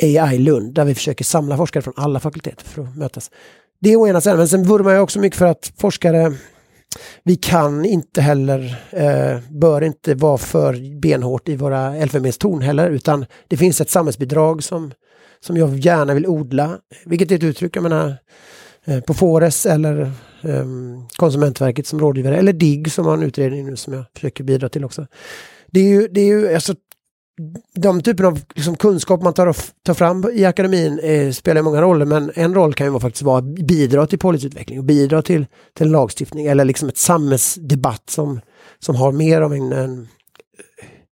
AI 0.02 0.40
Lund 0.40 0.74
där 0.74 0.86
vi 0.86 0.96
försöker 0.96 1.24
samla 1.24 1.58
forskare 1.58 1.82
från 1.84 1.94
alla 1.98 2.20
fakulteter 2.20 2.66
för 2.66 2.82
att 2.82 2.98
mötas. 2.98 3.32
Det 3.80 3.94
är 3.94 3.96
å 3.96 4.08
ena 4.08 4.22
sidan, 4.22 4.38
men 4.38 4.48
sen 4.48 4.64
vurmar 4.64 4.92
jag 4.92 5.04
också 5.04 5.20
mycket 5.20 5.40
för 5.40 5.46
att 5.46 5.72
forskare 5.78 6.34
vi 7.24 7.36
kan 7.36 7.86
inte 7.86 8.22
heller, 8.22 8.84
eh, 8.90 9.40
bör 9.50 9.82
inte 9.82 10.16
vara 10.16 10.38
för 10.38 11.00
benhårt 11.00 11.50
i 11.50 11.56
våra 11.56 11.96
elfenbenstorn 11.96 12.62
heller, 12.62 12.90
utan 12.90 13.26
det 13.48 13.58
finns 13.58 13.82
ett 13.82 13.90
samhällsbidrag 13.90 14.64
som, 14.64 14.92
som 15.40 15.58
jag 15.58 15.78
gärna 15.78 16.14
vill 16.14 16.28
odla, 16.28 16.78
vilket 17.06 17.32
är 17.32 17.36
ett 17.36 17.44
uttryck, 17.44 17.76
jag 17.76 17.84
menar, 17.84 18.16
eh, 18.86 19.00
på 19.00 19.14
Fores 19.14 19.66
eller 19.66 20.02
eh, 20.42 20.66
Konsumentverket 21.16 21.88
som 21.88 22.00
rådgivare, 22.00 22.38
eller 22.38 22.54
DIGG 22.54 22.92
som 22.92 23.06
har 23.06 23.14
en 23.14 23.24
utredning 23.24 23.66
nu 23.66 23.76
som 23.76 23.94
jag 23.94 24.06
försöker 24.14 24.44
bidra 24.44 24.70
till 24.70 24.86
också. 24.86 25.08
Det 25.72 25.80
är 25.80 25.90
ju, 25.90 26.08
det 26.08 26.22
är 26.22 26.26
ju 26.26 26.54
alltså, 26.54 26.76
de 27.76 28.02
typen 28.02 28.26
av 28.26 28.40
liksom, 28.56 28.76
kunskap 28.76 29.22
man 29.22 29.34
tar, 29.34 29.56
tar 29.84 29.94
fram 29.94 30.26
i 30.34 30.46
akademin 30.46 31.00
eh, 31.00 31.32
spelar 31.32 31.62
många 31.62 31.82
roller 31.82 32.06
men 32.06 32.32
en 32.36 32.54
roll 32.54 32.74
kan 32.74 32.94
ju 32.94 33.00
faktiskt 33.00 33.24
vara 33.24 33.38
att 33.38 33.44
bidra 33.44 34.08
till 34.08 34.20
policyutveckling 34.20 34.80
och 34.80 34.86
bidra 34.86 35.22
till, 35.22 35.46
till 35.74 35.86
en 35.86 35.92
lagstiftning 35.92 36.46
eller 36.46 36.66
liksom 36.66 36.90
ett 36.90 36.98
samhällsdebatt 36.98 38.10
som, 38.10 38.42
som 38.80 38.96
har 38.96 39.12
mer 39.12 39.42
av 39.42 39.54
en, 39.54 39.72
en 39.72 40.02
eh, 40.02 40.06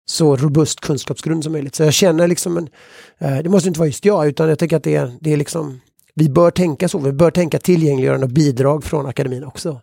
så 0.05 0.35
robust 0.35 0.79
kunskapsgrund 0.79 1.43
som 1.43 1.53
möjligt. 1.53 1.75
Så 1.75 1.83
jag 1.83 1.93
känner 1.93 2.27
liksom 2.27 2.57
en, 2.57 2.69
eh, 3.17 3.43
det 3.43 3.49
måste 3.49 3.67
inte 3.67 3.79
vara 3.79 3.87
just 3.87 4.05
jag 4.05 4.27
utan 4.27 4.49
jag 4.49 4.59
tänker 4.59 4.77
att 4.77 4.83
det 4.83 4.95
är, 4.95 5.17
det 5.21 5.33
är 5.33 5.37
liksom, 5.37 5.81
vi 6.13 6.29
bör 6.29 6.51
tänka 6.51 6.89
så, 6.89 6.99
vi 6.99 7.11
bör 7.11 7.31
tänka 7.31 7.59
tillgängliggörande 7.59 8.25
och 8.25 8.31
bidrag 8.31 8.83
från 8.83 9.05
akademin 9.05 9.43
också. 9.43 9.69
Eh, 9.69 9.79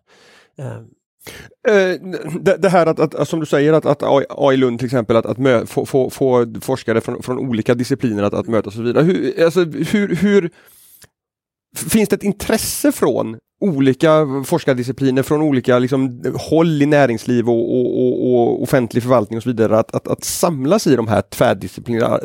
Eh, 0.59 0.81
Eh, 1.69 2.01
det, 2.41 2.57
det, 2.57 2.69
här 2.69 2.87
att, 2.87 3.15
att, 3.15 3.29
som 3.29 3.41
du 3.41 3.47
säger, 3.47 3.73
att, 3.73 3.87
att 3.87 4.03
AI 4.29 4.57
Lund 4.57 4.79
till 4.79 4.87
exempel, 4.87 5.17
att, 5.17 5.27
att 5.27 5.39
mö, 5.39 5.67
få, 5.67 5.87
få, 5.87 6.11
få, 6.11 6.47
forskare 6.61 7.01
från, 7.01 7.23
från 7.23 7.39
olika 7.39 7.75
discipliner 7.75 8.23
att, 8.23 8.35
att 8.35 8.49
mötas 8.49 8.67
och 8.67 8.73
så 8.73 8.83
vidare. 8.83 9.05
Hur, 9.05 9.45
alltså, 9.45 9.65
hur, 9.65 10.17
hur, 10.17 10.51
finns 11.77 12.09
det 12.09 12.17
ett 12.17 12.23
intresse 12.23 12.93
från 12.93 13.39
olika 13.63 14.27
forskardiscipliner, 14.45 15.23
från 15.23 15.43
olika 15.43 15.79
liksom, 15.79 16.23
håll 16.35 16.83
i 16.83 16.87
näringsliv 16.87 17.49
och, 17.49 17.79
och, 17.79 17.99
och, 17.99 18.35
och, 18.35 18.63
offentlig 18.63 19.03
förvaltning 19.03 19.37
och 19.37 19.43
så 19.43 19.49
vidare, 19.49 19.79
att, 19.79 19.95
att, 19.95 20.09
att 20.09 20.25
samlas 20.25 20.87
i 20.87 20.97
de 20.97 21.09
här 21.09 21.23
tvärdisciplinära, 21.23 22.21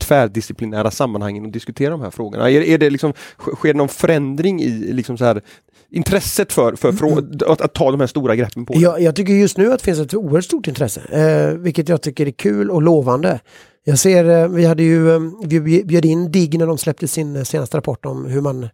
tvärdisciplinära 0.00 0.90
sammanhangen 0.90 1.44
och 1.44 1.52
diskutera 1.52 1.90
de 1.90 2.00
här 2.00 2.10
frågorna? 2.10 2.50
Är, 2.50 2.60
är 2.60 2.78
det 2.78 2.90
liksom, 2.90 3.12
sker 3.38 3.72
det 3.72 3.78
någon 3.78 3.88
förändring 3.88 4.62
i 4.62 4.92
liksom 4.92 5.18
så 5.18 5.24
här, 5.24 5.42
intresset 5.90 6.52
för, 6.52 6.76
för, 6.76 6.92
för 6.92 7.06
mm. 7.06 7.30
att, 7.46 7.60
att, 7.60 7.74
ta 7.74 7.90
de 7.90 8.00
här 8.00 8.06
stora 8.06 8.36
greppen 8.36 8.66
på? 8.66 8.74
Jag, 8.76 9.00
jag 9.00 9.16
tycker 9.16 9.32
just 9.32 9.58
nu 9.58 9.72
att 9.72 9.78
det 9.78 9.84
finns 9.84 9.98
ett 9.98 10.14
oerhört 10.14 10.44
stort 10.44 10.68
intresse, 10.68 11.00
eh, 11.10 11.58
vilket 11.58 11.88
jag 11.88 12.02
tycker 12.02 12.26
är 12.26 12.30
kul 12.30 12.70
och 12.70 12.82
lovande. 12.82 13.40
Jag 13.84 13.98
ser, 13.98 14.28
eh, 14.28 14.48
vi 14.48 14.64
hade 14.64 14.82
ju, 14.82 15.14
eh, 15.14 15.20
vi 15.44 15.84
bjöd 15.84 16.04
in 16.04 16.32
DIGG 16.32 16.58
när 16.58 16.66
de 16.66 16.78
släppte 16.78 17.08
sin 17.08 17.44
senaste 17.44 17.76
rapport 17.76 18.06
om 18.06 18.26
hur 18.26 18.40
man 18.40 18.68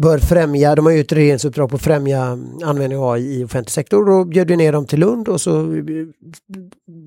bör 0.00 0.18
främja, 0.18 0.74
de 0.74 0.86
har 0.86 0.92
ju 0.92 1.00
ett 1.00 1.12
regeringsuppdrag 1.12 1.70
på 1.70 1.76
att 1.76 1.82
främja 1.82 2.38
användning 2.64 2.98
av 2.98 3.10
AI 3.10 3.40
i 3.40 3.44
offentlig 3.44 3.70
sektor. 3.70 4.04
Då 4.04 4.24
bjöd 4.24 4.48
vi 4.48 4.56
ner 4.56 4.72
dem 4.72 4.86
till 4.86 5.00
Lund 5.00 5.28
och 5.28 5.40
så 5.40 5.82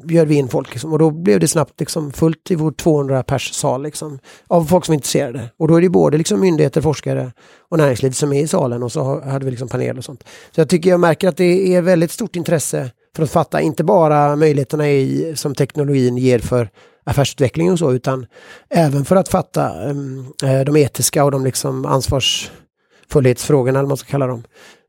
bjöd 0.04 0.28
vi 0.28 0.36
in 0.36 0.48
folk. 0.48 0.72
Liksom. 0.72 0.94
Och 0.94 1.00
då 1.00 1.12
blev 1.12 1.40
det 1.40 1.48
snabbt 1.48 1.80
liksom 1.80 2.12
fullt 2.12 2.52
i 2.52 2.56
vår 2.56 2.72
200 2.72 3.24
pers 3.24 3.54
sal 3.54 3.84
liksom, 3.84 4.20
av 4.48 4.66
folk 4.66 4.86
som 4.86 4.94
är 4.94 4.96
intresserade. 4.96 5.50
Och 5.58 5.68
då 5.68 5.76
är 5.76 5.82
det 5.82 5.90
både 5.90 6.18
liksom 6.18 6.40
myndigheter, 6.40 6.82
forskare 6.82 7.32
och 7.70 7.78
näringsliv 7.78 8.12
som 8.12 8.34
är 8.34 8.42
i 8.42 8.48
salen 8.48 8.84
och 8.84 8.92
så 8.92 9.22
hade 9.22 9.46
vi 9.46 9.52
liksom 9.52 9.68
panel 9.68 9.98
och 9.98 10.06
sånt. 10.06 10.24
Så 10.56 10.62
jag 10.62 10.70
tycker 10.70 10.90
jag 10.90 11.00
märker 11.00 11.28
att 11.28 11.38
det 11.38 11.76
är 11.76 11.82
väldigt 11.82 12.12
stort 12.12 12.36
intresse 12.36 12.92
för 13.16 13.24
att 13.24 13.32
fatta 13.32 13.62
inte 13.62 13.84
bara 13.84 14.36
möjligheterna 14.36 14.90
i, 14.90 15.34
som 15.36 15.56
teknologin 15.56 16.18
ger 16.18 16.40
för 16.40 16.70
affärsutveckling 17.04 17.72
och 17.72 17.80
så 17.80 17.92
utan 17.92 18.26
även 18.70 19.06
för 19.06 19.16
att 19.16 19.30
fatta 19.30 19.90
um, 19.90 20.34
de 20.66 20.78
etiska 20.78 21.24
och 21.24 21.32
de 21.32 21.44
liksom 21.44 21.86
ansvars 21.86 22.52
fullhetsfrågorna, 23.12 23.80
eller 23.80 23.86
vad 23.86 23.90
man 23.90 23.98
ska 23.98 24.12
kalla 24.12 24.28
dem. 24.28 24.44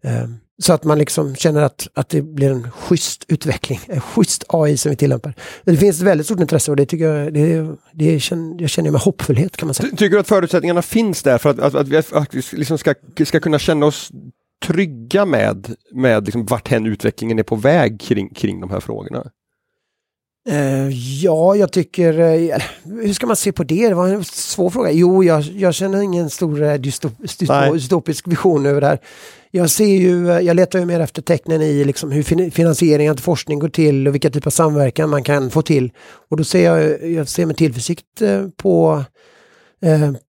Eh, 0.05 0.29
så 0.63 0.73
att 0.73 0.85
man 0.85 0.99
liksom 0.99 1.35
känner 1.35 1.63
att, 1.63 1.89
att 1.95 2.09
det 2.09 2.23
blir 2.23 2.51
en 2.51 2.71
schysst 2.71 3.25
utveckling, 3.29 3.81
en 3.87 4.01
schysst 4.01 4.45
AI 4.49 4.77
som 4.77 4.91
vi 4.91 4.97
tillämpar. 4.97 5.35
Det 5.65 5.77
finns 5.77 5.97
ett 5.97 6.07
väldigt 6.07 6.27
stort 6.27 6.41
intresse 6.41 6.71
och 6.71 6.77
det 6.77 6.87
tycker 6.87 7.05
jag, 7.05 7.35
det, 7.35 7.77
det 7.93 8.21
känner, 8.21 8.61
jag 8.61 8.71
känner 8.71 8.91
med 8.91 9.01
hoppfullhet 9.01 9.57
kan 9.57 9.67
man 9.67 9.75
säga. 9.75 9.89
Tycker 9.91 10.11
du 10.11 10.19
att 10.19 10.29
förutsättningarna 10.29 10.83
finns 10.83 11.23
där 11.23 11.39
för 11.39 11.51
att, 11.51 11.59
att, 11.59 11.75
att 11.75 11.89
vi 11.89 12.03
faktiskt 12.03 12.53
liksom 12.53 12.79
ska, 12.79 12.95
ska 13.25 13.41
kunna 13.41 13.59
känna 13.59 13.87
oss 13.87 14.11
trygga 14.63 15.25
med, 15.25 15.75
med 15.95 16.25
liksom 16.25 16.47
vart 16.47 16.69
hen 16.69 16.87
utvecklingen 16.87 17.39
är 17.39 17.43
på 17.43 17.57
väg 17.57 18.01
kring, 18.01 18.35
kring 18.35 18.61
de 18.61 18.71
här 18.71 18.81
frågorna? 18.81 19.25
Uh, 20.51 20.91
ja, 21.23 21.57
jag 21.57 21.73
tycker... 21.73 22.21
Uh, 22.21 22.57
hur 22.85 23.13
ska 23.13 23.27
man 23.27 23.37
se 23.37 23.53
på 23.53 23.65
det? 23.65 23.89
Det 23.89 23.95
var 23.95 24.09
en 24.09 24.25
svår 24.25 24.71
fråga. 24.71 24.91
Jo, 24.91 25.25
jag, 25.25 25.43
jag 25.43 25.75
känner 25.75 26.03
ingen 26.03 26.31
stor 26.31 26.79
dystop, 26.79 27.13
dystopisk 27.73 28.29
vision 28.29 28.67
över 28.67 28.81
det 28.81 28.87
här. 28.87 28.99
Jag 29.51 29.71
ser 29.71 29.87
ju, 29.87 30.27
jag 30.27 30.57
letar 30.57 30.79
ju 30.79 30.85
mer 30.85 31.01
efter 31.01 31.23
tecknen 31.23 31.63
i 31.63 31.85
liksom 31.85 32.11
hur 32.11 32.23
fin 32.23 32.51
finansieringen 32.51 33.17
till 33.17 33.25
forskning 33.25 33.59
går 33.59 33.69
till 33.69 34.09
och 34.09 34.15
vilka 34.15 34.31
typer 34.31 34.49
av 34.49 34.51
samverkan 34.51 35.11
man 35.11 35.23
kan 35.23 35.51
få 35.51 35.63
till. 35.63 35.93
Och 36.31 36.37
då 36.37 36.45
ser 36.45 36.65
jag, 36.65 37.11
jag 37.11 37.29
ser 37.29 37.47
med 37.47 37.57
tillförsikt 37.57 38.23
på, 38.57 39.05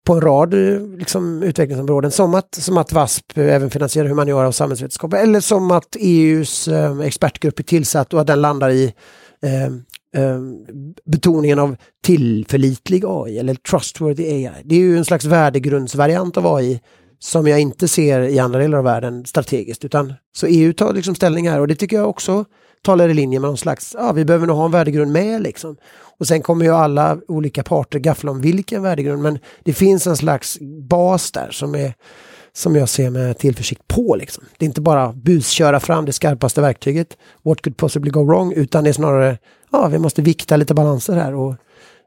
på 0.07 0.13
en 0.13 0.21
rad 0.21 0.55
liksom, 0.99 1.43
utvecklingsområden. 1.43 2.11
Som 2.11 2.35
att, 2.35 2.55
som 2.55 2.79
att 2.79 2.93
VASP 2.93 3.39
även 3.39 3.71
finansierar 3.71 4.09
humaniora 4.09 4.49
och 4.49 4.55
samhällsvetenskap. 4.55 5.13
Eller 5.13 5.41
som 5.41 5.71
att 5.71 5.97
EUs 6.01 6.69
expertgrupp 7.05 7.59
är 7.59 7.63
tillsatt 7.63 8.15
och 8.15 8.21
att 8.21 8.27
den 8.27 8.41
landar 8.41 8.71
i 8.71 8.95
eh, 9.43 9.75
Ehm, 10.15 10.67
betoningen 11.05 11.59
av 11.59 11.77
tillförlitlig 12.05 13.05
AI 13.07 13.39
eller 13.39 13.55
trustworthy 13.55 14.25
AI. 14.25 14.51
Det 14.65 14.75
är 14.75 14.79
ju 14.79 14.97
en 14.97 15.05
slags 15.05 15.25
värdegrundsvariant 15.25 16.37
av 16.37 16.47
AI 16.47 16.81
som 17.19 17.47
jag 17.47 17.61
inte 17.61 17.89
ser 17.89 18.21
i 18.21 18.39
andra 18.39 18.59
delar 18.59 18.79
av 18.79 18.85
världen 18.85 19.27
strategiskt. 19.27 19.85
Utan, 19.85 20.13
så 20.37 20.47
EU 20.47 20.73
tar 20.73 20.93
liksom 20.93 21.15
ställning 21.15 21.49
här 21.49 21.61
och 21.61 21.69
det 21.69 21.75
tycker 21.75 21.97
jag 21.97 22.09
också 22.09 22.45
talar 22.85 23.09
i 23.09 23.15
linje 23.15 23.41
med 23.41 23.49
någon 23.49 23.59
slags, 23.59 23.97
ja 23.99 24.13
vi 24.13 24.25
behöver 24.25 24.47
nog 24.47 24.57
ha 24.57 24.65
en 24.65 24.71
värdegrund 24.71 25.13
med 25.13 25.43
liksom. 25.43 25.77
Och 26.19 26.27
sen 26.27 26.43
kommer 26.43 26.65
ju 26.65 26.71
alla 26.71 27.19
olika 27.29 27.63
parter 27.63 27.99
gaffla 27.99 28.31
om 28.31 28.41
vilken 28.41 28.83
värdegrund 28.83 29.23
men 29.23 29.39
det 29.65 29.73
finns 29.73 30.07
en 30.07 30.17
slags 30.17 30.59
bas 30.89 31.33
där 31.33 31.51
som 31.51 31.75
är 31.75 31.95
som 32.57 32.77
jag 32.77 32.89
ser 32.89 33.11
med 33.11 33.39
tillförsikt 33.39 33.89
på. 33.89 34.17
Liksom. 34.17 34.45
Det 34.59 34.65
är 34.65 34.67
inte 34.67 34.81
bara 34.81 35.13
busköra 35.13 35.81
fram 35.81 36.05
det 36.05 36.13
skarpaste 36.13 36.61
verktyget, 36.61 37.17
what 37.43 37.63
could 37.63 37.77
possibly 37.77 38.11
go 38.11 38.25
wrong, 38.25 38.53
utan 38.53 38.85
det 38.85 38.91
är 38.91 38.95
snarare, 38.95 39.39
ja, 39.75 39.89
vi 39.89 39.99
måste 39.99 40.23
vikta 40.23 40.57
lite 40.57 40.75
balanser 40.75 41.17
här 41.17 41.35
och 41.35 41.55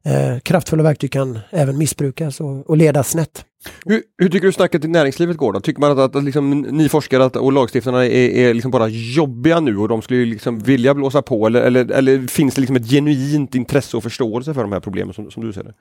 eh, 0.05 0.39
kraftfulla 0.43 0.84
verktyg 0.84 1.11
kan 1.11 1.39
även 1.49 1.78
missbrukas 1.78 2.39
och, 2.39 2.70
och 2.70 2.78
ledas 2.78 3.09
snett. 3.09 3.45
Hur, 3.86 4.03
hur, 4.18 4.30
tycker 4.30 4.47
du 4.47 4.53
snacket 4.53 4.86
i 4.86 4.88
näringslivet 4.88 5.38
går 5.38 5.53
då? 5.53 5.59
Tycker 5.59 5.82
man 5.82 5.91
att, 5.91 5.97
att, 5.97 6.15
att 6.15 6.24
liksom, 6.24 6.61
ni 6.61 6.89
forskare 6.89 7.26
att, 7.26 7.36
och 7.36 7.53
lagstiftarna 7.53 8.05
är, 8.05 8.30
är 8.30 8.53
liksom 8.53 8.72
bara 8.72 8.88
jobbiga 8.88 9.59
nu 9.59 9.78
och 9.78 9.88
de 9.88 10.01
skulle 10.01 10.26
liksom 10.26 10.59
vilja 10.59 10.93
blåsa 10.93 11.22
på 11.22 11.47
eller, 11.47 11.61
eller, 11.61 11.91
eller 11.91 12.28
finns 12.28 12.55
det 12.55 12.61
liksom 12.61 12.76
ett 12.76 12.89
genuint 12.89 13.55
intresse 13.55 13.97
och 13.97 14.03
förståelse 14.03 14.53
för 14.53 14.61
de 14.61 14.72
här 14.72 14.80
problemen 14.80 15.13
som, 15.13 15.32
som 15.32 15.43
du 15.43 15.53
ser 15.53 15.63
det? 15.63 15.74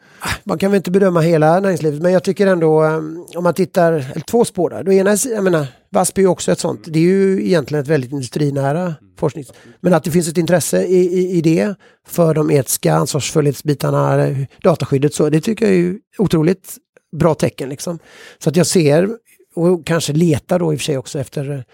Man 0.44 0.58
kan 0.58 0.70
väl 0.70 0.76
inte 0.76 0.90
bedöma 0.90 1.20
hela 1.20 1.60
näringslivet 1.60 2.02
men 2.02 2.12
jag 2.12 2.24
tycker 2.24 2.46
ändå 2.46 2.84
um, 2.84 3.26
om 3.36 3.44
man 3.44 3.54
tittar, 3.54 3.92
eller 3.92 4.24
två 4.26 4.44
spår 4.44 4.70
där, 4.70 4.82
då 4.84 4.92
ena 4.92 5.16
jag 5.34 5.44
menar 5.44 5.66
Vasby 5.96 6.22
är 6.22 6.26
också 6.26 6.52
ett 6.52 6.60
sånt, 6.60 6.80
det 6.86 6.98
är 6.98 7.02
ju 7.02 7.46
egentligen 7.46 7.82
ett 7.82 7.88
väldigt 7.88 8.12
industrinära 8.12 8.94
forskning. 9.18 9.44
Men 9.80 9.92
att 9.92 10.04
det 10.04 10.10
finns 10.10 10.28
ett 10.28 10.38
intresse 10.38 10.84
i, 10.84 10.96
i, 10.96 11.30
i 11.30 11.40
det 11.40 11.74
för 12.06 12.34
de 12.34 12.50
etiska 12.50 12.94
ansvarsfullhetsbitarna, 12.94 14.34
dataskyddet 14.62 15.14
så, 15.14 15.30
det 15.30 15.40
tycker 15.40 15.66
jag 15.66 15.74
är 15.74 15.96
otroligt 16.18 16.76
bra 17.16 17.34
tecken. 17.34 17.68
Liksom. 17.68 17.98
Så 18.38 18.48
att 18.48 18.56
jag 18.56 18.66
ser 18.66 19.08
och 19.54 19.86
kanske 19.86 20.12
letar 20.12 20.58
då 20.58 20.72
i 20.72 20.76
och 20.76 20.80
för 20.80 20.84
sig 20.84 20.98
också 20.98 21.18
efter 21.18 21.64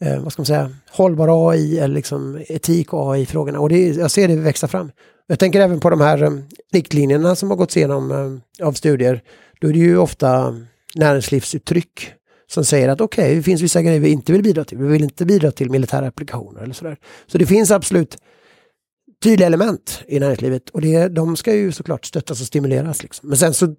eh, 0.00 0.22
vad 0.22 0.32
ska 0.32 0.40
man 0.40 0.46
säga, 0.46 0.70
hållbar 0.90 1.50
AI 1.50 1.78
eller 1.78 1.94
liksom 1.94 2.44
etik 2.48 2.92
och 2.92 3.14
AI-frågorna. 3.14 3.60
Och 3.60 3.68
det, 3.68 3.88
jag 3.88 4.10
ser 4.10 4.28
det 4.28 4.36
växa 4.36 4.68
fram. 4.68 4.90
Jag 5.26 5.38
tänker 5.38 5.60
även 5.60 5.80
på 5.80 5.90
de 5.90 6.00
här 6.00 6.22
um, 6.22 6.44
riktlinjerna 6.72 7.36
som 7.36 7.50
har 7.50 7.56
gått 7.56 7.76
igenom 7.76 8.10
um, 8.10 8.40
av 8.62 8.72
studier. 8.72 9.22
Då 9.60 9.68
är 9.68 9.72
det 9.72 9.78
ju 9.78 9.98
ofta 9.98 10.56
näringslivsuttryck 10.94 12.12
som 12.52 12.64
säger 12.64 12.88
att 12.88 13.00
okej, 13.00 13.24
okay, 13.24 13.34
det 13.36 13.42
finns 13.42 13.62
vissa 13.62 13.82
grejer 13.82 14.00
vi 14.00 14.10
inte 14.10 14.32
vill 14.32 14.42
bidra 14.42 14.64
till. 14.64 14.78
Vi 14.78 14.88
vill 14.88 15.02
inte 15.02 15.24
bidra 15.26 15.50
till 15.50 15.70
militära 15.70 16.06
applikationer 16.06 16.62
eller 16.62 16.74
sådär. 16.74 16.96
Så 17.26 17.38
det 17.38 17.46
finns 17.46 17.70
absolut 17.70 18.16
tydliga 19.22 19.46
element 19.46 20.02
i 20.06 20.20
näringslivet 20.20 20.70
och 20.70 20.80
det, 20.80 21.08
de 21.08 21.36
ska 21.36 21.54
ju 21.54 21.72
såklart 21.72 22.04
stöttas 22.04 22.40
och 22.40 22.46
stimuleras. 22.46 23.02
Liksom. 23.02 23.28
Men 23.28 23.38
sen 23.38 23.54
så 23.54 23.74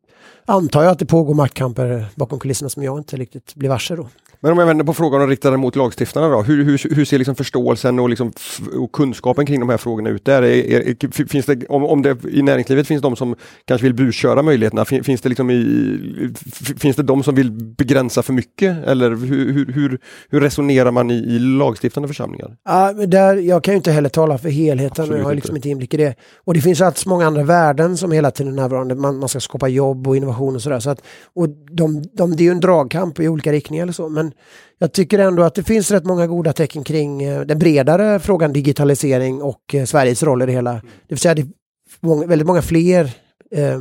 antar 0.46 0.84
jag 0.84 0.92
att 0.92 1.00
det 1.00 1.06
pågår 1.06 1.34
maktkamper 1.34 2.06
bakom 2.16 2.40
kulisserna 2.40 2.70
som 2.70 2.84
jag 2.84 2.98
inte 2.98 3.18
riktigt 3.18 3.56
blir 3.56 3.70
varse 3.70 3.96
då. 3.96 4.10
Men 4.44 4.52
om 4.52 4.60
jag 4.60 4.66
vänder 4.66 4.86
på 4.86 4.94
frågan 4.94 5.22
och 5.22 5.28
riktar 5.28 5.52
den 5.52 5.60
mot 5.60 5.76
lagstiftarna 5.76 6.28
då. 6.28 6.42
Hur, 6.42 6.64
hur, 6.64 6.96
hur 6.96 7.06
ser 7.06 7.18
liksom 7.18 7.36
förståelsen 7.36 8.00
och, 8.00 8.10
liksom 8.10 8.32
och 8.80 8.92
kunskapen 8.92 9.46
kring 9.46 9.60
de 9.60 9.70
här 9.70 9.78
frågorna 9.78 10.10
ut 10.10 10.26
där? 10.26 10.44
Är, 10.44 10.48
är, 10.48 11.28
finns 11.28 11.46
det, 11.46 11.66
om, 11.66 11.84
om 11.84 12.02
det 12.02 12.18
i 12.30 12.42
näringslivet 12.42 12.88
finns 12.88 13.02
de 13.02 13.16
som 13.16 13.36
kanske 13.66 13.84
vill 13.88 13.94
busköra 13.94 14.42
möjligheterna, 14.42 14.86
finns 14.86 15.22
det, 15.22 15.30
liksom 15.30 15.52
i, 15.52 16.34
finns 16.78 16.96
det 16.96 17.04
de 17.04 17.24
som 17.24 17.36
vill 17.36 17.52
begränsa 17.52 18.24
för 18.24 18.34
mycket? 18.34 18.88
Eller 18.88 19.10
hur, 19.10 19.74
hur, 19.74 20.00
hur 20.30 20.42
resonerar 20.42 20.92
man 20.92 21.12
i, 21.12 21.14
i 21.14 21.40
lagstiftande 21.40 22.08
församlingar? 22.08 22.56
Ja, 22.66 22.94
där, 22.94 23.36
jag 23.36 23.64
kan 23.64 23.74
ju 23.74 23.76
inte 23.78 23.92
heller 23.92 24.10
tala 24.10 24.38
för 24.38 24.50
helheten, 24.50 25.04
Absolut 25.04 25.20
jag 25.20 25.26
har 25.26 25.36
liksom 25.36 25.56
inte 25.56 25.70
inblick 25.70 25.94
i 25.94 25.98
det. 25.98 26.16
Och 26.46 26.54
det 26.54 26.62
finns 26.62 26.82
alltid 26.82 26.98
så 27.00 27.10
många 27.10 27.28
andra 27.28 27.44
värden 27.44 27.98
som 27.98 28.12
hela 28.12 28.32
tiden 28.32 28.54
är 28.54 28.62
närvarande. 28.62 28.96
Man, 28.96 29.20
man 29.20 29.30
ska 29.30 29.40
skapa 29.40 29.68
jobb 29.68 30.08
och 30.08 30.18
innovation 30.18 30.56
och 30.56 30.62
sådär. 30.62 30.80
Så 30.80 30.96
och 31.36 31.50
de, 31.72 32.04
de, 32.14 32.36
det 32.36 32.44
är 32.44 32.46
ju 32.46 32.52
en 32.52 32.60
dragkamp 32.60 33.20
i 33.20 33.28
olika 33.28 33.52
riktningar 33.52 33.84
eller 33.84 33.94
så. 33.94 34.10
Men 34.10 34.33
jag 34.80 34.94
tycker 34.94 35.20
ändå 35.20 35.44
att 35.44 35.56
det 35.56 35.64
finns 35.64 35.92
rätt 35.92 36.06
många 36.06 36.28
goda 36.28 36.54
tecken 36.54 36.84
kring 36.84 37.24
eh, 37.24 37.42
den 37.42 37.60
bredare 37.60 38.20
frågan 38.20 38.54
digitalisering 38.54 39.42
och 39.42 39.76
eh, 39.76 39.86
Sveriges 39.86 40.24
roll 40.24 40.42
i 40.42 40.46
det 40.46 40.52
hela. 40.52 40.74
Det 40.74 40.82
vill 41.08 41.18
säga 41.18 41.36
det 41.36 41.42
är 41.42 42.28
väldigt 42.28 42.48
många 42.48 42.62
fler 42.62 43.12
eh, 43.52 43.80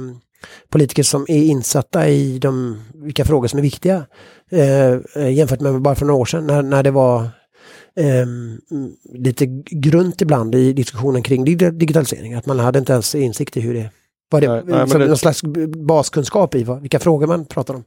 politiker 0.71 1.03
som 1.03 1.27
är 1.29 1.43
insatta 1.43 2.09
i 2.09 2.39
de, 2.39 2.83
vilka 2.95 3.25
frågor 3.25 3.49
som 3.49 3.59
är 3.59 3.63
viktiga. 3.63 4.07
Eh, 4.51 5.31
jämfört 5.31 5.61
med 5.61 5.83
bara 5.83 5.95
för 5.95 6.07
några 6.07 6.21
år 6.21 6.25
sedan 6.25 6.47
när, 6.47 6.63
när 6.63 6.83
det 6.83 6.91
var 6.91 7.23
eh, 7.97 8.27
lite 9.15 9.47
grunt 9.71 10.21
ibland 10.21 10.55
i 10.55 10.73
diskussionen 10.73 11.23
kring 11.23 11.45
digitalisering. 11.45 12.35
Att 12.35 12.47
man 12.47 12.59
hade 12.59 12.79
inte 12.79 12.93
ens 12.93 13.15
insikt 13.15 13.57
i 13.57 13.61
hur 13.61 13.75
det 13.75 13.91
vad 14.33 14.43
det, 14.43 14.49
nej, 14.49 14.63
nej, 14.67 14.89
som 14.89 15.01
det... 15.01 15.07
någon 15.07 15.17
slags 15.17 15.43
baskunskap 15.77 16.55
i 16.55 16.65
vad, 16.65 16.81
vilka 16.81 16.99
frågor 16.99 17.27
man 17.27 17.45
pratar 17.45 17.75
om. 17.75 17.85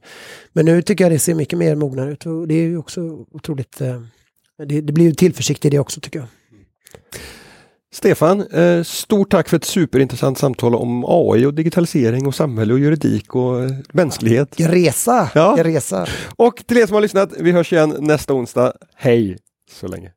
Men 0.52 0.64
nu 0.64 0.82
tycker 0.82 1.04
jag 1.04 1.12
det 1.12 1.18
ser 1.18 1.34
mycket 1.34 1.58
mer 1.58 1.74
mognare 1.74 2.12
ut 2.12 2.26
och 2.26 2.48
det 2.48 2.54
är 2.54 2.62
ju 2.62 2.78
också 2.78 3.00
otroligt, 3.32 3.80
eh, 3.80 4.00
det, 4.66 4.80
det, 4.80 4.92
blir 4.92 5.04
ju 5.04 5.14
tillförsikt 5.14 5.64
i 5.64 5.70
det 5.70 5.78
också 5.78 6.00
tycker 6.00 6.18
jag. 6.18 6.28
Stefan, 7.94 8.46
eh, 8.46 8.82
stort 8.82 9.30
tack 9.30 9.48
för 9.48 9.56
ett 9.56 9.64
superintressant 9.64 10.38
samtal 10.38 10.74
om 10.74 11.04
AI 11.08 11.46
och 11.46 11.54
digitalisering 11.54 12.26
och 12.26 12.34
samhälle 12.34 12.72
och 12.72 12.78
juridik 12.78 13.34
och 13.34 13.62
eh, 13.62 13.70
mänsklighet. 13.92 14.60
Resa! 14.60 15.30
Ja. 15.34 15.56
Resa! 15.58 16.06
Och 16.36 16.62
till 16.66 16.78
er 16.78 16.86
som 16.86 16.94
har 16.94 17.00
lyssnat, 17.00 17.32
vi 17.38 17.52
hörs 17.52 17.72
igen 17.72 17.96
nästa 17.98 18.34
onsdag. 18.34 18.72
Hej 18.94 19.38
så 19.70 19.86
länge! 19.86 20.15